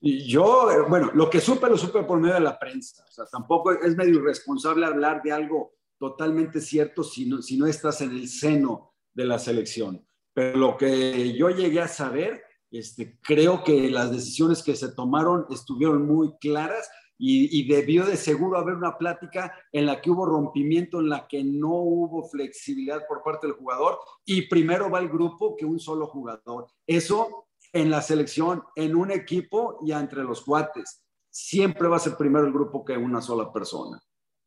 Y 0.00 0.30
yo, 0.30 0.70
eh, 0.70 0.84
bueno, 0.88 1.10
lo 1.14 1.30
que 1.30 1.40
supe 1.40 1.68
lo 1.68 1.76
supe 1.76 2.02
por 2.02 2.20
medio 2.20 2.34
de 2.34 2.40
la 2.40 2.58
prensa, 2.58 3.04
o 3.08 3.10
sea, 3.10 3.24
tampoco 3.26 3.72
es 3.72 3.96
medio 3.96 4.20
irresponsable 4.20 4.86
hablar 4.86 5.22
de 5.22 5.32
algo 5.32 5.74
totalmente 5.98 6.60
cierto 6.60 7.02
si 7.02 7.26
no, 7.26 7.40
si 7.40 7.56
no 7.56 7.66
estás 7.66 8.00
en 8.02 8.10
el 8.10 8.28
seno 8.28 8.94
de 9.12 9.24
la 9.24 9.38
selección. 9.38 10.06
Pero 10.32 10.58
lo 10.58 10.76
que 10.76 11.32
yo 11.34 11.48
llegué 11.50 11.80
a 11.80 11.88
saber, 11.88 12.43
este, 12.78 13.18
creo 13.22 13.62
que 13.62 13.88
las 13.90 14.10
decisiones 14.10 14.62
que 14.62 14.74
se 14.74 14.92
tomaron 14.92 15.46
estuvieron 15.50 16.06
muy 16.06 16.36
claras 16.38 16.90
y, 17.16 17.68
debió 17.68 18.04
de 18.04 18.16
seguro 18.16 18.58
haber 18.58 18.74
una 18.74 18.98
plática 18.98 19.54
en 19.70 19.86
la 19.86 20.00
que 20.00 20.10
hubo 20.10 20.26
rompimiento, 20.26 20.98
en 20.98 21.08
la 21.08 21.28
que 21.28 21.44
no 21.44 21.70
hubo 21.70 22.28
flexibilidad 22.28 23.06
por 23.06 23.22
parte 23.22 23.46
del 23.46 23.56
jugador 23.56 23.98
y 24.24 24.48
primero 24.48 24.90
va 24.90 24.98
el 24.98 25.08
grupo 25.08 25.54
que 25.56 25.64
un 25.64 25.78
solo 25.78 26.08
jugador. 26.08 26.66
Eso 26.86 27.46
en 27.72 27.90
la 27.90 28.02
selección, 28.02 28.62
en 28.74 28.96
un 28.96 29.10
equipo 29.10 29.78
y 29.84 29.92
entre 29.92 30.24
los 30.24 30.44
cuates. 30.44 31.04
Siempre 31.30 31.88
va 31.88 31.96
a 31.96 32.00
ser 32.00 32.16
primero 32.16 32.46
el 32.46 32.52
grupo 32.52 32.84
que 32.84 32.96
una 32.96 33.20
sola 33.20 33.52
persona. 33.52 34.00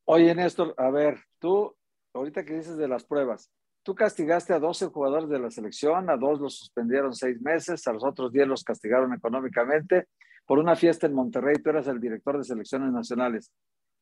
Oye, 0.05 0.33
Néstor, 0.35 0.73
a 0.77 0.89
ver, 0.89 1.19
tú, 1.39 1.75
ahorita 2.13 2.45
que 2.45 2.55
dices 2.55 2.77
de 2.77 2.87
las 2.87 3.03
pruebas, 3.03 3.51
tú 3.88 3.95
castigaste 3.95 4.54
a 4.54 4.60
12 4.60 4.88
jugadores 4.88 5.30
de 5.30 5.39
la 5.39 5.50
selección, 5.50 6.10
a 6.10 6.17
dos 6.17 6.41
los 6.41 6.58
suspendieron 6.58 7.13
seis 7.13 7.39
meses, 7.41 7.88
a 7.88 7.93
los 7.93 8.04
otros 8.04 8.34
10 8.34 8.45
los 8.45 8.65
castigaron 8.65 9.13
económicamente 9.13 10.10
por 10.45 10.60
una 10.60 10.76
fiesta 10.76 11.08
en 11.08 11.13
Monterrey, 11.13 11.56
tú 11.63 11.69
eras 11.69 11.88
el 11.88 12.02
director 12.02 12.38
de 12.38 12.43
selecciones 12.43 12.91
nacionales. 12.91 13.50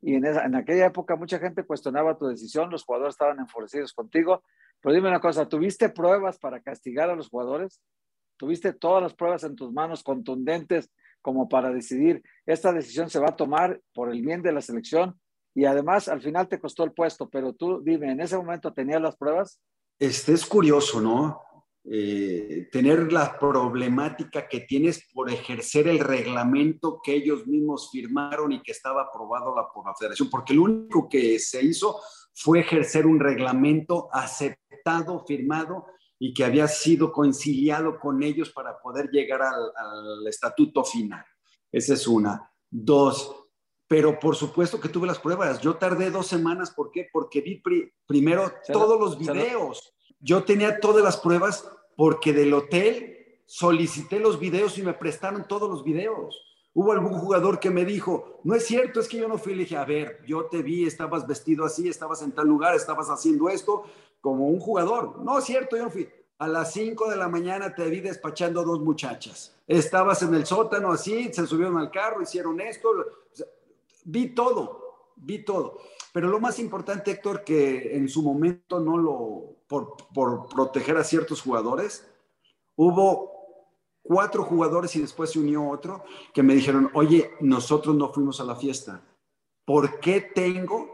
Y 0.01 0.15
en, 0.15 0.25
esa, 0.25 0.43
en 0.43 0.55
aquella 0.55 0.87
época 0.87 1.15
mucha 1.15 1.37
gente 1.37 1.67
cuestionaba 1.67 2.17
tu 2.17 2.25
decisión, 2.25 2.71
los 2.71 2.83
jugadores 2.83 3.13
estaban 3.13 3.37
enfurecidos 3.39 3.93
contigo. 3.93 4.41
Pero 4.81 4.95
dime 4.95 5.07
una 5.07 5.19
cosa, 5.19 5.47
¿tuviste 5.47 5.89
pruebas 5.89 6.39
para 6.39 6.61
castigar 6.61 7.11
a 7.11 7.15
los 7.15 7.29
jugadores? 7.29 7.79
¿Tuviste 8.37 8.73
todas 8.73 9.03
las 9.03 9.13
pruebas 9.13 9.43
en 9.43 9.55
tus 9.55 9.71
manos 9.71 10.01
contundentes 10.01 10.89
como 11.21 11.47
para 11.47 11.69
decidir 11.69 12.23
esta 12.47 12.73
decisión 12.73 13.11
se 13.11 13.19
va 13.19 13.27
a 13.29 13.35
tomar 13.35 13.79
por 13.93 14.11
el 14.11 14.23
bien 14.23 14.41
de 14.41 14.51
la 14.51 14.61
selección? 14.61 15.19
Y 15.53 15.65
además 15.65 16.09
al 16.09 16.23
final 16.23 16.47
te 16.47 16.59
costó 16.59 16.83
el 16.83 16.91
puesto, 16.91 17.29
pero 17.29 17.53
tú 17.53 17.83
dime, 17.83 18.11
¿en 18.11 18.21
ese 18.21 18.35
momento 18.35 18.73
tenías 18.73 18.99
las 18.99 19.15
pruebas? 19.15 19.61
Este 19.99 20.33
es 20.33 20.45
curioso, 20.45 21.01
¿no? 21.01 21.41
Eh, 21.87 22.67
tener 22.71 23.13
la 23.13 23.37
problemática 23.37 24.47
que 24.47 24.61
tienes 24.61 25.07
por 25.13 25.29
ejercer 25.29 25.87
el 25.87 25.99
reglamento 25.99 26.99
que 27.03 27.13
ellos 27.13 27.45
mismos 27.45 27.91
firmaron 27.91 28.51
y 28.51 28.63
que 28.63 28.71
estaba 28.71 29.03
aprobado 29.03 29.55
la, 29.55 29.71
por 29.71 29.85
la 29.85 29.93
federación, 29.93 30.29
porque 30.31 30.55
lo 30.55 30.63
único 30.63 31.07
que 31.07 31.37
se 31.37 31.63
hizo 31.63 31.99
fue 32.33 32.61
ejercer 32.61 33.05
un 33.05 33.19
reglamento 33.19 34.09
aceptado, 34.11 35.23
firmado 35.27 35.85
y 36.19 36.33
que 36.33 36.43
había 36.43 36.67
sido 36.67 37.11
conciliado 37.11 37.99
con 37.99 38.23
ellos 38.23 38.51
para 38.51 38.79
poder 38.79 39.09
llegar 39.11 39.41
al, 39.43 40.27
estatuto 40.27 40.83
final. 40.83 41.23
Esa 41.71 41.93
es 41.93 42.07
una. 42.07 42.51
Dos, 42.69 43.44
pero 43.87 44.19
por 44.19 44.35
supuesto 44.35 44.79
que 44.79 44.89
tuve 44.89 45.07
las 45.07 45.19
pruebas. 45.19 45.61
Yo 45.61 45.75
tardé 45.75 46.09
dos 46.09 46.27
semanas, 46.27 46.71
¿por 46.71 46.91
qué? 46.91 47.07
Porque 47.11 47.41
vi 47.41 47.61
primero 48.07 48.51
todos 48.71 48.99
los 48.99 49.17
videos. 49.17 49.93
Yo 50.19 50.43
tenía 50.43 50.79
todas 50.79 51.03
las 51.03 51.17
pruebas 51.17 51.69
porque 51.95 52.33
del 52.33 52.53
hotel 52.53 53.41
solicité 53.45 54.19
los 54.19 54.39
videos 54.39 54.77
y 54.77 54.81
me 54.81 54.93
prestaron 54.93 55.47
todos 55.47 55.69
los 55.69 55.83
videos. 55.83 56.41
Hubo 56.73 56.91
algún 56.91 57.13
jugador 57.13 57.59
que 57.59 57.69
me 57.69 57.85
dijo, 57.85 58.41
no 58.43 58.53
es 58.53 58.65
cierto, 58.65 58.99
es 58.99 59.07
que 59.07 59.17
yo 59.17 59.29
no 59.29 59.37
fui. 59.37 59.53
Le 59.53 59.63
dije, 59.63 59.77
a 59.77 59.85
ver, 59.85 60.21
yo 60.27 60.45
te 60.45 60.61
vi, 60.61 60.85
estabas 60.85 61.25
vestido 61.25 61.63
así, 61.63 61.87
estabas 61.87 62.21
en 62.21 62.33
tal 62.33 62.47
lugar, 62.47 62.75
estabas 62.75 63.09
haciendo 63.09 63.47
esto, 63.47 63.85
como 64.19 64.49
un 64.49 64.59
jugador. 64.59 65.21
No 65.23 65.37
es 65.37 65.45
cierto, 65.45 65.77
yo 65.77 65.83
no 65.83 65.89
fui. 65.89 66.09
A 66.37 66.49
las 66.49 66.73
5 66.73 67.09
de 67.09 67.15
la 67.15 67.29
mañana 67.29 67.73
te 67.73 67.89
vi 67.89 68.01
despachando 68.01 68.63
dos 68.63 68.81
muchachas. 68.81 69.55
Estabas 69.67 70.21
en 70.21 70.35
el 70.35 70.45
sótano 70.45 70.91
así, 70.91 71.31
se 71.31 71.47
subieron 71.47 71.77
al 71.77 71.91
carro, 71.91 72.21
hicieron 72.21 72.59
esto. 72.59 72.89
Vi 74.05 74.33
todo, 74.33 75.13
vi 75.17 75.43
todo. 75.43 75.79
Pero 76.13 76.29
lo 76.29 76.39
más 76.39 76.59
importante, 76.59 77.11
Héctor, 77.11 77.43
que 77.43 77.97
en 77.97 78.07
su 78.07 78.23
momento 78.23 78.79
no 78.79 78.97
lo, 78.97 79.57
por, 79.67 79.97
por 80.13 80.47
proteger 80.47 80.95
a 80.95 81.03
ciertos 81.03 81.41
jugadores, 81.41 82.07
hubo 82.75 83.35
cuatro 84.01 84.43
jugadores 84.43 84.95
y 84.95 85.01
después 85.01 85.31
se 85.31 85.39
unió 85.39 85.67
otro 85.67 86.05
que 86.33 86.43
me 86.43 86.55
dijeron, 86.55 86.89
oye, 86.93 87.31
nosotros 87.41 87.95
no 87.95 88.13
fuimos 88.13 88.39
a 88.39 88.45
la 88.45 88.55
fiesta. 88.55 89.01
¿Por 89.65 89.99
qué 89.99 90.21
tengo 90.21 90.87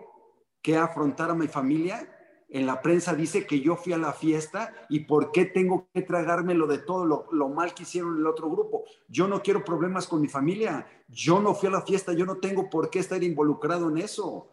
que 0.61 0.77
afrontar 0.77 1.29
a 1.29 1.35
mi 1.35 1.47
familia? 1.47 2.20
En 2.53 2.65
la 2.65 2.81
prensa 2.81 3.15
dice 3.15 3.47
que 3.47 3.61
yo 3.61 3.77
fui 3.77 3.93
a 3.93 3.97
la 3.97 4.11
fiesta 4.11 4.73
y 4.89 5.05
por 5.05 5.31
qué 5.31 5.45
tengo 5.45 5.87
que 5.93 6.01
tragármelo 6.01 6.67
de 6.67 6.79
todo 6.79 7.05
lo, 7.05 7.49
mal 7.49 7.73
que 7.73 7.83
hicieron 7.83 8.17
el 8.17 8.27
otro 8.27 8.49
grupo. 8.49 8.83
Yo 9.07 9.25
no 9.25 9.41
quiero 9.41 9.63
problemas 9.63 10.05
con 10.05 10.19
mi 10.19 10.27
familia. 10.27 10.85
Yo 11.07 11.39
no 11.39 11.55
fui 11.55 11.69
a 11.69 11.71
la 11.71 11.81
fiesta, 11.81 12.11
yo 12.11 12.25
no 12.25 12.37
tengo 12.37 12.69
por 12.69 12.89
qué 12.89 12.99
estar 12.99 13.23
involucrado 13.23 13.89
en 13.89 13.99
eso 13.99 14.49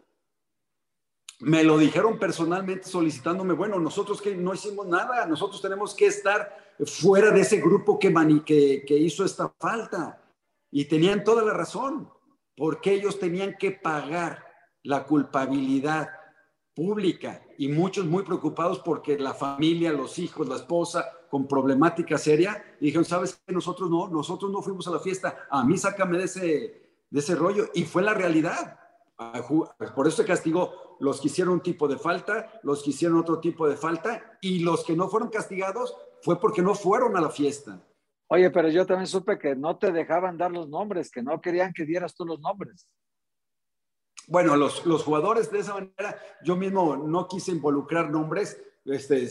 me 1.40 1.62
lo 1.62 1.78
dijeron 1.78 2.18
personalmente 2.18 2.88
solicitándome, 2.88 3.54
bueno, 3.54 3.78
nosotros 3.78 4.20
que 4.20 4.34
no 4.34 4.54
hicimos 4.54 4.88
nada, 4.88 5.24
nosotros 5.24 5.62
tenemos 5.62 5.94
que 5.94 6.06
estar 6.06 6.74
fuera 6.84 7.30
de 7.30 7.42
ese 7.42 7.58
grupo 7.60 7.96
que, 7.96 8.84
que 8.84 8.96
hizo 8.96 9.24
esta 9.24 9.48
falta. 9.60 10.20
Y 10.72 10.86
tenían 10.86 11.22
toda 11.22 11.44
la 11.44 11.52
razón, 11.52 12.10
porque 12.56 12.92
ellos 12.92 13.20
tenían 13.20 13.56
que 13.56 13.70
pagar 13.70 14.44
la 14.82 15.04
culpabilidad 15.04 16.17
pública 16.78 17.42
y 17.58 17.66
muchos 17.66 18.06
muy 18.06 18.22
preocupados 18.22 18.78
porque 18.78 19.18
la 19.18 19.34
familia, 19.34 19.92
los 19.92 20.16
hijos, 20.20 20.48
la 20.48 20.54
esposa 20.54 21.10
con 21.28 21.48
problemática 21.48 22.16
seria, 22.16 22.62
dijeron, 22.80 23.04
¿sabes 23.04 23.42
qué? 23.44 23.52
Nosotros 23.52 23.90
no, 23.90 24.06
nosotros 24.06 24.52
no 24.52 24.62
fuimos 24.62 24.86
a 24.86 24.92
la 24.92 25.00
fiesta, 25.00 25.48
a 25.50 25.64
mí 25.64 25.76
sácame 25.76 26.18
de 26.18 26.24
ese, 26.24 26.40
de 27.10 27.18
ese 27.18 27.34
rollo. 27.34 27.64
Y 27.74 27.82
fue 27.82 28.02
la 28.02 28.14
realidad. 28.14 28.78
Por 29.96 30.06
eso 30.06 30.18
se 30.18 30.24
castigó 30.24 30.96
los 31.00 31.20
que 31.20 31.26
hicieron 31.26 31.54
un 31.54 31.62
tipo 31.62 31.88
de 31.88 31.98
falta, 31.98 32.60
los 32.62 32.84
que 32.84 32.90
hicieron 32.90 33.18
otro 33.18 33.40
tipo 33.40 33.68
de 33.68 33.76
falta 33.76 34.38
y 34.40 34.60
los 34.60 34.84
que 34.84 34.94
no 34.94 35.08
fueron 35.08 35.30
castigados 35.30 35.96
fue 36.22 36.38
porque 36.38 36.62
no 36.62 36.76
fueron 36.76 37.16
a 37.16 37.20
la 37.20 37.30
fiesta. 37.30 37.84
Oye, 38.28 38.50
pero 38.50 38.68
yo 38.68 38.86
también 38.86 39.08
supe 39.08 39.36
que 39.36 39.56
no 39.56 39.78
te 39.78 39.90
dejaban 39.90 40.38
dar 40.38 40.52
los 40.52 40.68
nombres, 40.68 41.10
que 41.10 41.24
no 41.24 41.40
querían 41.40 41.72
que 41.72 41.84
dieras 41.84 42.14
tú 42.14 42.24
los 42.24 42.38
nombres. 42.38 42.86
Bueno, 44.28 44.56
los, 44.56 44.84
los 44.84 45.02
jugadores 45.02 45.50
de 45.50 45.60
esa 45.60 45.72
manera, 45.72 46.20
yo 46.44 46.54
mismo 46.54 46.96
no 46.96 47.26
quise 47.26 47.50
involucrar 47.50 48.10
nombres, 48.10 48.62
este, 48.84 49.26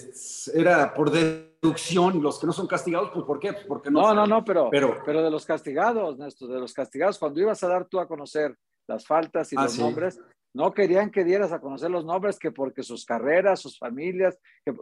era 0.53 0.93
por 0.93 1.11
deducción, 1.11 2.21
los 2.21 2.39
que 2.39 2.47
no 2.47 2.53
son 2.53 2.67
castigados, 2.67 3.11
pues 3.13 3.23
¿por 3.23 3.39
qué? 3.39 3.53
Pues 3.53 3.65
porque 3.65 3.91
no. 3.91 4.01
No, 4.01 4.13
no, 4.13 4.25
no, 4.25 4.43
pero, 4.43 4.69
pero, 4.71 4.97
pero 5.05 5.23
de 5.23 5.29
los 5.29 5.45
castigados, 5.45 6.17
Néstor, 6.17 6.49
de 6.49 6.59
los 6.59 6.73
castigados, 6.73 7.19
cuando 7.19 7.39
ibas 7.39 7.63
a 7.63 7.67
dar 7.67 7.85
tú 7.85 7.99
a 7.99 8.07
conocer 8.07 8.55
las 8.87 9.05
faltas 9.05 9.53
y 9.53 9.55
ah, 9.57 9.63
los 9.63 9.77
nombres, 9.77 10.19
no 10.53 10.73
querían 10.73 11.11
que 11.11 11.23
dieras 11.23 11.51
a 11.51 11.61
conocer 11.61 11.91
los 11.91 12.03
nombres 12.03 12.39
que 12.39 12.51
porque 12.51 12.81
sus 12.81 13.05
carreras, 13.05 13.59
sus 13.59 13.77
familias, 13.77 14.39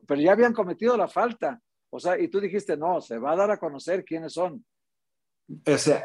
pero 0.07 0.21
ya 0.21 0.31
habían 0.31 0.53
cometido 0.53 0.95
la 0.95 1.09
falta. 1.09 1.59
O 1.89 1.99
sea, 1.99 2.17
y 2.17 2.29
tú 2.29 2.39
dijiste, 2.39 2.77
no, 2.77 3.01
se 3.01 3.17
va 3.17 3.33
a 3.33 3.35
dar 3.35 3.51
a 3.51 3.57
conocer 3.57 4.05
quiénes 4.05 4.33
son. 4.33 4.65
O 5.67 5.77
sea, 5.77 6.03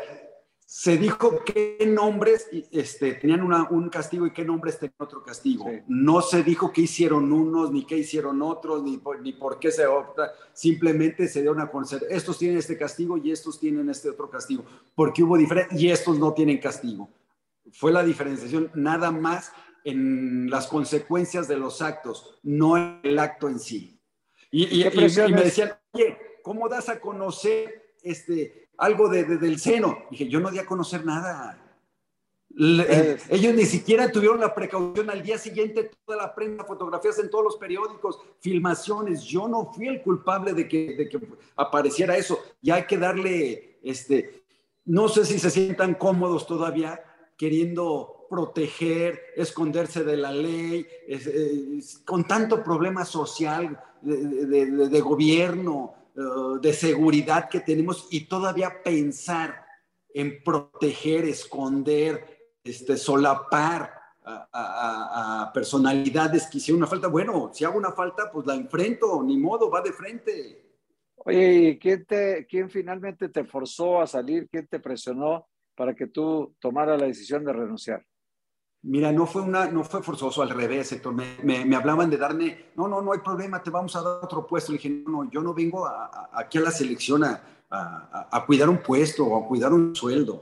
se 0.73 0.97
dijo 0.97 1.43
qué 1.45 1.79
nombres 1.85 2.49
este, 2.71 3.15
tenían 3.15 3.43
un 3.43 3.89
castigo 3.89 4.25
y 4.25 4.33
qué 4.33 4.45
nombres 4.45 4.79
tenían 4.79 4.95
otro 4.99 5.21
castigo. 5.21 5.69
No 5.89 6.23
se 6.23 6.45
dijo 6.45 6.73
qué 6.73 6.83
hicieron 6.83 7.33
unos, 7.33 7.73
ni 7.73 7.85
qué 7.85 7.99
hicieron 7.99 8.41
otros, 8.41 8.81
ni 8.85 8.97
por, 8.97 9.21
ni 9.21 9.33
por 9.33 9.59
qué 9.59 9.73
se 9.73 9.85
opta. 9.85 10.31
Simplemente 10.53 11.27
se 11.27 11.41
dieron 11.41 11.61
a 11.61 11.69
conocer, 11.69 12.07
estos 12.09 12.39
tienen 12.39 12.59
este 12.59 12.79
castigo 12.79 13.17
y 13.19 13.33
estos 13.33 13.59
tienen 13.59 13.91
este 13.91 14.11
otro 14.11 14.31
castigo, 14.31 14.65
porque 14.95 15.25
hubo 15.25 15.37
diferencia 15.37 15.77
y 15.77 15.91
estos 15.91 16.21
no 16.21 16.35
tienen 16.35 16.59
castigo. 16.59 17.11
Fue 17.73 17.91
la 17.91 18.05
diferenciación 18.05 18.71
nada 18.77 19.11
más 19.11 19.53
en 19.83 20.49
las 20.51 20.69
consecuencias 20.69 21.49
de 21.49 21.57
los 21.57 21.83
actos, 21.83 22.39
no 22.45 22.77
en 22.77 23.01
el 23.03 23.19
acto 23.19 23.49
en 23.49 23.59
sí. 23.59 24.01
Y, 24.53 24.83
y 24.83 24.89
me 24.95 25.43
decían, 25.43 25.73
oye, 25.91 26.17
¿cómo 26.45 26.69
das 26.69 26.89
a 26.89 27.01
conocer 27.01 27.97
este, 28.05 28.70
algo 28.81 29.09
de, 29.09 29.25
del 29.25 29.61
seno. 29.61 30.07
Dije, 30.11 30.29
yo 30.29 30.41
no 30.41 30.51
di 30.51 30.59
a 30.59 30.67
conocer 30.67 31.05
nada. 31.05 31.57
Ellos 32.57 33.55
ni 33.55 33.65
siquiera 33.65 34.11
tuvieron 34.11 34.41
la 34.41 34.55
precaución 34.55 35.09
al 35.09 35.23
día 35.23 35.39
siguiente, 35.39 35.91
toda 36.05 36.19
la 36.19 36.35
prensa, 36.35 36.65
fotografías 36.65 37.19
en 37.19 37.31
todos 37.31 37.45
los 37.45 37.57
periódicos, 37.57 38.19
filmaciones. 38.41 39.23
Yo 39.23 39.47
no 39.47 39.71
fui 39.73 39.87
el 39.87 40.03
culpable 40.03 40.53
de 40.55 40.67
que, 40.67 40.95
de 40.97 41.09
que 41.09 41.21
apareciera 41.57 42.17
eso. 42.17 42.41
Y 42.61 42.71
hay 42.71 42.87
que 42.87 42.99
darle, 42.99 43.79
este, 43.83 44.43
no 44.87 45.09
sé 45.09 45.25
si 45.25 45.39
se 45.39 45.51
sientan 45.51 45.95
cómodos 45.95 46.47
todavía 46.47 47.05
queriendo 47.37 48.27
proteger, 48.31 49.21
esconderse 49.37 50.05
de 50.05 50.17
la 50.17 50.33
ley, 50.33 50.87
con 52.05 52.27
tanto 52.27 52.63
problema 52.63 53.05
social, 53.05 53.79
de, 54.03 54.67
de 54.89 55.01
gobierno, 55.01 56.00
eh, 56.21 56.59
de 56.61 56.73
seguridad 56.75 57.49
que 57.49 57.61
tenemos 57.61 58.09
y 58.11 58.27
todavía 58.27 58.83
pensar 58.83 59.65
en 60.13 60.43
proteger, 60.43 61.25
esconder, 61.25 62.53
este, 62.63 62.99
solapar 62.99 63.95
a, 64.23 65.51
personalidades 65.55 66.47
que 66.47 66.59
hicieron 66.59 66.83
una 66.83 66.87
falta. 66.87 67.09
Bueno, 67.09 67.51
si 67.55 67.65
hago 67.65 67.79
una 67.79 67.93
falta, 67.93 68.31
pues 68.31 68.47
la 68.47 68.55
enfrento, 68.55 69.23
ni 69.23 69.39
modo, 69.39 69.71
va 69.71 69.81
de 69.81 69.93
frente. 69.93 70.77
Oye, 71.17 71.79
quién, 71.81 72.05
te, 72.05 72.47
quién 72.47 72.69
finalmente 72.69 73.31
te 73.31 73.45
forzó 73.45 74.01
a 74.03 74.07
salir? 74.07 74.47
¿Quién 74.51 74.67
te 74.67 74.79
presionó 74.79 75.49
para 75.75 75.95
que 75.95 76.07
tú 76.07 76.55
tomaras 76.59 77.01
la 77.01 77.07
decisión 77.07 77.45
de 77.45 77.53
renunciar? 77.55 78.05
Mira, 78.83 79.13
no 79.13 79.27
fue, 79.27 79.43
una, 79.43 79.67
no 79.67 79.85
fue 79.85 80.03
forzoso, 80.03 80.41
al 80.41 80.51
revés. 80.51 80.99
Me, 81.43 81.65
me, 81.67 81.77
hablaban 81.77 82.09
de 82.09 82.17
darme, 82.17 82.73
no, 82.77 82.89
no, 82.89 83.03
no 83.03 83.13
hay 83.13 83.19
problema, 83.19 83.63
te 83.63 83.69
vamos 83.69 83.95
a 83.95 84.03
dar 84.03 84.21
otro 84.23 84.47
puesto. 84.47 84.73
Le 84.73 84.79
dije, 84.79 85.05
no, 85.07 85.31
yo 85.31 85.43
no 85.43 85.53
vengo 85.53 85.87
aquí 86.33 86.59
a 86.59 86.63
la 86.63 86.71
selección 86.71 87.25
a, 87.25 87.43
a, 87.71 88.45
cuidar 88.47 88.69
un 88.69 88.79
puesto 88.79 89.25
o 89.27 89.45
a 89.45 89.47
cuidar 89.47 89.73
un 89.73 89.95
sueldo. 89.95 90.35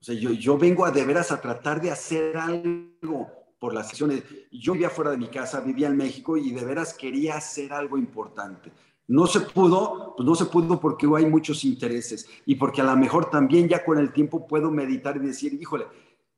O 0.00 0.04
sea, 0.04 0.14
yo, 0.14 0.30
yo 0.30 0.56
vengo 0.56 0.84
a 0.84 0.90
de 0.90 1.04
veras 1.04 1.32
a 1.32 1.40
tratar 1.40 1.80
de 1.80 1.90
hacer 1.90 2.36
algo 2.36 3.30
por 3.58 3.74
las 3.74 3.86
selecciones. 3.86 4.24
Yo 4.50 4.72
vivía 4.72 4.90
fuera 4.90 5.10
de 5.10 5.18
mi 5.18 5.28
casa, 5.28 5.60
vivía 5.60 5.88
en 5.88 5.96
México 5.96 6.36
y 6.36 6.50
de 6.52 6.64
veras 6.64 6.94
quería 6.94 7.36
hacer 7.36 7.72
algo 7.72 7.98
importante. 7.98 8.72
No 9.08 9.26
se 9.26 9.40
pudo, 9.40 10.14
pues 10.16 10.26
no 10.26 10.34
se 10.34 10.46
pudo 10.46 10.80
porque 10.80 11.06
hay 11.16 11.26
muchos 11.26 11.64
intereses 11.64 12.28
y 12.46 12.54
porque 12.54 12.80
a 12.80 12.84
lo 12.84 12.96
mejor 12.96 13.28
también 13.30 13.68
ya 13.68 13.84
con 13.84 13.98
el 13.98 14.12
tiempo 14.12 14.46
puedo 14.46 14.70
meditar 14.70 15.16
y 15.16 15.20
decir, 15.20 15.54
híjole, 15.54 15.86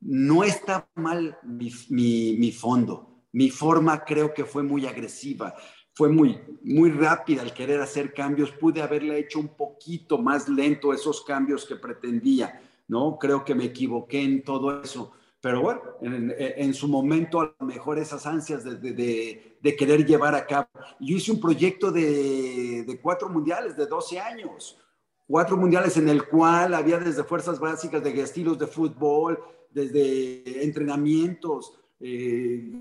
no 0.05 0.45
está 0.45 0.87
mal 0.95 1.39
mi, 1.43 2.53
fondo. 2.53 3.25
Mi 3.33 3.51
forma 3.51 4.05
creo 4.05 4.33
que 4.33 4.45
fue 4.45 4.63
muy 4.63 4.87
agresiva, 4.87 5.55
fue 5.95 6.09
muy, 6.09 6.39
muy 6.63 6.91
rápida 6.91 7.43
al 7.43 7.55
querer 7.55 7.81
hacer 7.81 8.13
cambios. 8.13 8.53
Pude 8.53 8.83
haberle 8.83 9.19
hecho 9.19 9.41
un 9.41 9.49
poquito 9.49 10.19
más 10.19 10.49
lento 10.49 10.93
esos 10.93 11.23
cambios 11.25 11.65
que 11.65 11.77
pretendía, 11.77 12.61
¿no? 12.87 13.19
Creo 13.19 13.45
que 13.45 13.55
me 13.55 13.65
equivoqué 13.65 14.23
en 14.23 14.45
todo 14.45 14.83
eso. 14.83 15.13
Pero 15.41 15.61
bueno, 15.61 15.83
en, 16.01 16.73
su 16.73 16.89
momento 16.89 17.41
a 17.41 17.55
lo 17.59 17.67
mejor 17.67 17.99
esas 17.99 18.25
ansias 18.27 18.65
de, 18.65 19.77
querer 19.79 20.07
llevar 20.07 20.35
a 20.35 20.47
cabo. 20.47 20.69
Yo 21.01 21.17
hice 21.17 21.33
un 21.33 21.41
proyecto 21.41 21.91
de, 21.91 22.85
de 22.87 23.01
cuatro 23.01 23.29
mundiales 23.29 23.77
de 23.77 23.87
12 23.87 24.21
años 24.21 24.79
cuatro 25.27 25.57
mundiales 25.57 25.97
en 25.97 26.09
el 26.09 26.29
cual 26.29 26.75
había 26.75 26.99
desde 26.99 27.25
fuerzas 27.25 27.59
básicas 27.59 28.03
de 28.03 28.21
estilos 28.21 28.59
de 28.59 28.67
fútbol, 28.67 29.43
desde 29.75 30.65
entrenamientos, 30.65 31.75
eh, 32.01 32.73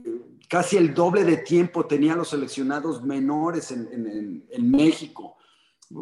casi 0.47 0.77
el 0.77 0.93
doble 0.93 1.23
de 1.23 1.37
tiempo 1.37 1.85
tenían 1.87 2.19
los 2.19 2.29
seleccionados 2.29 3.03
menores 3.03 3.71
en, 3.71 4.71
México. 4.71 5.37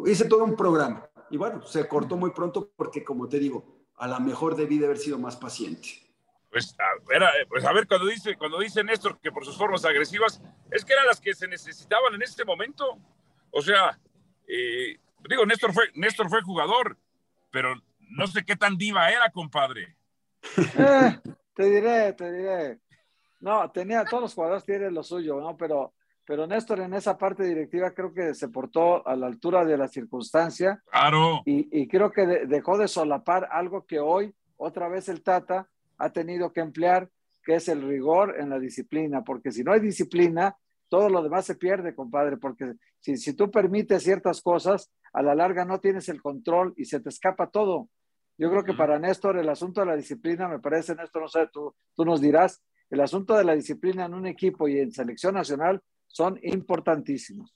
Hice 0.06 0.26
todo 0.26 0.44
un 0.44 0.54
programa 0.54 1.08
y 1.30 1.36
bueno, 1.36 1.62
se 1.62 1.88
cortó 1.88 2.16
muy 2.16 2.30
pronto 2.30 2.70
porque, 2.76 3.02
como 3.02 3.28
te 3.28 3.38
digo, 3.38 3.86
a 3.96 4.06
lo 4.06 4.20
mejor 4.20 4.54
debí 4.54 4.78
de 4.78 4.86
haber 4.86 4.98
sido 4.98 5.18
más 5.18 5.36
paciente. 5.36 5.88
Pues 6.50 6.76
a 6.78 7.08
ver, 7.08 7.22
pues 7.48 7.64
a 7.64 7.72
ver 7.72 7.88
cuando, 7.88 8.06
dice, 8.06 8.36
cuando 8.36 8.58
dice 8.58 8.84
Néstor 8.84 9.18
que 9.18 9.32
por 9.32 9.46
sus 9.46 9.56
formas 9.56 9.84
agresivas, 9.86 10.42
es 10.70 10.84
que 10.84 10.92
eran 10.92 11.06
las 11.06 11.20
que 11.20 11.34
se 11.34 11.48
necesitaban 11.48 12.14
en 12.14 12.22
este 12.22 12.44
momento. 12.44 12.98
O 13.50 13.62
sea, 13.62 13.98
eh, 14.46 14.98
digo, 15.28 15.46
Néstor 15.46 15.72
fue, 15.72 15.84
Néstor 15.94 16.28
fue 16.28 16.42
jugador, 16.42 16.98
pero 17.50 17.74
no 18.00 18.26
sé 18.26 18.44
qué 18.44 18.56
tan 18.56 18.76
diva 18.76 19.10
era, 19.10 19.30
compadre. 19.30 19.96
Eh, 20.78 21.18
te 21.54 21.64
diré, 21.64 22.12
te 22.14 22.32
diré. 22.32 22.80
No, 23.40 23.70
tenía, 23.70 24.04
todos 24.04 24.22
los 24.22 24.34
jugadores 24.34 24.64
tienen 24.64 24.94
lo 24.94 25.02
suyo, 25.02 25.40
¿no? 25.40 25.56
Pero, 25.56 25.94
pero 26.24 26.46
Néstor 26.46 26.80
en 26.80 26.94
esa 26.94 27.18
parte 27.18 27.44
directiva 27.44 27.90
creo 27.90 28.14
que 28.14 28.34
se 28.34 28.48
portó 28.48 29.06
a 29.06 29.16
la 29.16 29.26
altura 29.26 29.64
de 29.64 29.76
la 29.76 29.88
circunstancia. 29.88 30.82
Claro. 30.90 31.42
Y, 31.44 31.88
creo 31.88 32.12
que 32.12 32.24
dejó 32.46 32.78
de 32.78 32.86
solapar 32.86 33.48
algo 33.50 33.84
que 33.84 33.98
hoy, 33.98 34.32
otra 34.56 34.88
vez 34.88 35.08
el 35.08 35.22
Tata, 35.22 35.68
ha 35.98 36.10
tenido 36.10 36.52
que 36.52 36.60
emplear, 36.60 37.08
que 37.44 37.56
es 37.56 37.68
el 37.68 37.82
rigor 37.82 38.36
en 38.38 38.50
la 38.50 38.60
disciplina, 38.60 39.24
porque 39.24 39.50
si 39.50 39.64
no 39.64 39.72
hay 39.72 39.80
disciplina, 39.80 40.56
todo 40.88 41.08
lo 41.08 41.22
demás 41.22 41.44
se 41.44 41.56
pierde, 41.56 41.94
compadre, 41.94 42.36
porque 42.36 42.74
si, 43.00 43.16
si 43.16 43.34
tú 43.34 43.50
permites 43.50 44.04
ciertas 44.04 44.40
cosas, 44.40 44.92
a 45.12 45.22
la 45.22 45.34
larga 45.34 45.64
no 45.64 45.80
tienes 45.80 46.08
el 46.08 46.22
control 46.22 46.74
y 46.76 46.84
se 46.84 47.00
te 47.00 47.08
escapa 47.08 47.48
todo. 47.48 47.88
Yo 48.42 48.50
creo 48.50 48.64
que 48.64 48.74
para 48.74 48.98
Néstor 48.98 49.38
el 49.38 49.48
asunto 49.48 49.82
de 49.82 49.86
la 49.86 49.94
disciplina, 49.94 50.48
me 50.48 50.58
parece, 50.58 50.96
Néstor, 50.96 51.22
no 51.22 51.28
sé, 51.28 51.46
tú, 51.52 51.72
tú 51.94 52.04
nos 52.04 52.20
dirás, 52.20 52.60
el 52.90 52.98
asunto 52.98 53.36
de 53.36 53.44
la 53.44 53.54
disciplina 53.54 54.06
en 54.06 54.14
un 54.14 54.26
equipo 54.26 54.66
y 54.66 54.80
en 54.80 54.90
selección 54.90 55.34
nacional 55.34 55.80
son 56.08 56.40
importantísimos. 56.42 57.54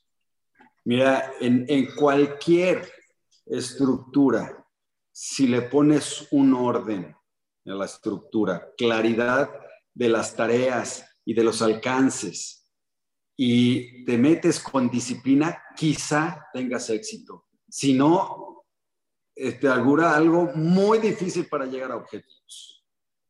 Mira, 0.85 1.33
en, 1.41 1.65
en 1.67 1.93
cualquier 1.93 2.89
estructura, 3.47 4.65
si 5.11 5.49
le 5.49 5.63
pones 5.63 6.29
un 6.31 6.55
orden 6.55 7.07
a 7.07 7.71
la 7.75 7.87
estructura, 7.87 8.69
claridad 8.79 9.51
de 9.93 10.09
las 10.09 10.37
tareas 10.37 11.05
y 11.25 11.35
de 11.35 11.43
los 11.43 11.63
alcances, 11.63 12.73
y 13.37 14.05
te 14.05 14.17
metes 14.17 14.61
con 14.61 14.89
disciplina, 14.89 15.65
quizá 15.75 16.47
tengas 16.53 16.89
éxito. 16.91 17.47
Si 17.69 17.93
no, 17.93 18.46
este, 19.37 19.69
algo 19.69 20.51
muy 20.55 20.99
difícil 20.99 21.47
para 21.47 21.67
llegar 21.67 21.93
a 21.93 21.97
objetivos. 21.97 22.83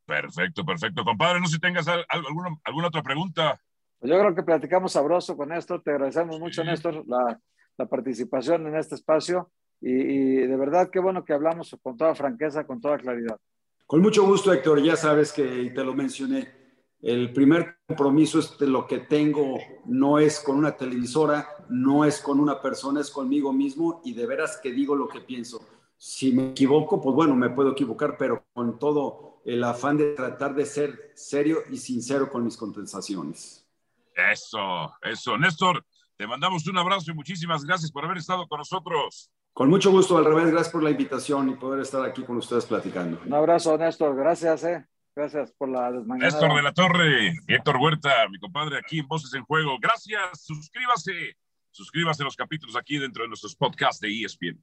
Perfecto, 0.06 0.64
perfecto. 0.64 1.04
Compadre, 1.04 1.40
no 1.40 1.46
sé 1.46 1.54
si 1.54 1.60
tengas 1.60 1.86
alguna, 1.88 2.56
alguna 2.64 2.86
otra 2.86 3.02
pregunta. 3.02 3.60
Pues 3.98 4.12
yo 4.12 4.18
creo 4.18 4.34
que 4.34 4.44
platicamos 4.44 4.92
sabroso 4.92 5.36
con 5.36 5.48
Néstor. 5.48 5.82
Te 5.82 5.90
agradecemos 5.90 6.38
mucho, 6.38 6.62
Néstor, 6.62 7.04
la, 7.08 7.40
la, 7.76 7.86
participación 7.86 8.68
en 8.68 8.76
este 8.76 8.94
espacio. 8.94 9.50
Y, 9.80 10.36
de 10.36 10.56
verdad, 10.56 10.90
qué 10.90 11.00
bueno 11.00 11.24
que 11.24 11.32
hablamos 11.32 11.76
con 11.82 11.96
toda 11.96 12.14
franqueza, 12.14 12.64
con 12.64 12.80
toda 12.80 12.98
claridad. 12.98 13.38
Con 13.84 14.00
mucho 14.00 14.24
gusto, 14.24 14.52
Héctor. 14.52 14.80
Ya 14.82 14.96
sabes 14.96 15.32
que 15.32 15.72
te 15.74 15.84
lo 15.84 15.92
mencioné. 15.92 16.54
El 17.02 17.32
primer 17.32 17.78
compromiso 17.86 18.38
es 18.38 18.56
de 18.58 18.66
lo 18.68 18.86
que 18.86 19.00
tengo, 19.00 19.58
no 19.84 20.18
es 20.18 20.40
con 20.40 20.56
una 20.56 20.76
televisora, 20.76 21.46
no 21.68 22.04
es 22.04 22.20
con 22.20 22.40
una 22.40 22.60
persona, 22.62 23.00
es 23.00 23.10
conmigo 23.10 23.52
mismo 23.52 24.00
y 24.04 24.14
de 24.14 24.26
veras 24.26 24.58
que 24.62 24.72
digo 24.72 24.96
lo 24.96 25.08
que 25.08 25.20
pienso. 25.20 25.60
Si 25.96 26.32
me 26.32 26.50
equivoco, 26.50 27.00
pues 27.00 27.14
bueno, 27.14 27.34
me 27.34 27.50
puedo 27.50 27.72
equivocar, 27.72 28.16
pero 28.18 28.44
con 28.52 28.78
todo 28.78 29.40
el 29.44 29.62
afán 29.64 29.96
de 29.96 30.14
tratar 30.14 30.54
de 30.54 30.66
ser 30.66 31.12
serio 31.14 31.58
y 31.70 31.78
sincero 31.78 32.30
con 32.30 32.44
mis 32.44 32.56
contestaciones. 32.56 33.66
Eso, 34.14 34.92
eso. 35.02 35.38
Néstor, 35.38 35.84
te 36.16 36.26
mandamos 36.26 36.66
un 36.66 36.78
abrazo 36.78 37.10
y 37.10 37.14
muchísimas 37.14 37.64
gracias 37.64 37.92
por 37.92 38.04
haber 38.04 38.18
estado 38.18 38.46
con 38.48 38.58
nosotros. 38.58 39.30
Con 39.52 39.70
mucho 39.70 39.90
gusto, 39.90 40.18
al 40.18 40.24
revés, 40.24 40.50
gracias 40.50 40.70
por 40.70 40.82
la 40.82 40.90
invitación 40.90 41.48
y 41.48 41.54
poder 41.54 41.80
estar 41.80 42.04
aquí 42.04 42.22
con 42.24 42.36
ustedes 42.36 42.66
platicando. 42.66 43.20
Un 43.24 43.32
abrazo, 43.32 43.78
Néstor, 43.78 44.14
gracias, 44.14 44.64
eh. 44.64 44.84
Gracias 45.14 45.50
por 45.52 45.70
la 45.70 45.90
desmañanada. 45.90 46.30
Néstor 46.30 46.56
de 46.56 46.62
la 46.62 46.72
Torre 46.74 47.38
Héctor 47.46 47.76
Huerta, 47.78 48.28
mi 48.30 48.38
compadre, 48.38 48.78
aquí 48.78 48.98
en 48.98 49.08
Voces 49.08 49.32
en 49.32 49.44
Juego. 49.44 49.78
Gracias, 49.80 50.44
suscríbase, 50.44 51.36
suscríbase 51.70 52.22
a 52.22 52.26
los 52.26 52.36
capítulos 52.36 52.76
aquí 52.76 52.98
dentro 52.98 53.22
de 53.22 53.28
nuestros 53.28 53.56
podcasts 53.56 53.98
de 53.98 54.24
ESPN. 54.24 54.62